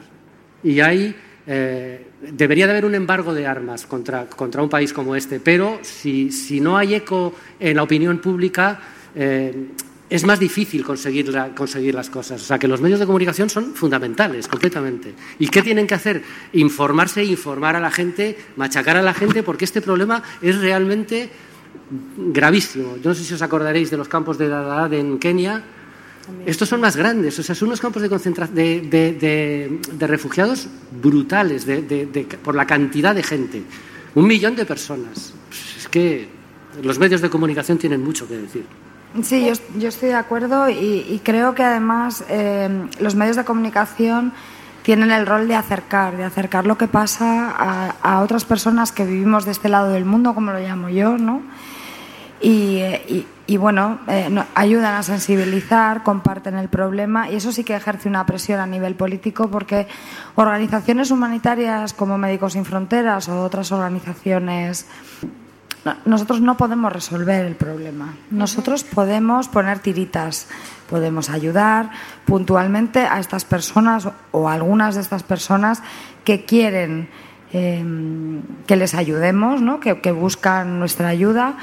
y 0.64 0.80
hay 0.80 1.16
eh, 1.48 2.08
debería 2.22 2.66
de 2.66 2.72
haber 2.72 2.86
un 2.86 2.94
embargo 2.94 3.34
de 3.34 3.48
armas 3.48 3.86
contra, 3.86 4.26
contra 4.28 4.62
un 4.62 4.70
país 4.70 4.94
como 4.94 5.16
este, 5.16 5.40
pero 5.40 5.80
si, 5.82 6.32
si, 6.32 6.60
no 6.60 6.78
hay 6.78 6.96
eco 6.96 7.34
en 7.60 7.78
la 7.78 7.84
opinión 7.84 8.20
pública, 8.20 8.80
es 10.10 10.26
más 10.26 10.40
difícil 10.40 10.84
conseguir, 10.84 11.32
conseguir 11.56 11.94
las 11.94 12.10
cosas. 12.10 12.42
O 12.42 12.46
sea, 12.46 12.58
que 12.58 12.68
los 12.68 12.82
medios 12.82 13.00
de 13.00 13.06
comunicación 13.06 13.50
son 13.50 13.76
fundamentales, 13.76 14.48
completamente. 14.48 15.14
¿Y 15.38 15.48
qué 15.48 15.62
tienen 15.62 15.86
que 15.86 15.94
hacer? 15.94 16.24
Informarse, 16.54 17.24
informar 17.24 17.76
a 17.76 17.80
la 17.80 17.92
gente, 17.92 18.38
machacar 18.56 18.98
a 18.98 19.02
la 19.02 19.14
gente, 19.14 19.44
porque 19.44 19.66
este 19.66 19.82
problema 19.82 20.24
es 20.42 20.60
realmente 20.60 21.30
gravísimo. 22.18 22.98
Yo 22.98 23.10
no 23.10 23.16
sé 23.16 23.24
si 23.24 23.34
os 23.36 23.42
acordaréis 23.42 23.92
de 23.92 23.98
los 23.98 24.08
campos 24.08 24.38
de 24.38 24.50
Dadaad 24.50 24.94
en 24.94 25.20
Kenia. 25.20 25.64
Estos 26.46 26.70
son 26.70 26.82
más 26.82 26.96
grandes, 26.96 27.38
o 27.40 27.44
sea, 27.44 27.54
son 27.54 27.70
unos 27.70 27.82
campos 27.82 28.02
de, 28.02 28.10
de, 28.82 29.80
de, 29.92 30.08
refugiados 30.08 30.68
brutales 31.02 31.66
por 32.44 32.56
la 32.56 32.66
cantidad 32.66 33.14
de 33.14 33.24
gente. 33.24 33.64
Un 34.16 34.26
millón 34.28 34.56
de 34.56 34.66
personas. 34.66 35.34
Es 35.78 35.88
que 35.88 36.28
los 36.82 36.98
medios 36.98 37.22
de 37.22 37.30
comunicación 37.30 37.78
tienen 37.78 38.04
mucho 38.04 38.28
que 38.28 38.38
decir. 38.38 38.66
Sí, 39.24 39.46
yo, 39.46 39.54
yo 39.80 39.90
estoy 39.90 40.10
de 40.10 40.16
acuerdo 40.16 40.70
y, 40.70 41.06
y 41.10 41.22
creo 41.24 41.56
que 41.56 41.64
además 41.64 42.24
eh, 42.30 42.70
los 43.00 43.16
medios 43.16 43.36
de 43.36 43.44
comunicación 43.44 44.34
tienen 44.84 45.12
el 45.12 45.26
rol 45.26 45.48
de 45.48 45.56
acercar, 45.56 46.16
de 46.16 46.24
acercar 46.24 46.66
lo 46.66 46.78
que 46.78 46.88
pasa 46.88 47.52
a, 47.52 47.96
a 48.02 48.22
otras 48.22 48.46
personas 48.46 48.92
que 48.92 49.06
vivimos 49.06 49.46
de 49.46 49.52
este 49.52 49.70
lado 49.70 49.90
del 49.92 50.06
mundo, 50.06 50.34
como 50.34 50.52
lo 50.52 50.60
llamo 50.60 50.90
yo, 50.90 51.18
¿no? 51.18 51.42
Y, 52.42 52.78
y- 53.08 53.28
y, 53.48 53.58
bueno, 53.58 54.00
eh, 54.08 54.28
no- 54.30 54.46
ayudan 54.56 54.94
a 54.96 55.04
sensibilizar, 55.04 56.04
comparten 56.04 56.56
el 56.56 56.70
problema 56.70 57.30
y 57.30 57.36
eso 57.36 57.52
sí 57.52 57.64
que 57.64 57.76
ejerce 57.76 58.08
una 58.08 58.26
presión 58.26 58.60
a 58.60 58.66
nivel 58.66 58.96
político 58.96 59.50
porque 59.50 59.88
organizaciones 60.36 61.10
humanitarias 61.12 61.94
como 61.94 62.18
Médicos 62.18 62.54
Sin 62.54 62.64
Fronteras 62.66 63.28
o 63.28 63.42
otras 63.44 63.72
organizaciones 63.72 64.86
no- 65.84 65.96
nosotros 66.06 66.42
no 66.42 66.58
podemos 66.58 66.94
resolver 66.94 67.46
el 67.46 67.56
problema. 67.56 68.14
Nosotros 68.32 68.84
podemos 68.84 69.48
poner 69.48 69.80
tiritas, 69.80 70.48
podemos 70.90 71.30
ayudar 71.30 71.90
puntualmente 72.26 73.00
a 73.00 73.20
estas 73.20 73.46
personas 73.46 74.08
o 74.32 74.48
a 74.50 74.54
algunas 74.54 74.96
de 74.96 75.02
estas 75.02 75.24
personas 75.24 75.82
que 76.24 76.46
quieren 76.46 77.10
eh, 77.52 77.84
que 78.68 78.76
les 78.76 78.94
ayudemos, 78.94 79.60
¿no? 79.62 79.80
que, 79.80 80.02
que 80.02 80.12
buscan 80.12 80.78
nuestra 80.78 81.08
ayuda, 81.08 81.56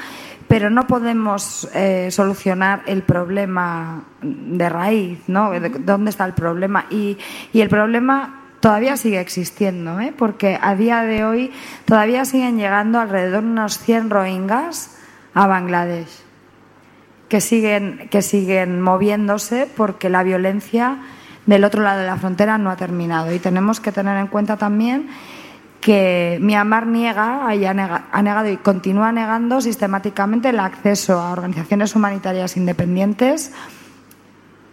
pero 0.47 0.69
no 0.69 0.87
podemos 0.87 1.67
eh, 1.73 2.09
solucionar 2.11 2.83
el 2.85 3.01
problema 3.03 4.03
de 4.21 4.69
raíz, 4.69 5.19
¿no? 5.27 5.51
De- 5.51 5.69
¿Dónde 5.69 6.09
está 6.09 6.25
el 6.25 6.33
problema? 6.33 6.85
Y, 6.89 7.17
y 7.53 7.61
el 7.61 7.69
problema 7.69 8.41
todavía 8.59 8.97
sigue 8.97 9.19
existiendo, 9.19 9.99
¿eh? 9.99 10.13
porque 10.17 10.57
a 10.61 10.75
día 10.75 11.01
de 11.03 11.23
hoy 11.25 11.51
todavía 11.85 12.25
siguen 12.25 12.57
llegando 12.57 12.99
alrededor 12.99 13.43
de 13.43 13.49
unos 13.49 13.77
100 13.79 14.09
rohingyas 14.09 14.97
a 15.33 15.47
Bangladesh, 15.47 16.23
que 17.29 17.41
siguen, 17.41 18.07
que 18.09 18.21
siguen 18.21 18.81
moviéndose 18.81 19.67
porque 19.77 20.09
la 20.09 20.23
violencia 20.23 20.97
del 21.45 21.63
otro 21.65 21.81
lado 21.83 21.99
de 22.01 22.07
la 22.07 22.17
frontera 22.17 22.57
no 22.57 22.69
ha 22.71 22.75
terminado. 22.77 23.33
Y 23.33 23.39
tenemos 23.39 23.79
que 23.79 23.91
tener 23.91 24.17
en 24.17 24.27
cuenta 24.27 24.57
también 24.57 25.07
que 25.87 26.37
Myanmar 26.41 26.85
niega, 26.85 27.55
y 27.55 27.63
ha 27.63 27.73
nega- 27.73 28.07
ha 28.11 28.21
negado 28.21 28.49
y 28.49 28.57
continúa 28.57 29.13
negando 29.13 29.61
sistemáticamente 29.61 30.49
el 30.49 30.59
acceso 30.59 31.17
a 31.17 31.31
organizaciones 31.31 31.95
humanitarias 31.95 32.57
independientes 32.57 33.53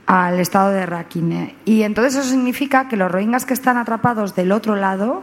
al 0.07 0.41
estado 0.41 0.71
de 0.71 0.85
Rakhine. 0.87 1.55
Y 1.65 1.85
entonces 1.85 2.17
eso 2.17 2.29
significa 2.29 2.89
que 2.89 2.97
los 2.97 3.12
rohingyas 3.12 3.47
que 3.47 3.55
están 3.55 3.77
atrapados 3.77 4.35
del 4.35 4.51
otro 4.51 4.75
lado, 4.75 5.23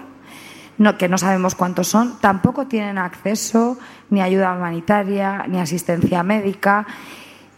que 0.97 1.09
no 1.09 1.17
sabemos 1.17 1.55
cuántos 1.55 1.89
son, 1.89 2.17
tampoco 2.21 2.67
tienen 2.67 2.97
acceso 2.97 3.77
ni 4.09 4.21
ayuda 4.21 4.55
humanitaria, 4.55 5.43
ni 5.49 5.59
asistencia 5.59 6.23
médica. 6.23 6.87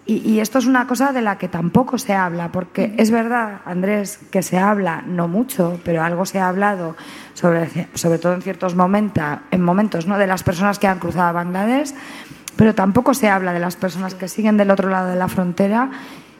Y, 0.05 0.15
y 0.29 0.39
esto 0.41 0.59
es 0.59 0.65
una 0.65 0.85
cosa 0.85 1.13
de 1.13 1.21
la 1.21 1.37
que 1.37 1.47
tampoco 1.47 1.97
se 1.97 2.13
habla, 2.13 2.51
porque 2.51 2.93
es 2.97 3.09
verdad, 3.09 3.61
Andrés, 3.65 4.19
que 4.31 4.43
se 4.43 4.57
habla, 4.57 5.01
no 5.07 5.29
mucho, 5.29 5.79
pero 5.85 6.03
algo 6.03 6.25
se 6.25 6.39
ha 6.39 6.49
hablado, 6.49 6.97
sobre, 7.33 7.87
sobre 7.93 8.19
todo 8.19 8.33
en 8.33 8.41
ciertos 8.41 8.75
momentos, 8.75 9.23
en 9.51 9.61
momentos 9.61 10.05
¿no? 10.05 10.17
de 10.17 10.27
las 10.27 10.43
personas 10.43 10.77
que 10.77 10.87
han 10.87 10.99
cruzado 10.99 11.29
a 11.29 11.31
Bangladesh, 11.31 11.93
pero 12.57 12.75
tampoco 12.75 13.13
se 13.13 13.29
habla 13.29 13.53
de 13.53 13.59
las 13.59 13.77
personas 13.77 14.13
que 14.13 14.27
siguen 14.27 14.57
del 14.57 14.71
otro 14.71 14.89
lado 14.89 15.07
de 15.07 15.15
la 15.15 15.29
frontera 15.29 15.89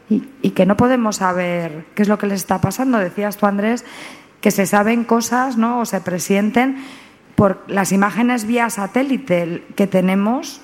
y, 0.10 0.28
y 0.42 0.52
que 0.52 0.66
no 0.66 0.76
podemos 0.76 1.18
saber 1.18 1.86
qué 1.96 2.02
es 2.02 2.10
lo 2.10 2.18
que 2.18 2.28
les 2.28 2.42
está 2.42 2.60
pasando. 2.60 2.98
Decías 2.98 3.38
tú, 3.38 3.46
Andrés, 3.46 3.86
que 4.42 4.52
se 4.52 4.66
saben 4.66 5.06
cosas 5.06 5.56
¿no? 5.56 5.80
o 5.80 5.86
se 5.86 6.02
presienten 6.02 6.84
por 7.36 7.64
las 7.68 7.94
imágenes 7.94 8.46
vía 8.46 8.70
satélite 8.70 9.64
que 9.76 9.88
tenemos 9.88 10.62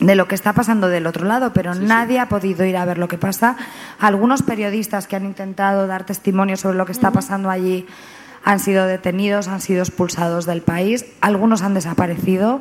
de 0.00 0.14
lo 0.14 0.28
que 0.28 0.34
está 0.34 0.52
pasando 0.52 0.88
del 0.88 1.06
otro 1.06 1.24
lado, 1.24 1.52
pero 1.52 1.74
nadie 1.74 2.18
ha 2.18 2.28
podido 2.28 2.64
ir 2.64 2.76
a 2.76 2.84
ver 2.84 2.98
lo 2.98 3.08
que 3.08 3.18
pasa. 3.18 3.56
Algunos 3.98 4.42
periodistas 4.42 5.06
que 5.06 5.16
han 5.16 5.24
intentado 5.24 5.86
dar 5.86 6.04
testimonio 6.04 6.56
sobre 6.56 6.76
lo 6.76 6.86
que 6.86 6.92
está 6.92 7.10
pasando 7.10 7.50
allí 7.50 7.86
han 8.44 8.60
sido 8.60 8.86
detenidos, 8.86 9.48
han 9.48 9.60
sido 9.60 9.82
expulsados 9.82 10.46
del 10.46 10.62
país, 10.62 11.06
algunos 11.20 11.62
han 11.62 11.74
desaparecido. 11.74 12.60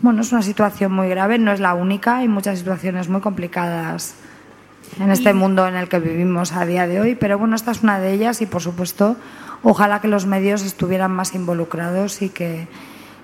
Bueno, 0.00 0.22
es 0.22 0.32
una 0.32 0.42
situación 0.42 0.92
muy 0.92 1.08
grave, 1.08 1.38
no 1.38 1.52
es 1.52 1.60
la 1.60 1.74
única, 1.74 2.16
hay 2.16 2.28
muchas 2.28 2.58
situaciones 2.58 3.08
muy 3.08 3.20
complicadas 3.20 4.14
en 4.98 5.10
este 5.10 5.32
mundo 5.32 5.66
en 5.68 5.76
el 5.76 5.88
que 5.88 6.00
vivimos 6.00 6.52
a 6.52 6.66
día 6.66 6.86
de 6.86 7.00
hoy, 7.00 7.14
pero 7.14 7.38
bueno, 7.38 7.54
esta 7.54 7.70
es 7.70 7.82
una 7.82 8.00
de 8.00 8.12
ellas 8.12 8.42
y 8.42 8.46
por 8.46 8.62
supuesto, 8.62 9.16
ojalá 9.62 10.00
que 10.00 10.08
los 10.08 10.26
medios 10.26 10.62
estuvieran 10.62 11.12
más 11.12 11.34
involucrados 11.34 12.20
y 12.20 12.28
que 12.28 12.66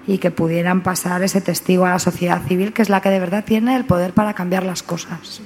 y 0.09 0.19
que 0.19 0.31
pudieran 0.31 0.83
pasar 0.83 1.23
ese 1.23 1.43
testigo 1.43 1.85
a 1.85 1.91
la 1.91 1.99
sociedad 1.99 2.43
civil, 2.49 2.73
que 2.73 2.83
es 2.83 2.89
la 2.89 3.03
que 3.03 3.11
de 3.11 3.21
verdad 3.21 3.45
tiene 3.45 3.77
el 3.77 3.85
poder 3.85 4.15
para 4.15 4.33
cambiar 4.33 4.65
las 4.65 4.83
cosas. 4.83 5.43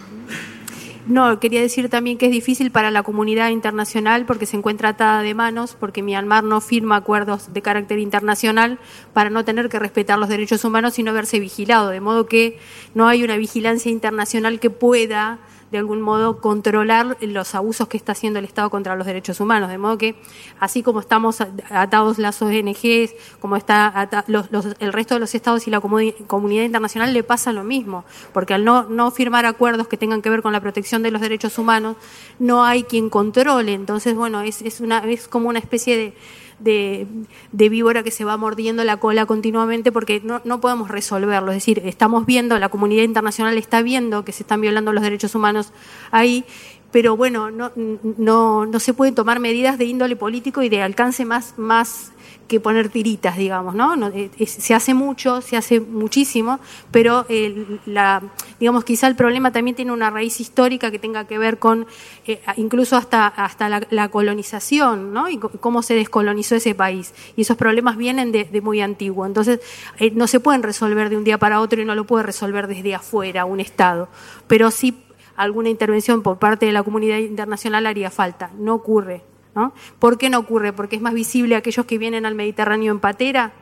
No, 1.05 1.41
quería 1.41 1.61
decir 1.61 1.89
también 1.89 2.17
que 2.17 2.27
es 2.27 2.33
difícil 2.33 2.71
para 2.71 2.93
la 2.93 3.03
comunidad 3.03 3.49
internacional 3.51 4.25
porque 4.25 4.47
se 4.47 4.57
encuentra 4.57 4.91
atada 4.91 5.23
de 5.23 5.35
manos, 5.35 5.77
porque 5.79 6.01
Myanmar 6.01 6.45
no 6.45 6.61
firma 6.61 6.95
acuerdos 6.95 7.53
de 7.53 7.61
carácter 7.61 7.99
internacional 7.99 8.79
para 9.13 9.29
no 9.29 9.45
tener 9.45 9.69
que 9.69 9.81
respetar 9.81 10.21
los 10.21 10.29
derechos 10.29 10.65
humanos 10.65 11.01
y 11.01 11.03
no 11.03 11.13
verse 11.13 11.41
vigilado, 11.41 11.89
de 11.89 12.01
modo 12.01 12.27
que 12.27 12.57
no 12.95 13.09
hay 13.09 13.25
una 13.25 13.37
vigilancia 13.37 13.91
internacional 13.91 14.61
que 14.61 14.71
pueda 14.71 15.41
de 15.73 15.79
algún 15.79 16.03
modo 16.03 16.39
controlar 16.41 17.17
los 17.23 17.55
abusos 17.57 17.89
que 17.89 17.97
está 17.97 18.13
haciendo 18.13 18.39
el 18.39 18.45
Estado 18.45 18.69
contra 18.71 18.95
los 18.95 19.07
derechos 19.07 19.41
humanos. 19.41 19.71
De 19.71 19.79
modo 19.79 19.97
que, 19.99 20.15
así 20.61 20.83
como 20.83 21.01
estamos 21.01 21.41
atados 21.71 22.19
las 22.19 22.41
ONGs, 22.43 23.15
como 23.41 23.57
está 23.57 24.09
los- 24.29 24.53
los- 24.53 24.77
el 24.79 24.93
resto 24.93 25.15
de 25.15 25.21
los 25.21 25.35
estados 25.35 25.67
y 25.67 25.71
la 25.71 25.81
comuni- 25.81 26.15
comunidad 26.27 26.65
internacional, 26.65 27.13
le 27.15 27.23
pasa 27.25 27.53
lo 27.53 27.65
mismo. 27.65 28.05
Porque 28.35 28.53
al 28.55 28.65
no, 28.65 28.85
no 28.85 29.11
firmar 29.11 29.47
acuerdos 29.47 29.89
que 29.89 29.97
tengan 29.97 30.21
que 30.21 30.29
ver 30.31 30.43
con 30.43 30.53
la 30.53 30.61
protección 30.61 31.03
de 31.03 31.11
los 31.11 31.23
derechos 31.23 31.57
humanos, 31.59 31.97
no 32.39 32.65
hay 32.65 32.85
quien 32.85 33.09
controle. 33.09 33.73
Entonces, 33.73 34.15
bueno, 34.15 34.43
es, 34.43 34.61
es, 34.61 34.81
una, 34.81 34.99
es 34.99 35.27
como 35.27 35.49
una 35.49 35.59
especie 35.59 35.97
de, 35.97 36.15
de, 36.63 37.07
víbora 37.53 38.03
que 38.03 38.11
se 38.11 38.25
va 38.25 38.37
mordiendo 38.37 38.85
la 38.85 38.97
cola 38.99 39.27
continuamente 39.27 39.93
porque 39.93 40.21
no, 40.25 40.41
no 40.45 40.61
podemos 40.61 40.89
resolverlo. 40.89 41.53
Es 41.53 41.57
decir, 41.57 41.83
estamos 41.85 42.27
viendo, 42.27 42.59
la 42.59 42.69
comunidad 42.69 43.05
internacional 43.05 43.57
está 43.59 43.83
viendo 43.83 44.25
que 44.25 44.33
se 44.33 44.43
están 44.43 44.61
violando 44.61 44.93
los 44.93 45.03
derechos 45.03 45.35
humanos 45.35 45.73
ahí, 46.11 46.45
pero 46.91 47.17
bueno, 47.17 47.51
no, 47.51 47.73
no, 47.77 48.67
no 48.67 48.81
se 48.81 48.95
pueden 48.95 49.15
tomar 49.15 49.41
medidas 49.41 49.79
de 49.79 49.87
índole 49.87 50.15
político 50.17 50.63
y 50.63 50.69
de 50.69 50.83
alcance 50.83 51.25
más, 51.25 51.55
más 51.57 52.13
que 52.49 52.61
poner 52.61 52.89
tiritas, 52.89 53.37
digamos, 53.37 53.75
¿no? 53.75 53.97
No, 53.97 54.09
eh, 54.09 54.31
se 54.47 54.75
hace 54.75 54.95
mucho, 54.95 55.41
se 55.41 55.57
hace 55.57 55.81
muchísimo, 55.81 56.61
pero 56.91 57.27
eh, 57.29 57.79
la, 57.87 58.23
digamos, 58.61 58.85
quizá 58.85 59.07
el 59.07 59.17
problema 59.17 59.53
también 59.53 59.75
tiene 59.75 59.93
una 59.93 60.11
raíz 60.11 60.41
histórica 60.41 60.91
que 60.91 60.99
tenga 60.99 61.27
que 61.27 61.39
ver 61.39 61.59
con 61.59 61.87
eh, 62.27 62.41
incluso 62.57 62.97
hasta, 62.97 63.27
hasta 63.27 63.69
la, 63.69 63.87
la 63.91 64.09
colonización, 64.09 65.13
¿no? 65.13 65.29
Y 65.29 65.39
cómo 65.39 65.83
se 65.83 65.95
descolonizó 65.95 66.57
ese 66.57 66.75
país. 66.75 67.15
Y 67.37 67.43
esos 67.43 67.57
problemas 67.57 67.97
vienen 67.97 68.33
de, 68.33 68.45
de 68.45 68.61
muy 68.61 68.81
antiguo. 68.81 69.27
Entonces, 69.27 69.61
eh, 69.99 70.11
no 70.15 70.27
se 70.27 70.41
pueden 70.41 70.63
resolver 70.63 71.09
de 71.09 71.17
un 71.17 71.25
día 71.25 71.39
para 71.39 71.61
otro 71.61 71.81
y 71.81 71.85
no 71.85 71.95
lo 71.95 72.07
puede 72.07 72.25
resolver 72.25 72.67
desde 72.67 72.95
afuera 72.95 73.45
un 73.45 73.61
Estado. 73.61 74.09
Pero 74.47 74.71
sí 74.71 75.03
alguna 75.37 75.71
intervención 75.71 76.23
por 76.23 76.39
parte 76.39 76.67
de 76.67 76.73
la 76.73 76.83
comunidad 76.83 77.19
internacional 77.19 77.87
haría 77.87 78.11
falta. 78.11 78.51
No 78.59 78.75
ocurre. 78.75 79.32
¿No? 79.55 79.73
¿Por 79.99 80.19
qué 80.19 80.31
no 80.31 80.39
ocurre? 80.39 80.73
Porque 80.73 80.97
es 80.97 81.03
más 81.03 81.15
visible 81.15 81.57
aquellos 81.57 81.87
que 81.87 81.99
vienen 81.99 82.27
al 82.27 82.35
Mediterráneo 82.35 82.93
en 82.93 83.01
patera. 83.01 83.53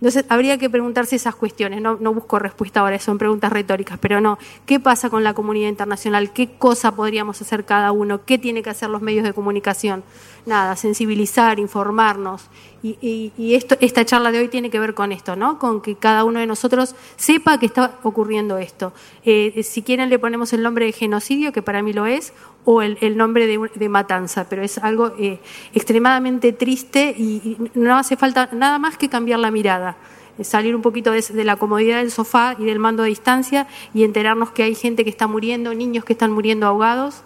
Entonces, 0.00 0.24
habría 0.28 0.58
que 0.58 0.70
preguntarse 0.70 1.16
esas 1.16 1.34
cuestiones. 1.34 1.82
No, 1.82 1.96
no 2.00 2.14
busco 2.14 2.38
respuesta 2.38 2.80
ahora, 2.80 2.98
son 3.00 3.18
preguntas 3.18 3.52
retóricas, 3.52 3.98
pero 3.98 4.20
no. 4.20 4.38
¿Qué 4.64 4.78
pasa 4.78 5.10
con 5.10 5.24
la 5.24 5.34
comunidad 5.34 5.68
internacional? 5.68 6.32
¿Qué 6.32 6.50
cosa 6.56 6.94
podríamos 6.94 7.40
hacer 7.42 7.64
cada 7.64 7.90
uno? 7.90 8.24
¿Qué 8.24 8.38
tiene 8.38 8.62
que 8.62 8.70
hacer 8.70 8.90
los 8.90 9.02
medios 9.02 9.24
de 9.24 9.32
comunicación? 9.32 10.04
Nada, 10.46 10.76
sensibilizar, 10.76 11.58
informarnos. 11.58 12.48
Y 12.80 13.54
esto, 13.54 13.76
esta 13.80 14.04
charla 14.04 14.30
de 14.30 14.38
hoy 14.38 14.48
tiene 14.48 14.70
que 14.70 14.78
ver 14.78 14.94
con 14.94 15.10
esto, 15.10 15.34
¿no? 15.34 15.58
Con 15.58 15.82
que 15.82 15.96
cada 15.96 16.22
uno 16.22 16.38
de 16.38 16.46
nosotros 16.46 16.94
sepa 17.16 17.58
que 17.58 17.66
está 17.66 17.98
ocurriendo 18.04 18.56
esto. 18.56 18.92
Eh, 19.24 19.64
si 19.64 19.82
quieren 19.82 20.10
le 20.10 20.20
ponemos 20.20 20.52
el 20.52 20.62
nombre 20.62 20.86
de 20.86 20.92
genocidio, 20.92 21.52
que 21.52 21.60
para 21.60 21.82
mí 21.82 21.92
lo 21.92 22.06
es, 22.06 22.32
o 22.70 22.82
el, 22.82 23.16
nombre 23.16 23.46
de, 23.46 23.58
de 23.74 23.88
matanza, 23.88 24.46
pero 24.46 24.62
es 24.62 24.76
algo 24.76 25.12
eh, 25.18 25.40
extremadamente 25.72 26.52
triste 26.52 27.14
y, 27.16 27.56
no 27.72 27.96
hace 27.96 28.14
falta 28.14 28.50
nada 28.52 28.78
más 28.78 28.98
que 28.98 29.08
cambiar 29.08 29.38
la 29.38 29.50
mirada. 29.50 29.96
Eh, 30.36 30.44
Salir 30.44 30.76
un 30.76 30.82
poquito 30.82 31.10
de, 31.10 31.22
de 31.22 31.44
la 31.44 31.56
comodidad 31.56 31.96
del 31.96 32.10
sofá 32.10 32.56
y 32.58 32.66
del 32.66 32.78
mando 32.78 33.04
a 33.04 33.06
distancia 33.06 33.66
y 33.94 34.04
enterarnos 34.04 34.50
que 34.50 34.64
hay 34.64 34.74
gente 34.74 35.02
que 35.02 35.08
está 35.08 35.26
muriendo, 35.26 35.72
niños 35.72 36.04
que 36.04 36.12
están 36.12 36.30
muriendo 36.30 36.66
ahogados. 36.66 37.22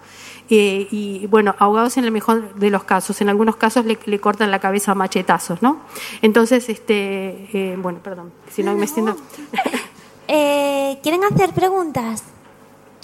eh, 0.48 0.86
y 0.92 1.26
bueno, 1.26 1.56
ahogados 1.58 1.96
en 1.96 2.04
el 2.04 2.12
mejor 2.12 2.54
de 2.54 2.70
los 2.70 2.84
casos, 2.84 3.20
en 3.20 3.28
algunos 3.28 3.56
casos 3.56 3.84
le, 3.84 4.20
cortan 4.20 4.52
la 4.52 4.60
cabeza 4.60 4.92
a 4.92 4.94
machetazos, 4.94 5.60
¿no? 5.60 5.80
Entonces, 6.20 6.68
este, 6.68 7.48
eh, 7.52 7.76
bueno, 7.82 7.98
perdón, 8.00 8.32
si 8.48 8.62
no 8.62 8.76
me 8.76 8.84
extiendo. 8.84 9.16
Eh, 10.34 10.98
¿Quieren 11.02 11.24
hacer 11.24 11.52
preguntas? 11.52 12.31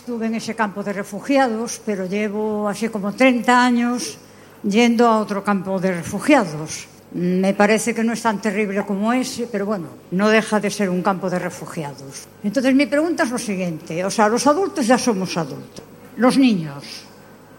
Estuve 0.08 0.24
en 0.24 0.36
ese 0.36 0.56
campo 0.56 0.82
de 0.82 0.94
refugiados, 0.94 1.82
pero 1.84 2.06
llevo 2.06 2.66
así 2.66 2.88
como 2.88 3.12
30 3.12 3.52
años 3.52 4.16
yendo 4.62 5.06
a 5.06 5.20
otro 5.20 5.44
campo 5.44 5.78
de 5.78 6.00
refugiados. 6.00 6.88
Me 7.12 7.52
parece 7.52 7.92
que 7.94 8.02
no 8.02 8.14
es 8.14 8.22
tan 8.22 8.40
terrible 8.40 8.86
como 8.86 9.12
ese, 9.12 9.46
pero 9.52 9.66
bueno, 9.66 9.88
no 10.12 10.30
deja 10.30 10.60
de 10.60 10.70
ser 10.70 10.88
un 10.88 11.02
campo 11.02 11.28
de 11.28 11.38
refugiados. 11.38 12.24
Entonces 12.42 12.74
mi 12.74 12.86
pregunta 12.86 13.24
es 13.24 13.30
lo 13.30 13.36
siguiente, 13.36 14.02
o 14.02 14.10
sea, 14.10 14.30
los 14.30 14.46
adultos 14.46 14.86
ya 14.86 14.96
somos 14.96 15.36
adultos, 15.36 15.84
los 16.16 16.38
niños. 16.38 17.04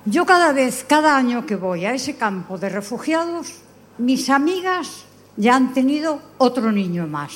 Yo 0.06 0.26
cada 0.26 0.52
vez, 0.52 0.84
cada 0.90 1.16
año 1.16 1.46
que 1.46 1.56
voy 1.56 1.86
a 1.86 1.94
ese 1.94 2.16
campo 2.16 2.58
de 2.58 2.70
refugiados, 2.70 3.58
mis 4.00 4.28
amigas 4.28 5.06
ya 5.38 5.56
han 5.56 5.72
tenido 5.72 6.20
otro 6.40 6.72
niño 6.72 7.06
más. 7.06 7.34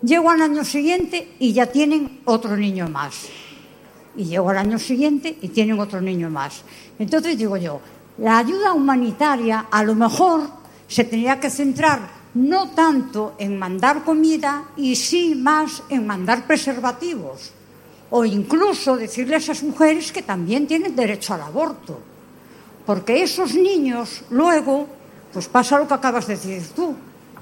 Llego 0.00 0.30
al 0.30 0.40
año 0.40 0.64
siguiente 0.64 1.36
y 1.38 1.52
ya 1.52 1.66
tienen 1.66 2.22
otro 2.24 2.56
niño 2.56 2.88
más. 2.88 3.26
Y 4.16 4.24
llego 4.24 4.50
al 4.50 4.58
año 4.58 4.78
siguiente 4.78 5.36
y 5.40 5.48
tienen 5.48 5.78
otro 5.78 6.00
niño 6.00 6.30
más. 6.30 6.62
Entonces 6.98 7.36
digo 7.36 7.56
yo, 7.56 7.80
la 8.18 8.38
ayuda 8.38 8.72
humanitaria 8.72 9.66
a 9.70 9.82
lo 9.84 9.94
mejor 9.94 10.48
se 10.88 11.04
tendría 11.04 11.38
que 11.38 11.50
centrar 11.50 12.16
no 12.34 12.70
tanto 12.70 13.34
en 13.38 13.58
mandar 13.58 14.04
comida 14.04 14.64
y 14.76 14.94
sí 14.96 15.34
más 15.34 15.82
en 15.88 16.06
mandar 16.06 16.46
preservativos 16.46 17.52
o 18.10 18.24
incluso 18.24 18.96
decirle 18.96 19.34
a 19.34 19.38
esas 19.38 19.62
mujeres 19.62 20.12
que 20.12 20.22
también 20.22 20.66
tienen 20.66 20.94
derecho 20.94 21.34
al 21.34 21.42
aborto. 21.42 21.98
Porque 22.84 23.22
esos 23.22 23.54
niños 23.54 24.22
luego, 24.30 24.86
pues 25.32 25.48
pasa 25.48 25.78
lo 25.78 25.88
que 25.88 25.94
acabas 25.94 26.26
de 26.26 26.36
decir 26.36 26.62
tú, 26.74 26.94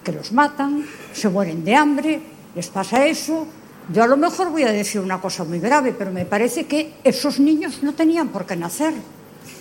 que 0.03 0.13
los 0.13 0.33
matan, 0.33 0.87
se 1.13 1.29
mueren 1.29 1.65
de 1.65 1.75
hambre, 1.75 2.21
les 2.55 2.69
pasa 2.69 3.05
eso. 3.07 3.47
Yo 3.93 4.03
a 4.03 4.07
lo 4.07 4.17
mejor 4.17 4.51
voy 4.51 4.63
a 4.63 4.73
decir 4.73 5.01
una 5.01 5.21
cosa 5.21 5.45
muy 5.45 5.61
grave, 5.61 5.95
pero 5.97 6.11
me 6.11 6.25
parece 6.25 6.65
que 6.65 6.95
esos 7.05 7.39
niños 7.39 7.83
no 7.83 7.93
tenían 7.93 8.29
por 8.29 8.47
qué 8.47 8.57
nacer, 8.57 8.95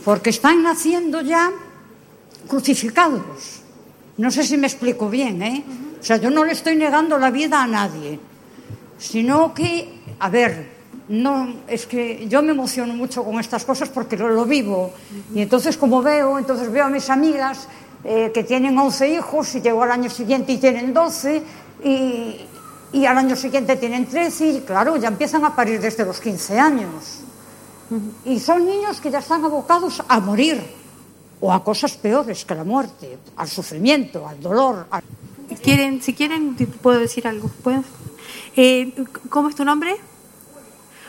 porque 0.05 0.29
están 0.29 0.63
naciendo 0.63 1.21
ya 1.21 1.51
crucificados. 2.47 3.61
No 4.17 4.31
sé 4.31 4.43
si 4.43 4.57
me 4.57 4.67
explico 4.67 5.09
bien, 5.09 5.41
¿eh? 5.41 5.63
O 5.99 6.03
sea, 6.03 6.17
yo 6.17 6.29
no 6.29 6.45
le 6.45 6.53
estoy 6.53 6.75
negando 6.75 7.17
la 7.17 7.31
vida 7.31 7.61
a 7.61 7.67
nadie, 7.67 8.19
sino 8.97 9.53
que, 9.53 9.89
a 10.19 10.29
ver, 10.29 10.69
no, 11.09 11.55
es 11.67 11.85
que 11.85 12.25
yo 12.29 12.41
me 12.41 12.51
emociono 12.51 12.93
mucho 12.93 13.23
con 13.23 13.39
estas 13.39 13.65
cosas 13.65 13.89
porque 13.89 14.15
lo, 14.15 14.29
lo 14.29 14.45
vivo. 14.45 14.93
Y 15.35 15.41
entonces, 15.41 15.75
como 15.75 16.01
veo, 16.01 16.39
entonces 16.39 16.71
veo 16.71 16.85
a 16.85 16.89
mis 16.89 17.09
amigas 17.09 17.67
eh, 18.05 18.31
que 18.33 18.43
tienen 18.43 18.77
11 18.77 19.13
hijos 19.13 19.55
y 19.55 19.61
llego 19.61 19.83
al 19.83 19.91
año 19.91 20.09
siguiente 20.09 20.53
y 20.53 20.57
tienen 20.57 20.93
12 20.93 21.41
y, 21.83 22.35
y 22.93 23.05
al 23.05 23.17
año 23.17 23.35
siguiente 23.35 23.75
tienen 23.75 24.05
13 24.05 24.47
y 24.47 24.61
claro, 24.61 24.95
ya 24.97 25.07
empiezan 25.09 25.43
a 25.45 25.55
parir 25.55 25.81
desde 25.81 26.05
los 26.05 26.19
15 26.21 26.59
años. 26.59 27.19
Y 28.25 28.39
son 28.39 28.65
niños 28.65 29.01
que 29.01 29.11
ya 29.11 29.19
están 29.19 29.43
abocados 29.45 30.01
a 30.07 30.19
morir 30.19 30.61
o 31.41 31.51
a 31.51 31.63
cosas 31.63 31.97
peores 31.97 32.45
que 32.45 32.55
la 32.55 32.63
muerte, 32.63 33.17
al 33.35 33.47
sufrimiento, 33.49 34.27
al 34.27 34.39
dolor. 34.39 34.87
al- 34.89 35.03
¿Quieren, 35.61 36.01
si 36.01 36.13
quieren, 36.13 36.55
puedo 36.81 36.99
decir 36.99 37.27
algo. 37.27 37.49
¿Puedo? 37.63 37.83
Eh, 38.55 38.93
¿Cómo 39.29 39.49
es 39.49 39.55
tu 39.55 39.65
nombre? 39.65 39.95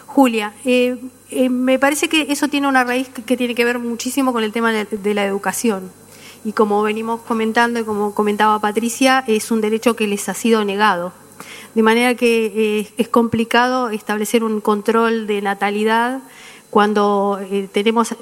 Julia. 0.07 0.53
Eh, 0.64 0.99
eh, 1.30 1.49
me 1.49 1.78
parece 1.78 2.09
que 2.09 2.26
eso 2.30 2.49
tiene 2.49 2.68
una 2.68 2.85
raíz 2.85 3.09
que, 3.09 3.22
que 3.22 3.37
tiene 3.37 3.55
que 3.55 3.64
ver 3.64 3.78
muchísimo 3.78 4.32
con 4.32 4.43
el 4.45 4.53
tema 4.53 4.72
de, 4.72 4.85
de 4.85 5.14
la 5.14 5.24
educación. 5.24 5.91
Y 6.45 6.53
como 6.53 6.82
venimos 6.82 7.20
comentando 7.22 7.80
y 7.80 7.85
como 7.85 8.12
comentaba 8.14 8.59
Patricia, 8.61 9.24
es 9.26 9.51
un 9.51 9.61
derecho 9.61 9.97
que 9.97 10.07
les 10.07 10.28
ha 10.28 10.35
sido 10.35 10.64
negado. 10.64 11.12
De 11.74 11.82
manera 11.82 12.14
que 12.14 12.47
eh, 12.47 12.93
es 12.97 13.09
complicado 13.09 13.91
establecer 13.91 14.45
un 14.45 14.61
control 14.61 15.26
de 15.26 15.43
natalidad 15.43 16.20
cuando 16.70 17.41
eh, 17.51 17.68
tenemos, 17.70 18.14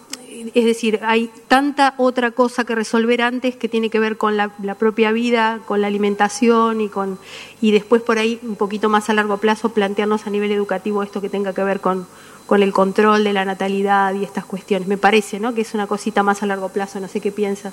es 0.54 0.64
decir, 0.64 1.00
hay 1.02 1.30
tanta 1.48 1.94
otra 1.96 2.30
cosa 2.32 2.64
que 2.64 2.74
resolver 2.74 3.22
antes 3.22 3.56
que 3.56 3.68
tiene 3.68 3.90
que 3.90 3.98
ver 3.98 4.16
con 4.16 4.36
la, 4.36 4.52
la 4.62 4.74
propia 4.74 5.12
vida, 5.12 5.60
con 5.66 5.80
la 5.80 5.86
alimentación 5.86 6.80
y 6.80 6.88
con 6.88 7.18
y 7.60 7.70
después 7.70 8.02
por 8.02 8.18
ahí 8.18 8.38
un 8.42 8.56
poquito 8.56 8.88
más 8.88 9.08
a 9.08 9.14
largo 9.14 9.38
plazo 9.38 9.70
plantearnos 9.70 10.26
a 10.26 10.30
nivel 10.30 10.52
educativo 10.52 11.02
esto 11.02 11.20
que 11.20 11.28
tenga 11.28 11.52
que 11.52 11.64
ver 11.64 11.80
con, 11.80 12.06
con 12.46 12.62
el 12.62 12.72
control 12.72 13.24
de 13.24 13.32
la 13.32 13.44
natalidad 13.44 14.14
y 14.14 14.24
estas 14.24 14.44
cuestiones. 14.44 14.88
Me 14.88 14.98
parece, 14.98 15.40
¿no? 15.40 15.54
Que 15.54 15.62
es 15.62 15.74
una 15.74 15.86
cosita 15.86 16.22
más 16.22 16.42
a 16.42 16.46
largo 16.46 16.68
plazo. 16.68 17.00
No 17.00 17.08
sé 17.08 17.20
qué 17.20 17.32
piensa. 17.32 17.72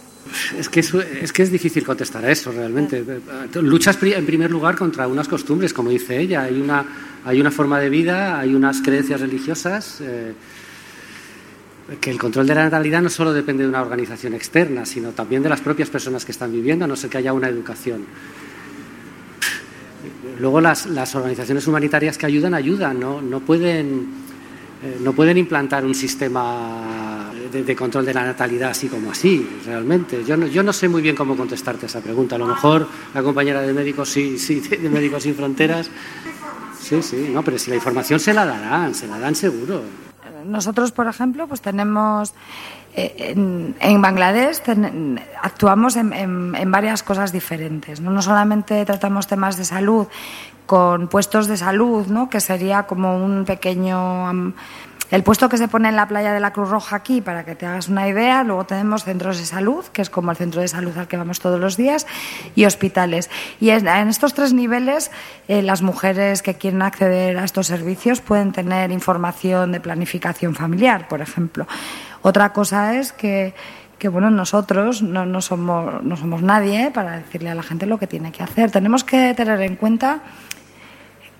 Es 0.57 0.69
que 0.69 0.79
es, 0.79 0.93
es 0.93 1.33
que 1.33 1.43
es 1.43 1.51
difícil 1.51 1.83
contestar 1.83 2.23
a 2.23 2.31
eso 2.31 2.51
realmente. 2.51 3.03
Luchas 3.55 3.97
pri- 3.97 4.13
en 4.13 4.25
primer 4.25 4.49
lugar 4.51 4.75
contra 4.77 5.07
unas 5.07 5.27
costumbres, 5.27 5.73
como 5.73 5.89
dice 5.89 6.19
ella. 6.19 6.43
Hay 6.43 6.61
una, 6.61 6.85
hay 7.25 7.41
una 7.41 7.51
forma 7.51 7.79
de 7.79 7.89
vida, 7.89 8.39
hay 8.39 8.53
unas 8.55 8.81
creencias 8.81 9.19
religiosas. 9.19 9.99
eh, 10.01 10.33
que 11.99 12.11
el 12.11 12.19
control 12.19 12.45
de 12.45 12.53
la 12.53 12.65
natalidad 12.65 13.01
no 13.01 13.09
solo 13.09 13.33
depende 13.33 13.63
de 13.63 13.69
una 13.69 13.81
organización 13.81 14.35
externa, 14.35 14.85
sino 14.85 15.09
también 15.09 15.41
de 15.41 15.49
las 15.49 15.59
propias 15.59 15.89
personas 15.89 16.23
que 16.23 16.31
están 16.31 16.51
viviendo, 16.51 16.85
a 16.85 16.87
no 16.87 16.95
ser 16.95 17.09
que 17.09 17.17
haya 17.17 17.33
una 17.33 17.49
educación. 17.49 18.05
Luego 20.39 20.61
las, 20.61 20.85
las 20.85 21.15
organizaciones 21.15 21.65
humanitarias 21.67 22.17
que 22.17 22.27
ayudan, 22.27 22.53
ayudan, 22.53 22.99
no, 22.99 23.21
no, 23.23 23.39
pueden, 23.39 24.05
no 25.01 25.13
pueden 25.13 25.37
implantar 25.37 25.85
un 25.85 25.93
sistema 25.93 27.31
de, 27.51 27.75
control 27.75 28.05
de 28.05 28.13
la 28.13 28.23
natalidad 28.23 28.71
así 28.71 28.87
como 28.87 29.11
así, 29.11 29.47
realmente. 29.65 30.23
Yo 30.23 30.37
no, 30.37 30.47
yo 30.47 30.63
no 30.63 30.71
sé 30.71 30.87
muy 30.87 31.01
bien 31.01 31.15
cómo 31.15 31.35
contestarte 31.35 31.87
esa 31.87 32.01
pregunta. 32.01 32.35
A 32.35 32.39
lo 32.39 32.47
mejor 32.47 32.87
la 33.13 33.21
compañera 33.21 33.61
de 33.61 33.73
Médicos, 33.73 34.09
sí, 34.09 34.37
sí, 34.39 34.59
de 34.59 34.89
Médicos 34.89 35.23
Sin 35.23 35.35
Fronteras. 35.35 35.89
Sí, 36.79 37.01
sí, 37.01 37.29
no, 37.31 37.43
pero 37.43 37.59
si 37.59 37.69
la 37.69 37.75
información 37.75 38.19
se 38.19 38.33
la 38.33 38.45
darán, 38.45 38.95
se 38.95 39.07
la 39.07 39.19
dan 39.19 39.35
seguro. 39.35 39.83
Nosotros, 40.45 40.91
por 40.91 41.07
ejemplo, 41.07 41.47
pues 41.47 41.61
tenemos 41.61 42.29
eh, 42.29 42.33
en, 43.17 43.75
en 43.79 44.01
Bangladesh 44.01 44.61
actuamos 45.41 45.95
en, 45.95 46.71
varias 46.71 47.03
cosas 47.03 47.31
diferentes. 47.31 48.01
¿no? 48.01 48.11
no 48.11 48.21
solamente 48.21 48.85
tratamos 48.85 49.27
temas 49.27 49.57
de 49.57 49.65
salud 49.65 50.07
con 50.65 51.07
puestos 51.07 51.47
de 51.47 51.57
salud, 51.57 52.07
¿no? 52.07 52.29
que 52.29 52.39
sería 52.39 52.83
como 52.83 53.17
un 53.17 53.45
pequeño 53.45 54.53
el 55.11 55.23
puesto 55.23 55.49
que 55.49 55.57
se 55.57 55.67
pone 55.67 55.89
en 55.89 55.95
la 55.95 56.07
playa 56.07 56.31
de 56.33 56.39
la 56.39 56.53
Cruz 56.53 56.69
Roja 56.69 56.97
aquí, 56.97 57.21
para 57.21 57.43
que 57.43 57.55
te 57.55 57.65
hagas 57.65 57.87
una 57.87 58.07
idea, 58.07 58.43
luego 58.43 58.65
tenemos 58.65 59.03
centros 59.03 59.39
de 59.39 59.45
salud, 59.45 59.85
que 59.85 60.01
es 60.01 60.09
como 60.09 60.31
el 60.31 60.37
centro 60.37 60.61
de 60.61 60.67
salud 60.67 60.95
al 60.97 61.07
que 61.07 61.17
vamos 61.17 61.39
todos 61.39 61.59
los 61.59 61.77
días, 61.77 62.05
y 62.55 62.65
hospitales. 62.65 63.29
Y 63.59 63.71
en, 63.71 63.87
estos 63.87 64.33
tres 64.33 64.53
niveles, 64.53 65.09
eh, 65.47 65.61
las 65.61 65.81
mujeres 65.81 66.41
que 66.41 66.55
quieren 66.55 66.81
acceder 66.81 67.37
a 67.37 67.43
estos 67.43 67.67
servicios 67.67 68.21
pueden 68.21 68.51
tener 68.51 68.91
información 68.91 69.71
de 69.71 69.79
planificación 69.79 70.53
familiar, 70.53 71.07
por 71.07 71.21
ejemplo. 71.21 71.67
Otra 72.21 72.53
cosa 72.53 72.95
es 72.95 73.11
que 73.13 73.53
que 73.99 74.07
bueno, 74.07 74.31
nosotros 74.31 75.03
no, 75.03 75.25
no 75.25 75.41
somos, 75.41 76.01
no 76.03 76.15
somos 76.15 76.41
nadie 76.41 76.89
para 76.89 77.17
decirle 77.17 77.49
a 77.49 77.55
la 77.55 77.63
gente 77.63 77.85
lo 77.85 77.99
que 77.99 78.07
tiene 78.07 78.31
que 78.31 78.41
hacer. 78.41 78.71
Tenemos 78.71 79.03
que 79.03 79.33
tener 79.35 79.61
en 79.61 79.75
cuenta 79.75 80.21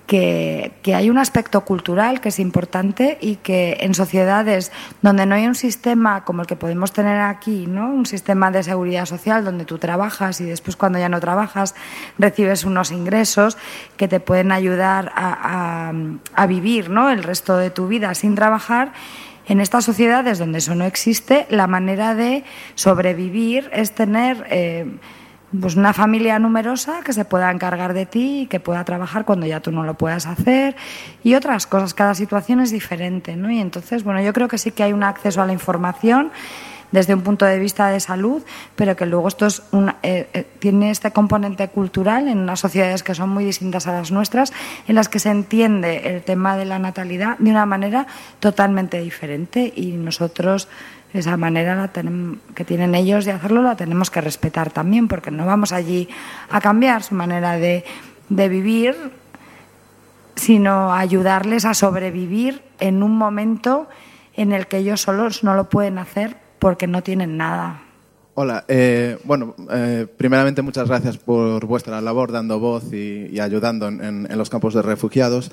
que, 0.09 0.95
hay 0.95 1.11
un 1.11 1.19
aspecto 1.19 1.61
cultural 1.61 2.19
que 2.19 2.29
es 2.29 2.39
importante 2.39 3.19
y 3.21 3.35
que 3.35 3.77
en 3.81 3.93
sociedades 3.93 4.71
donde 5.03 5.27
no 5.27 5.35
hay 5.35 5.45
un 5.45 5.53
sistema 5.53 6.25
como 6.25 6.41
el 6.41 6.47
que 6.47 6.55
podemos 6.55 6.91
tener 6.91 7.21
aquí, 7.21 7.67
¿no? 7.67 7.91
un 7.91 8.07
sistema 8.07 8.49
de 8.49 8.63
seguridad 8.63 9.05
social 9.05 9.45
donde 9.45 9.65
tú 9.65 9.77
trabajas 9.77 10.41
y 10.41 10.45
después 10.45 10.75
cuando 10.75 10.97
ya 10.97 11.09
no 11.09 11.19
trabajas 11.19 11.75
recibes 12.17 12.63
unos 12.63 12.91
ingresos 12.91 13.55
que 13.97 14.07
te 14.07 14.19
pueden 14.19 14.51
ayudar 14.51 15.11
a 15.15 16.45
vivir 16.47 16.89
¿no? 16.89 17.11
el 17.11 17.21
resto 17.21 17.57
de 17.57 17.69
tu 17.69 17.87
vida 17.87 18.15
sin 18.15 18.33
trabajar, 18.33 18.93
en 19.49 19.59
estas 19.59 19.83
sociedades 19.85 20.37
donde 20.37 20.59
eso 20.59 20.75
no 20.75 20.85
existe, 20.85 21.47
la 21.49 21.67
manera 21.67 22.15
de 22.15 22.43
sobrevivir 22.75 23.69
es 23.73 23.91
tener 23.93 24.45
eh, 24.49 24.85
pues 25.59 25.75
una 25.75 25.93
familia 25.93 26.37
numerosa 26.37 27.01
que 27.03 27.13
se 27.13 27.25
pueda 27.25 27.49
encargar 27.49 27.93
de 27.93 28.05
ti 28.05 28.41
y 28.41 28.45
que 28.47 28.59
pueda 28.59 28.83
trabajar 28.83 29.25
cuando 29.25 29.45
ya 29.47 29.59
tú 29.61 29.71
no 29.71 29.83
lo 29.83 29.95
puedas 29.95 30.27
hacer 30.27 30.75
y 31.23 31.33
otras 31.35 31.65
cosas. 31.65 31.93
Cada 31.93 32.13
situación 32.13 32.59
es 32.59 32.71
diferente, 32.71 33.35
¿no? 33.35 33.49
Y 33.49 33.59
entonces, 33.59 34.03
bueno, 34.03 34.21
yo 34.21 34.31
creo 34.33 34.47
que 34.47 34.57
sí 34.57 34.71
que 34.71 34.83
hay 34.83 34.93
un 34.93 35.03
acceso 35.03 35.41
a 35.41 35.45
la 35.47 35.53
información 35.53 36.31
desde 36.91 37.13
un 37.13 37.21
punto 37.21 37.45
de 37.45 37.59
vista 37.59 37.89
de 37.89 37.99
salud, 37.99 38.41
pero 38.75 38.95
que 38.95 39.05
luego 39.05 39.27
esto 39.27 39.45
es 39.45 39.61
una- 39.71 39.97
eh, 40.01 40.27
eh, 40.33 40.47
tiene 40.57 40.89
este 40.89 41.11
componente 41.11 41.67
cultural 41.67 42.27
en 42.27 42.39
unas 42.39 42.59
sociedades 42.59 43.03
que 43.03 43.13
son 43.13 43.29
muy 43.29 43.45
distintas 43.45 43.85
a 43.85 43.91
las 43.91 44.11
nuestras, 44.11 44.51
en 44.87 44.95
las 44.95 45.07
que 45.07 45.19
se 45.19 45.29
entiende 45.29 46.15
el 46.15 46.23
tema 46.23 46.57
de 46.57 46.65
la 46.65 46.79
natalidad 46.79 47.37
de 47.37 47.51
una 47.51 47.67
manera 47.67 48.07
totalmente 48.39 48.99
diferente 49.01 49.71
y 49.75 49.91
nosotros 49.91 50.67
esa 51.13 51.37
manera 51.37 51.75
la 51.75 51.91
que 52.53 52.65
tienen 52.65 52.93
ellos 52.95 53.25
de 53.25 53.31
hacerlo 53.31 53.63
la 53.63 53.75
tenemos 53.75 54.11
que 54.11 54.21
respetar 54.21 54.71
también, 54.71 55.07
porque 55.07 55.31
no 55.31 55.45
vamos 55.45 55.71
allí 55.71 56.07
a 56.49 56.61
cambiar 56.61 57.03
su 57.03 57.15
manera 57.15 57.57
de, 57.57 57.83
de 58.29 58.49
vivir, 58.49 58.95
sino 60.35 60.93
ayudarles 60.93 61.65
a 61.65 61.73
sobrevivir 61.73 62.61
en 62.79 63.03
un 63.03 63.17
momento 63.17 63.87
en 64.35 64.53
el 64.53 64.67
que 64.67 64.77
ellos 64.77 65.01
solos 65.01 65.43
no 65.43 65.55
lo 65.55 65.69
pueden 65.69 65.97
hacer 65.97 66.37
porque 66.59 66.87
no 66.87 67.01
tienen 67.03 67.37
nada. 67.37 67.81
Hola, 68.35 68.63
eh, 68.69 69.17
bueno, 69.25 69.53
eh, 69.69 70.07
primeramente 70.15 70.61
muchas 70.61 70.87
gracias 70.87 71.17
por 71.17 71.65
vuestra 71.65 71.99
labor 71.99 72.31
dando 72.31 72.57
voz 72.59 72.93
y, 72.93 73.37
ayudando 73.39 73.87
en 73.87 74.37
los 74.37 74.49
campos 74.49 74.73
de 74.75 74.81
refugiados. 74.81 75.51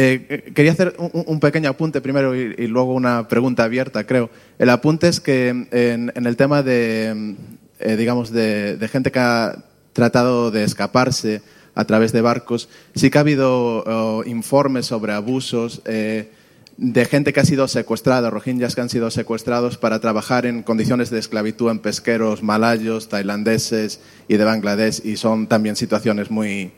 Eh, 0.00 0.52
quería 0.54 0.70
hacer 0.70 0.94
un, 0.96 1.40
pequeño 1.40 1.68
apunte 1.70 2.00
primero 2.00 2.32
y, 2.36 2.68
luego 2.68 2.94
una 2.94 3.26
pregunta 3.26 3.64
abierta, 3.64 4.06
creo. 4.06 4.30
El 4.56 4.70
apunte 4.70 5.08
es 5.08 5.18
que 5.18 5.48
en, 5.48 6.12
el 6.14 6.36
tema 6.36 6.62
de, 6.62 7.34
eh, 7.80 7.96
digamos, 7.96 8.30
de, 8.30 8.76
de 8.76 8.86
gente 8.86 9.10
que 9.10 9.18
ha 9.18 9.64
tratado 9.92 10.52
de 10.52 10.62
escaparse 10.62 11.42
a 11.74 11.84
través 11.84 12.12
de 12.12 12.20
barcos. 12.20 12.68
Sí 12.94 13.10
que 13.10 13.18
ha 13.18 13.22
habido 13.22 13.82
oh, 13.84 14.22
informes 14.24 14.86
sobre 14.86 15.12
abusos 15.12 15.82
eh, 15.84 16.30
de 16.76 17.04
gente 17.04 17.32
que 17.32 17.40
ha 17.40 17.44
sido 17.44 17.66
secuestrada, 17.66 18.30
rohingyas 18.30 18.76
que 18.76 18.80
han 18.82 18.90
sido 18.90 19.10
secuestrados 19.10 19.78
para 19.78 19.98
trabajar 19.98 20.46
en 20.46 20.62
condiciones 20.62 21.10
de 21.10 21.18
esclavitud 21.18 21.72
en 21.72 21.80
pesqueros 21.80 22.44
malayos, 22.44 23.08
tailandeses 23.08 23.98
y 24.28 24.36
de 24.36 24.44
Bangladesh, 24.44 25.04
y 25.04 25.16
son 25.16 25.48
también 25.48 25.74
situaciones 25.74 26.30
muy, 26.30 26.70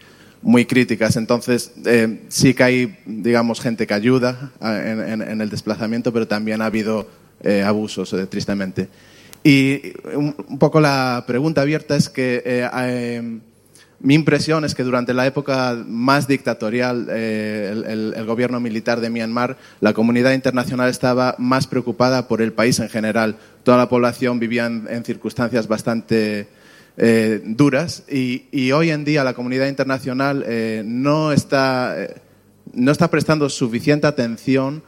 muy 0.42 0.64
críticas. 0.64 1.16
Entonces, 1.16 1.72
eh, 1.84 2.22
sí 2.28 2.54
que 2.54 2.62
hay, 2.62 2.98
digamos, 3.04 3.60
gente 3.60 3.86
que 3.86 3.94
ayuda 3.94 4.52
en, 4.60 5.40
el 5.40 5.50
desplazamiento, 5.50 6.12
pero 6.12 6.26
también 6.26 6.62
ha 6.62 6.66
habido 6.66 7.08
eh, 7.42 7.62
abusos, 7.62 8.12
eh, 8.12 8.26
tristemente. 8.26 8.88
Y 9.42 9.92
un, 10.14 10.34
poco 10.58 10.80
la 10.80 11.24
pregunta 11.26 11.62
abierta 11.62 11.96
es 11.96 12.08
que 12.08 13.40
mi 14.02 14.14
impresión 14.14 14.64
es 14.64 14.74
que 14.74 14.82
durante 14.82 15.12
la 15.12 15.26
época 15.26 15.82
más 15.86 16.26
dictatorial, 16.26 17.08
el, 17.10 18.14
el, 18.14 18.26
gobierno 18.26 18.60
militar 18.60 19.00
de 19.00 19.08
Myanmar, 19.08 19.56
la 19.80 19.94
comunidad 19.94 20.32
internacional 20.32 20.90
estaba 20.90 21.36
más 21.38 21.66
preocupada 21.66 22.28
por 22.28 22.42
el 22.42 22.52
país 22.52 22.80
en 22.80 22.90
general. 22.90 23.36
Toda 23.62 23.78
la 23.78 23.88
población 23.88 24.38
vivía 24.38 24.66
en 24.66 25.04
circunstancias 25.04 25.68
bastante 25.68 26.48
eh, 26.96 27.40
duras 27.44 28.04
y, 28.08 28.72
hoy 28.72 28.90
en 28.90 29.04
día 29.04 29.24
la 29.24 29.34
comunidad 29.34 29.68
internacional 29.68 30.44
eh, 30.46 30.82
no, 30.84 31.32
está, 31.32 31.94
eh, 31.96 32.16
no 32.72 32.92
está 32.92 33.10
prestando 33.10 33.48
suficiente 33.48 34.06
atención. 34.06 34.82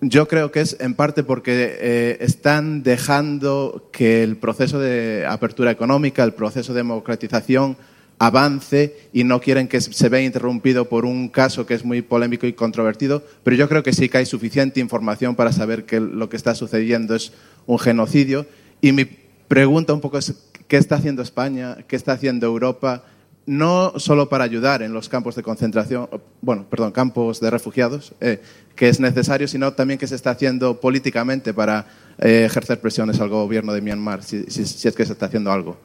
Yo 0.00 0.28
creo 0.28 0.52
que 0.52 0.60
es 0.60 0.76
en 0.80 0.94
parte 0.94 1.22
porque 1.24 2.18
están 2.20 2.82
dejando 2.82 3.88
que 3.90 4.22
el 4.22 4.36
proceso 4.36 4.78
de 4.78 5.24
apertura 5.26 5.70
económica, 5.70 6.22
el 6.22 6.34
proceso 6.34 6.74
de 6.74 6.80
democratización 6.80 7.78
avance 8.18 8.96
y 9.12 9.24
no 9.24 9.40
quieren 9.40 9.66
que 9.66 9.80
se 9.80 10.08
vea 10.08 10.22
interrumpido 10.22 10.88
por 10.88 11.04
un 11.04 11.28
caso 11.28 11.66
que 11.66 11.74
es 11.74 11.84
muy 11.84 12.02
polémico 12.02 12.46
y 12.46 12.52
controvertido, 12.52 13.24
pero 13.42 13.56
yo 13.56 13.68
creo 13.68 13.82
que 13.82 13.92
sí 13.92 14.08
que 14.08 14.18
hay 14.18 14.26
suficiente 14.26 14.80
información 14.80 15.34
para 15.34 15.52
saber 15.52 15.84
que 15.84 16.00
lo 16.00 16.28
que 16.28 16.36
está 16.36 16.54
sucediendo 16.54 17.14
es 17.14 17.32
un 17.66 17.78
genocidio. 17.78 18.46
Y 18.80 18.92
mi 18.92 19.06
pregunta 19.48 19.92
un 19.92 20.00
poco 20.00 20.18
es, 20.18 20.34
qué 20.74 20.78
está 20.78 20.96
haciendo 20.96 21.22
España, 21.22 21.76
qué 21.86 21.94
está 21.94 22.14
haciendo 22.14 22.48
Europa, 22.48 23.04
no 23.46 23.92
solo 24.00 24.28
para 24.28 24.42
ayudar 24.42 24.82
en 24.82 24.92
los 24.92 25.08
campos 25.08 25.36
de 25.36 25.44
concentración, 25.44 26.08
bueno, 26.40 26.66
perdón, 26.68 26.90
campos 26.90 27.38
de 27.38 27.48
refugiados, 27.48 28.12
eh, 28.20 28.42
que 28.74 28.88
es 28.88 28.98
necesario, 28.98 29.46
sino 29.46 29.72
también 29.74 30.00
qué 30.00 30.08
se 30.08 30.16
está 30.16 30.30
haciendo 30.30 30.80
políticamente 30.80 31.54
para 31.54 31.86
eh, 32.18 32.44
ejercer 32.44 32.80
presiones 32.80 33.20
al 33.20 33.28
gobierno 33.28 33.72
de 33.72 33.82
Myanmar, 33.82 34.24
si, 34.24 34.38
es 34.48 34.94
que 34.96 35.06
se 35.06 35.12
está 35.12 35.26
haciendo 35.26 35.52
algo. 35.52 35.78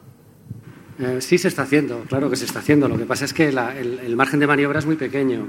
Eh, 0.97 1.19
sí 1.19 1.37
se 1.37 1.49
está 1.49 1.61
haciendo, 1.61 1.99
claro 2.09 2.27
que 2.31 2.35
se 2.35 2.45
está 2.45 2.57
haciendo. 2.57 2.87
Lo 2.87 2.97
que 2.97 3.05
pasa 3.05 3.25
es 3.25 3.33
que 3.33 3.49
el, 3.49 4.15
margen 4.15 4.39
de 4.39 4.47
maniobra 4.47 4.79
es 4.79 4.87
muy 4.87 4.95
pequeño. 4.95 5.45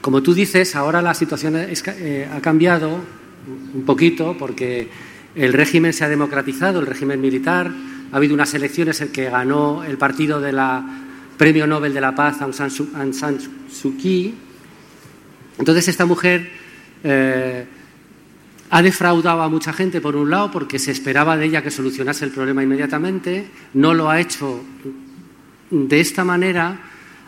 Como 0.00 0.22
tú 0.22 0.34
dices, 0.34 0.76
ahora 0.76 1.02
la 1.02 1.14
situación 1.14 1.56
ha 1.56 2.40
cambiado 2.40 3.00
un 3.74 3.84
poquito 3.84 4.36
porque 4.38 4.88
el 5.34 5.52
régimen 5.52 5.92
se 5.92 6.04
ha 6.04 6.08
democratizado, 6.08 6.78
el 6.78 6.86
régimen 6.86 7.20
militar, 7.20 7.72
ha 8.12 8.16
habido 8.16 8.34
unas 8.34 8.52
elecciones 8.54 9.00
en 9.00 9.08
que 9.08 9.30
ganó 9.30 9.84
el 9.84 9.98
partido 9.98 10.40
de 10.40 10.52
la 10.52 10.84
Premio 11.40 11.66
Nobel 11.66 11.94
de 11.94 12.02
la 12.02 12.14
Paz 12.14 12.42
Aung 12.42 12.52
San 12.52 12.70
Suu, 12.70 13.96
Kyi. 13.96 14.34
Entonces 15.58 15.88
esta 15.88 16.04
mujer 16.04 16.50
eh, 17.02 17.64
ha 18.68 18.82
defraudado 18.82 19.40
a 19.40 19.48
mucha 19.48 19.72
gente, 19.72 20.02
por 20.02 20.16
un 20.16 20.28
lado, 20.28 20.50
porque 20.50 20.78
se 20.78 20.90
esperaba 20.90 21.38
de 21.38 21.46
ella 21.46 21.62
que 21.62 21.70
solucionase 21.70 22.26
el 22.26 22.30
problema 22.30 22.62
inmediatamente. 22.62 23.48
No 23.72 23.94
lo 23.94 24.10
ha 24.10 24.20
hecho 24.20 24.62
de 25.70 26.00
esta 26.00 26.24
manera, 26.24 26.78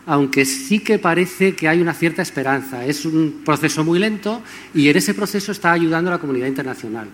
aunque 0.04 0.44
sí 0.44 0.80
que 0.80 0.98
parece 0.98 1.56
que 1.56 1.68
hay 1.68 1.80
una 1.80 1.94
cierta 1.94 2.20
esperanza. 2.20 2.84
Es 2.84 3.06
un 3.06 3.40
proceso 3.46 3.82
muy 3.82 3.98
lento 3.98 4.42
y 4.74 4.90
en 4.90 4.96
ese 4.98 5.14
proceso 5.14 5.52
está 5.52 5.72
ayudando 5.72 6.10
a 6.10 6.14
la 6.14 6.20
comunidad 6.20 6.48
internacional. 6.48 7.08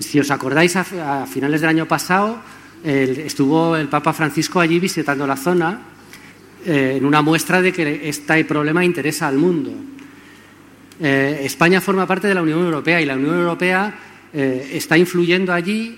Si 0.00 0.18
os 0.18 0.32
acordáis, 0.32 0.74
a 0.74 1.26
finales 1.26 1.60
del 1.60 1.70
año 1.70 1.86
pasado 1.86 2.42
estuvo 2.84 3.76
el 3.76 3.88
Papa 3.88 4.12
Francisco 4.12 4.60
allí 4.60 4.78
visitando 4.78 5.26
la 5.26 5.36
zona 5.36 5.80
eh, 6.66 6.96
en 6.96 7.04
una 7.04 7.22
muestra 7.22 7.62
de 7.62 7.72
que 7.72 8.08
este 8.08 8.44
problema 8.44 8.84
interesa 8.84 9.28
al 9.28 9.38
mundo. 9.38 9.72
Eh, 11.00 11.42
España 11.44 11.80
forma 11.80 12.06
parte 12.06 12.26
de 12.26 12.34
la 12.34 12.42
Unión 12.42 12.60
Europea 12.60 13.00
y 13.00 13.06
la 13.06 13.14
Unión 13.14 13.36
Europea 13.36 13.94
eh, 14.32 14.72
está 14.72 14.98
influyendo 14.98 15.52
allí, 15.52 15.96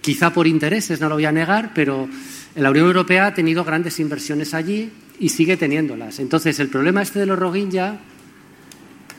quizá 0.00 0.32
por 0.32 0.46
intereses, 0.46 1.00
no 1.00 1.08
lo 1.08 1.14
voy 1.14 1.24
a 1.24 1.32
negar, 1.32 1.72
pero 1.74 2.08
la 2.56 2.70
Unión 2.70 2.86
Europea 2.86 3.26
ha 3.26 3.34
tenido 3.34 3.64
grandes 3.64 3.98
inversiones 4.00 4.52
allí 4.52 4.90
y 5.18 5.30
sigue 5.30 5.56
teniéndolas. 5.56 6.20
Entonces, 6.20 6.60
el 6.60 6.68
problema 6.68 7.00
este 7.00 7.18
de 7.20 7.26
los 7.26 7.38
Rohingya 7.38 7.98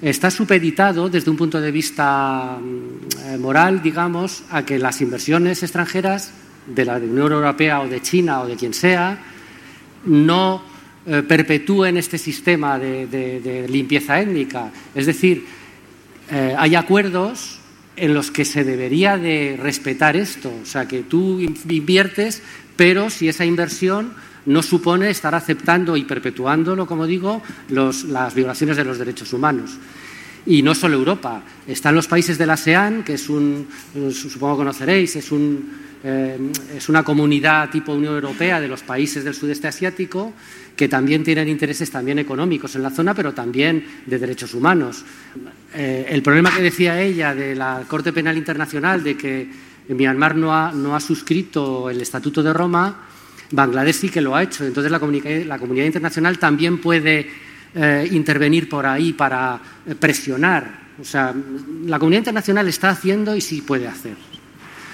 está 0.01 0.29
supeditado 0.29 1.09
desde 1.09 1.31
un 1.31 1.37
punto 1.37 1.59
de 1.59 1.71
vista 1.71 2.59
mm, 2.61 3.39
moral, 3.41 3.81
digamos, 3.81 4.43
a 4.51 4.63
que 4.63 4.77
las 4.77 5.01
inversiones 5.01 5.63
extranjeras 5.63 6.31
de 6.65 6.85
la 6.85 6.97
Unión 6.97 7.31
Europea 7.31 7.81
o 7.81 7.87
de 7.87 8.01
China 8.01 8.41
o 8.41 8.47
de 8.47 8.55
quien 8.55 8.73
sea, 8.73 9.17
no 10.05 10.63
eh, 11.05 11.23
perpetúen 11.27 11.97
este 11.97 12.17
sistema 12.17 12.77
de, 12.77 13.65
limpieza 13.69 14.19
étnica. 14.19 14.71
Es 14.93 15.05
decir, 15.05 15.45
eh, 16.29 16.55
hay 16.57 16.75
acuerdos 16.75 17.59
en 17.95 18.13
los 18.13 18.31
que 18.31 18.45
se 18.45 18.63
debería 18.63 19.17
de 19.17 19.57
respetar 19.61 20.15
esto. 20.15 20.51
O 20.61 20.65
sea, 20.65 20.87
que 20.87 21.01
tú 21.03 21.39
inviertes, 21.39 22.41
pero 22.75 23.09
si 23.09 23.27
esa 23.27 23.45
inversión 23.45 24.13
no 24.45 24.63
supone 24.63 25.09
estar 25.09 25.35
aceptando 25.35 25.97
y 25.97 26.03
perpetuándolo, 26.03 26.87
como 26.87 27.05
digo, 27.05 27.41
las 27.69 28.33
violaciones 28.33 28.77
de 28.77 28.85
los 28.85 28.97
derechos 28.97 29.33
humanos. 29.33 29.77
Y 30.45 30.61
no 30.63 30.73
solo 30.73 30.95
Europa, 30.95 31.43
están 31.67 31.95
los 31.95 32.07
países 32.07 32.37
del 32.37 32.49
ASEAN, 32.49 33.03
que 33.03 33.13
es 33.13 33.29
un, 33.29 33.67
supongo 34.11 34.57
conoceréis, 34.57 35.15
es 35.15 35.31
un 35.31 35.91
eh, 36.03 36.35
es 36.75 36.89
una 36.89 37.03
comunidad 37.03 37.69
tipo 37.69 37.93
Unión 37.93 38.15
Europea 38.15 38.59
de 38.59 38.67
los 38.67 38.81
países 38.81 39.23
del 39.23 39.35
sudeste 39.35 39.67
asiático 39.67 40.33
que 40.75 40.87
también 40.87 41.23
tienen 41.23 41.47
intereses 41.47 41.91
también 41.91 42.17
económicos 42.17 42.75
en 42.75 42.81
la 42.81 42.89
zona, 42.89 43.13
pero 43.13 43.33
también 43.33 43.85
de 44.07 44.17
derechos 44.17 44.55
humanos. 44.55 45.05
Eh, 45.75 46.07
el 46.09 46.23
problema 46.23 46.49
que 46.55 46.63
decía 46.63 46.99
ella 46.99 47.35
de 47.35 47.55
la 47.55 47.83
Corte 47.87 48.11
Penal 48.11 48.35
Internacional 48.35 49.03
de 49.03 49.15
que 49.15 49.47
Myanmar 49.89 50.35
no 50.35 50.55
ha, 50.55 50.71
no 50.71 50.95
ha 50.95 50.99
suscrito 50.99 51.87
el 51.89 52.01
Estatuto 52.01 52.41
de 52.41 52.51
Roma, 52.51 53.07
Bangladesh 53.51 53.95
sí 53.95 54.09
que 54.09 54.21
lo 54.21 54.35
ha 54.35 54.41
hecho. 54.41 54.65
Entonces 54.65 54.91
la, 54.91 54.99
comunidad 54.99 55.85
internacional 55.85 56.39
también 56.39 56.79
puede 56.79 57.29
eh, 57.75 58.07
intervenir 58.11 58.67
por 58.69 58.85
ahí 58.85 59.13
para 59.13 59.59
presionar. 59.99 60.81
O 60.99 61.05
sea, 61.05 61.33
la 61.85 61.97
comunidad 61.97 62.21
internacional 62.21 62.67
está 62.67 62.89
haciendo 62.89 63.35
y 63.35 63.41
sí 63.41 63.61
puede 63.61 63.87
hacer. 63.87 64.15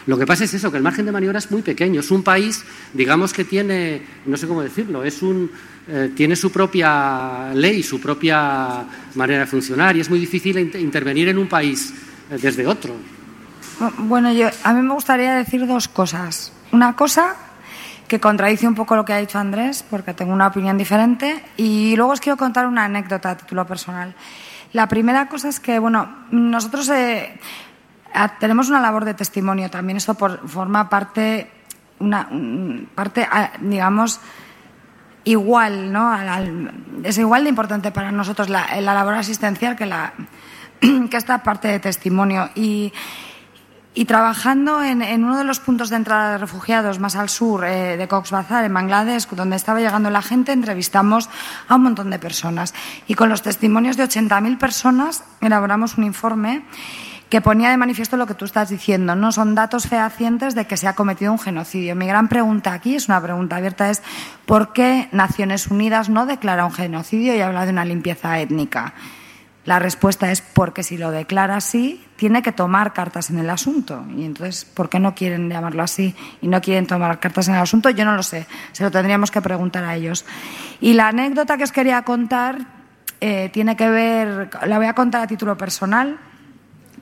Lo 0.08 0.18
que 0.18 0.26
pasa 0.26 0.46
es 0.46 0.54
eso, 0.54 0.72
que 0.72 0.78
el 0.78 0.84
margen 0.84 1.06
de 1.06 1.12
maniobra 1.12 1.38
es 1.38 1.52
muy 1.52 1.62
pequeño. 1.62 2.00
Es 2.00 2.12
un 2.12 2.24
país, 2.24 2.64
digamos 2.94 3.34
que 3.34 3.44
tiene, 3.44 4.02
no 4.26 4.38
sé 4.38 4.48
cómo 4.48 4.64
decirlo, 4.64 5.04
es 5.04 5.22
un, 5.22 5.52
eh, 5.90 6.12
tiene 6.16 6.36
su 6.38 6.50
propia 6.50 7.54
ley, 7.54 7.84
su 7.84 8.00
propia 8.00 8.86
manera 9.16 9.42
de 9.42 9.46
funcionar 9.48 9.98
y 9.98 10.00
es 10.00 10.10
muy 10.10 10.20
difícil 10.20 10.58
intervenir 10.58 11.28
en 11.28 11.38
un 11.38 11.48
país 11.48 11.94
eh, 12.32 12.38
desde 12.42 12.66
otro. 12.66 12.96
Bueno, 14.00 14.34
yo, 14.34 14.50
a 14.64 14.74
mí 14.74 14.82
me 14.82 14.94
gustaría 14.94 15.36
decir 15.36 15.68
dos 15.68 15.90
cosas. 15.90 16.54
Una 16.72 16.96
cosa 16.96 17.36
que 18.08 18.20
contradice 18.20 18.68
un 18.68 18.76
poco 18.76 18.96
lo 18.96 19.06
que 19.06 19.14
ha 19.14 19.18
dicho 19.18 19.38
Andrés, 19.38 19.84
porque 19.90 20.14
tengo 20.14 20.34
una 20.34 20.48
opinión 20.48 20.78
diferente, 20.78 21.44
y 21.58 21.96
luego 21.96 22.14
os 22.14 22.22
quiero 22.22 22.38
contar 22.38 22.66
una 22.66 22.86
anécdota 22.86 23.32
a 23.32 23.38
título 23.38 23.66
personal. 23.68 24.16
La 24.74 24.88
primera 24.88 25.28
cosa 25.28 25.50
es 25.50 25.60
que, 25.60 25.80
bueno, 25.80 26.26
nosotros 26.32 26.90
eh, 26.90 27.40
tenemos 28.40 28.70
una 28.70 28.82
labor 28.82 29.06
de 29.06 29.14
testimonio 29.14 29.70
también. 29.70 29.98
Esto 29.98 30.16
forma 30.16 30.90
parte, 30.90 31.50
una 32.00 32.30
parte, 32.96 33.28
digamos, 33.62 34.20
igual, 35.24 35.92
¿no? 35.92 36.16
es 37.04 37.18
igual 37.18 37.44
de 37.44 37.50
importante 37.50 37.92
para 37.92 38.12
nosotros 38.12 38.50
la, 38.50 38.80
labor 38.82 39.16
asistencial 39.16 39.76
que, 39.76 39.86
la, 39.86 40.14
que 40.80 41.18
esta 41.18 41.44
parte 41.44 41.68
de 41.68 41.80
testimonio. 41.80 42.50
Y, 42.56 42.94
trabajando 44.06 44.84
en, 44.84 45.02
uno 45.24 45.38
de 45.38 45.44
los 45.44 45.60
puntos 45.60 45.90
de 45.90 45.96
entrada 45.96 46.34
de 46.34 46.38
refugiados 46.38 47.00
más 47.00 47.16
al 47.16 47.30
sur 47.30 47.66
eh, 47.66 47.98
de 47.98 48.08
Cox's 48.08 48.32
Bazar, 48.32 48.64
en 48.64 48.74
Bangladesh, 48.74 49.28
donde 49.30 49.56
estaba 49.56 49.80
llegando 49.80 50.10
la 50.10 50.22
gente, 50.22 50.52
entrevistamos 50.52 51.30
a 51.68 51.76
un 51.76 51.84
montón 51.84 52.10
de 52.10 52.20
personas. 52.20 52.74
Y 53.08 53.16
con 53.16 53.30
los 53.30 53.42
testimonios 53.42 53.98
de 53.98 54.04
80.000 54.04 54.58
personas 54.58 55.24
elaboramos 55.42 55.98
un 55.98 56.04
informe 56.04 56.64
que 57.30 57.42
ponía 57.42 57.70
de 57.70 57.78
manifiesto 57.78 58.18
lo 58.18 58.28
que 58.28 58.36
tú 58.36 58.46
estás 58.46 58.70
diciendo, 58.70 59.16
¿no? 59.16 59.32
Son 59.32 59.56
datos 59.56 59.88
fehacientes 59.88 60.56
de 60.56 60.66
que 60.66 60.78
se 60.78 60.88
ha 60.88 60.94
cometido 60.94 61.32
un 61.32 61.40
genocidio. 61.40 61.96
Mi 61.96 62.08
gran 62.08 62.30
pregunta 62.30 62.74
aquí, 62.74 62.96
es 62.96 63.10
una 63.10 63.22
pregunta 63.22 63.58
abierta, 63.58 63.90
es 63.90 64.02
¿por 64.46 64.72
qué 64.74 65.10
Naciones 65.12 65.68
Unidas 65.68 66.10
no 66.10 66.26
declara 66.26 66.66
un 66.66 66.72
genocidio 66.72 67.36
y 67.36 67.42
habla 67.42 67.66
de 67.66 67.72
una 67.72 67.84
limpieza 67.84 68.40
étnica? 68.40 68.94
La 69.66 69.80
respuesta 69.80 70.32
es 70.32 70.42
porque 70.42 70.84
si 70.84 70.98
lo 70.98 71.12
declara 71.12 71.58
así, 71.58 72.07
tiene 72.18 72.42
que 72.42 72.52
tomar 72.52 72.94
cartas 72.94 73.30
en 73.30 73.38
el 73.38 73.50
asunto. 73.50 74.04
Y 74.16 74.26
entonces, 74.26 74.66
¿por 74.66 74.90
qué 74.90 75.00
no 75.00 75.16
quieren 75.16 75.50
llamarlo 75.50 75.84
así 75.84 76.14
y 76.42 76.48
no 76.48 76.60
quieren 76.60 76.86
tomar 76.88 77.20
cartas 77.20 77.48
en 77.48 77.56
el 77.56 77.62
asunto? 77.62 77.90
Yo 77.92 78.04
no 78.04 78.16
lo 78.16 78.24
sé, 78.24 78.46
se 78.74 78.84
lo 78.84 78.92
tendríamos 78.92 79.32
que 79.32 79.42
preguntar 79.42 79.86
a 79.86 79.96
ellos. 79.96 80.26
Y 80.82 80.94
la 80.94 81.10
anécdota 81.10 81.58
que 81.58 81.64
os 81.64 81.72
quería 81.72 82.02
contar 82.02 82.58
eh, 83.22 83.50
tiene 83.54 83.76
que 83.76 83.90
ver, 83.90 84.50
la 84.66 84.78
voy 84.78 84.88
a 84.88 84.94
contar 84.94 85.22
a 85.22 85.28
título 85.28 85.58
personal, 85.58 86.18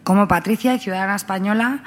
como 0.04 0.28
Patricia 0.28 0.76
y 0.76 0.80
ciudadana 0.80 1.16
española. 1.16 1.80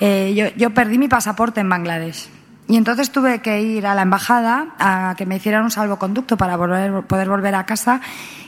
Eh, 0.00 0.34
yo, 0.36 0.48
yo 0.56 0.74
perdí 0.74 0.98
mi 0.98 1.08
pasaporte 1.08 1.60
en 1.60 1.68
Bangladesh. 1.68 2.33
Y 2.66 2.76
entonces 2.76 3.12
tuve 3.12 3.40
que 3.40 3.60
ir 3.60 3.86
a 3.86 3.94
la 3.94 4.02
embajada 4.02 4.68
a 4.78 5.14
que 5.18 5.26
me 5.26 5.36
hicieran 5.36 5.64
un 5.64 5.70
salvoconducto 5.70 6.36
para 6.38 6.56
volver, 6.56 7.02
poder 7.02 7.28
volver 7.28 7.54
a 7.54 7.66
casa. 7.66 8.00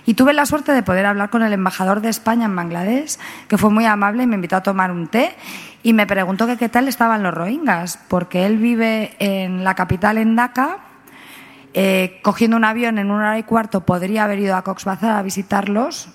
Y 0.07 0.15
tuve 0.15 0.33
la 0.33 0.47
suerte 0.47 0.73
de 0.73 0.83
poder 0.83 1.05
hablar 1.05 1.29
con 1.29 1.43
el 1.43 1.53
embajador 1.53 2.01
de 2.01 2.09
España 2.09 2.47
en 2.47 2.57
Bangladesh, 2.57 3.19
que 3.49 3.59
fue 3.59 3.71
muy 3.71 3.85
amable 3.85 4.23
y 4.23 4.27
me 4.27 4.37
invitó 4.37 4.57
a 4.57 4.63
tomar 4.63 4.91
un 4.91 5.09
té. 5.09 5.37
Y 5.83 5.93
me 5.93 6.07
preguntó 6.07 6.47
que 6.47 6.57
qué 6.57 6.69
tal 6.69 6.89
estaban 6.89 7.23
los 7.23 7.35
rohingyas, 7.35 7.99
porque 8.09 8.47
él 8.47 8.57
vive 8.57 9.15
en 9.19 9.65
la 9.65 9.75
capital, 9.75 10.17
en 10.17 10.35
Dhaka. 10.35 10.79
Eh, 11.75 12.21
cogiendo 12.23 12.57
un 12.57 12.65
avión 12.65 12.99
en 12.99 13.11
una 13.11 13.29
hora 13.29 13.39
y 13.39 13.43
cuarto 13.43 13.85
podría 13.85 14.25
haber 14.25 14.39
ido 14.39 14.57
a 14.57 14.63
Cox's 14.63 14.87
Bazar 14.87 15.11
a 15.11 15.23
visitarlos 15.23 16.09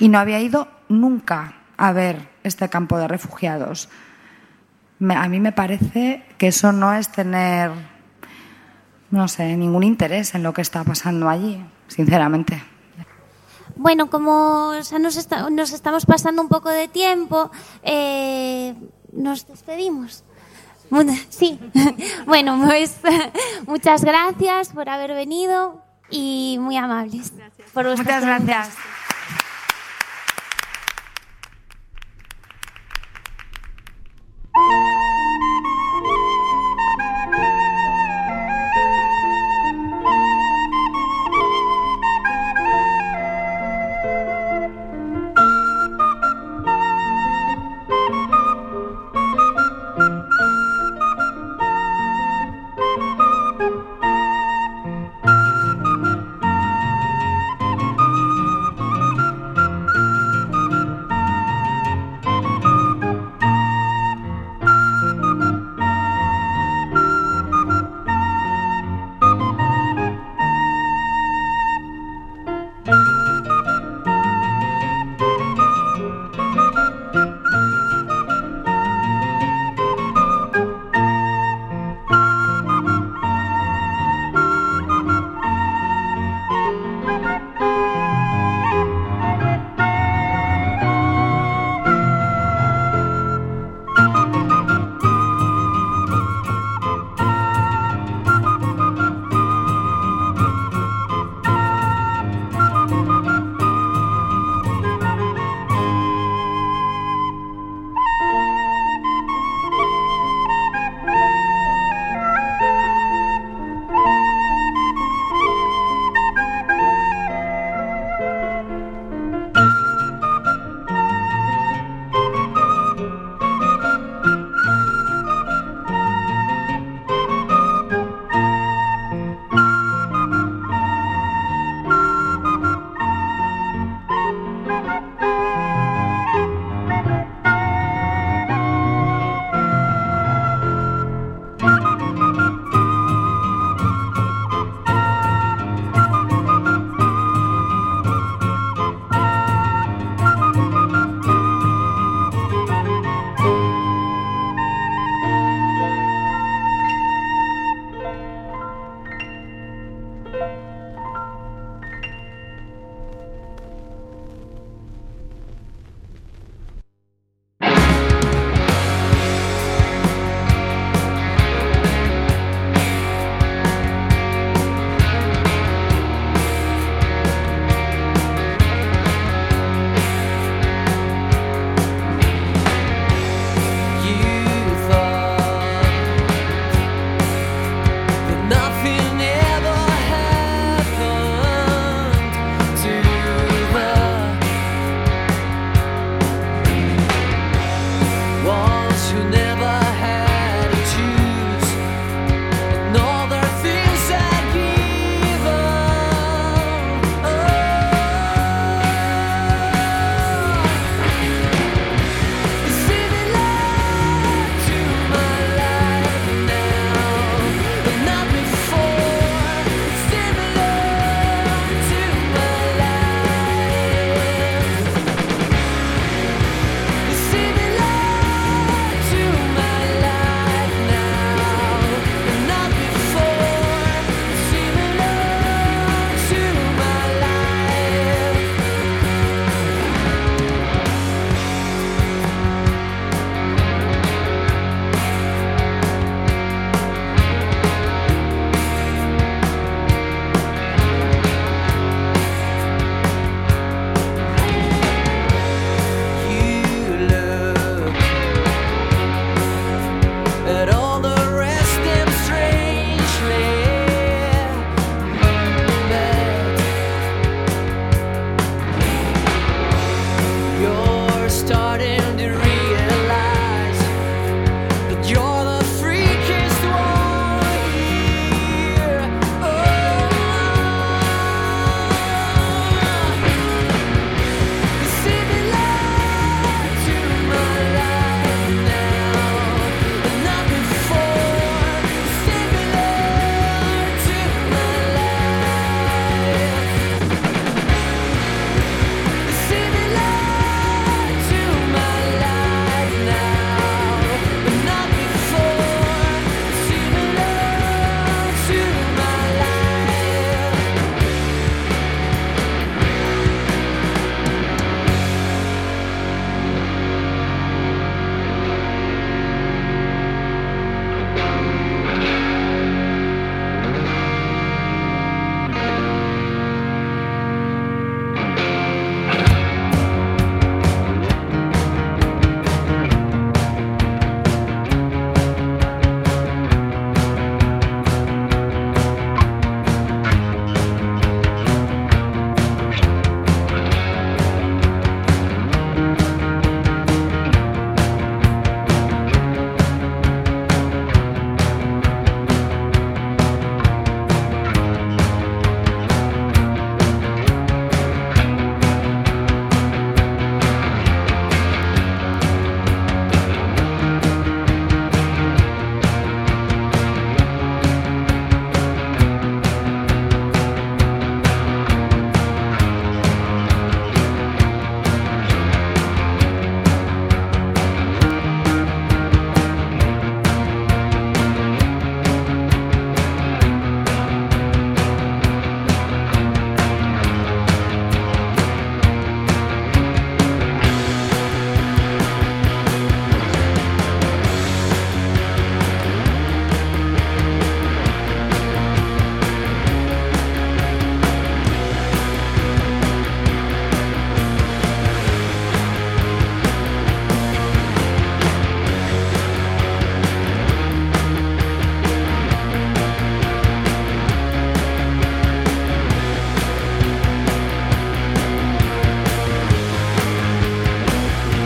y 0.00 0.08
no 0.08 0.18
había 0.18 0.40
ido 0.40 0.66
nunca 0.88 1.52
a 1.76 1.92
ver 1.92 2.28
este 2.42 2.68
campo 2.68 2.98
de 2.98 3.06
refugiados 3.06 3.88
a 5.00 5.28
mí 5.28 5.40
me 5.40 5.52
parece 5.52 6.24
que 6.38 6.48
eso 6.48 6.72
no 6.72 6.92
es 6.92 7.10
tener, 7.10 7.70
no 9.10 9.28
sé, 9.28 9.56
ningún 9.56 9.84
interés 9.84 10.34
en 10.34 10.42
lo 10.42 10.52
que 10.52 10.62
está 10.62 10.84
pasando 10.84 11.28
allí, 11.28 11.64
sinceramente. 11.86 12.62
Bueno, 13.76 14.10
como 14.10 14.72
nos, 15.00 15.16
estamos 15.72 16.06
pasando 16.06 16.42
un 16.42 16.48
poco 16.48 16.68
de 16.68 16.88
tiempo, 16.88 17.50
eh, 17.82 18.74
nos 19.12 19.46
despedimos. 19.46 20.24
Sí, 21.28 21.60
bueno, 22.26 22.60
pues 22.66 22.96
muchas 23.66 24.04
gracias 24.04 24.70
por 24.70 24.88
haber 24.88 25.12
venido 25.14 25.82
y 26.10 26.58
muy 26.60 26.76
amables. 26.76 27.32
Muchas 27.74 28.24
gracias. 28.24 28.76